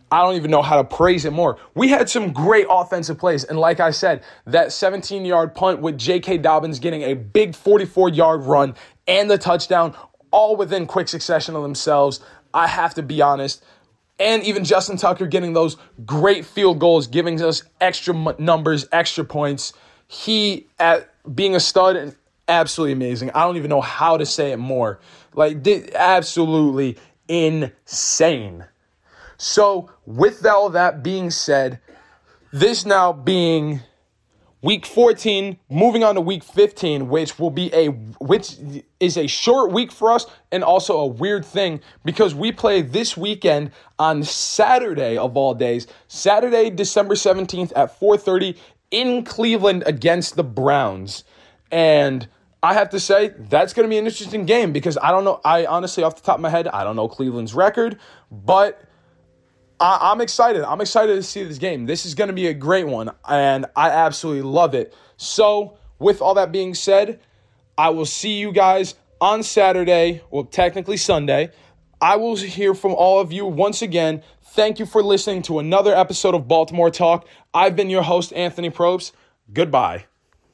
I 0.09 0.21
don't 0.21 0.35
even 0.35 0.49
know 0.49 0.61
how 0.61 0.77
to 0.77 0.85
praise 0.85 1.25
it 1.25 1.33
more. 1.33 1.57
We 1.75 1.89
had 1.89 2.09
some 2.09 2.31
great 2.31 2.67
offensive 2.69 3.17
plays, 3.17 3.43
and 3.43 3.59
like 3.59 3.81
I 3.81 3.91
said, 3.91 4.23
that 4.45 4.71
17 4.71 5.25
yard 5.25 5.53
punt 5.53 5.81
with 5.81 5.97
J.K. 5.97 6.37
Dobbins 6.37 6.79
getting 6.79 7.03
a 7.03 7.15
big 7.15 7.53
44 7.53 8.09
yard 8.09 8.43
run 8.43 8.75
and 9.07 9.29
the 9.29 9.37
touchdown, 9.37 9.95
all 10.31 10.55
within 10.55 10.85
quick 10.85 11.07
succession 11.07 11.55
of 11.55 11.63
themselves. 11.63 12.19
I 12.53 12.67
have 12.67 12.93
to 12.95 13.03
be 13.03 13.21
honest 13.21 13.63
and 14.19 14.43
even 14.43 14.63
Justin 14.63 14.97
Tucker 14.97 15.27
getting 15.27 15.53
those 15.53 15.77
great 16.05 16.45
field 16.45 16.79
goals, 16.79 17.07
giving 17.07 17.41
us 17.41 17.63
extra 17.79 18.35
numbers, 18.39 18.87
extra 18.91 19.23
points. 19.23 19.73
He 20.07 20.67
at 20.79 21.13
being 21.35 21.55
a 21.55 21.59
stud 21.59 21.95
and 21.95 22.15
absolutely 22.47 22.93
amazing. 22.93 23.31
I 23.31 23.43
don't 23.43 23.57
even 23.57 23.69
know 23.69 23.81
how 23.81 24.17
to 24.17 24.25
say 24.25 24.51
it 24.51 24.57
more. 24.57 24.99
Like 25.33 25.67
absolutely 25.93 26.97
insane. 27.27 28.65
So, 29.39 29.91
with 30.07 30.43
all 30.47 30.69
that 30.69 31.03
being 31.03 31.29
said, 31.29 31.79
this 32.51 32.85
now 32.85 33.13
being 33.13 33.81
Week 34.63 34.87
14, 34.87 35.59
moving 35.69 36.03
on 36.03 36.15
to 36.15 36.21
week 36.21 36.43
15, 36.43 37.09
which 37.09 37.37
will 37.37 37.51
be 37.51 37.71
a 37.75 37.89
which 38.19 38.55
is 38.99 39.15
a 39.15 39.27
short 39.27 39.71
week 39.71 39.91
for 39.91 40.11
us 40.11 40.25
and 40.51 40.63
also 40.63 40.97
a 40.97 41.05
weird 41.05 41.45
thing 41.45 41.79
because 42.03 42.33
we 42.33 42.51
play 42.51 42.81
this 42.81 43.15
weekend 43.15 43.69
on 43.99 44.23
Saturday 44.23 45.15
of 45.15 45.37
all 45.37 45.53
days, 45.53 45.85
Saturday, 46.07 46.71
December 46.71 47.13
17th 47.13 47.71
at 47.75 47.99
4:30 47.99 48.57
in 48.89 49.23
Cleveland 49.23 49.83
against 49.85 50.35
the 50.35 50.43
Browns. 50.43 51.23
And 51.71 52.27
I 52.63 52.73
have 52.73 52.89
to 52.89 52.99
say 52.99 53.33
that's 53.37 53.73
going 53.73 53.87
to 53.87 53.89
be 53.91 53.99
an 53.99 54.05
interesting 54.05 54.47
game 54.47 54.73
because 54.73 54.97
I 54.97 55.11
don't 55.11 55.23
know 55.23 55.39
I 55.45 55.67
honestly 55.67 56.01
off 56.01 56.15
the 56.15 56.23
top 56.23 56.37
of 56.37 56.41
my 56.41 56.49
head, 56.49 56.67
I 56.67 56.83
don't 56.83 56.95
know 56.95 57.07
Cleveland's 57.07 57.53
record, 57.53 57.99
but 58.31 58.81
I, 59.79 60.11
am 60.11 60.21
excited. 60.21 60.63
I'm 60.63 60.81
excited 60.81 61.15
to 61.15 61.23
see 61.23 61.43
this 61.43 61.57
game. 61.57 61.85
This 61.85 62.05
is 62.05 62.15
going 62.15 62.29
to 62.29 62.33
be 62.33 62.47
a 62.47 62.53
great 62.53 62.87
one, 62.87 63.11
and 63.27 63.65
I 63.75 63.89
absolutely 63.89 64.43
love 64.43 64.73
it. 64.73 64.95
So, 65.17 65.77
with 65.99 66.21
all 66.21 66.33
that 66.35 66.51
being 66.51 66.73
said, 66.73 67.19
I 67.77 67.89
will 67.89 68.05
see 68.05 68.39
you 68.39 68.51
guys 68.51 68.95
on 69.21 69.43
Saturday, 69.43 70.21
well, 70.31 70.45
technically 70.45 70.97
Sunday. 70.97 71.51
I 72.01 72.15
will 72.15 72.35
hear 72.35 72.73
from 72.75 72.93
all 72.93 73.19
of 73.19 73.31
you 73.31 73.45
once 73.45 73.81
again. 73.81 74.23
Thank 74.43 74.79
you 74.79 74.85
for 74.85 75.03
listening 75.03 75.41
to 75.43 75.59
another 75.59 75.95
episode 75.95 76.35
of 76.35 76.47
Baltimore 76.47 76.91
Talk. 76.91 77.27
I've 77.53 77.75
been 77.75 77.89
your 77.89 78.03
host, 78.03 78.33
Anthony 78.33 78.69
Probst. 78.69 79.11
Goodbye. 79.51 80.05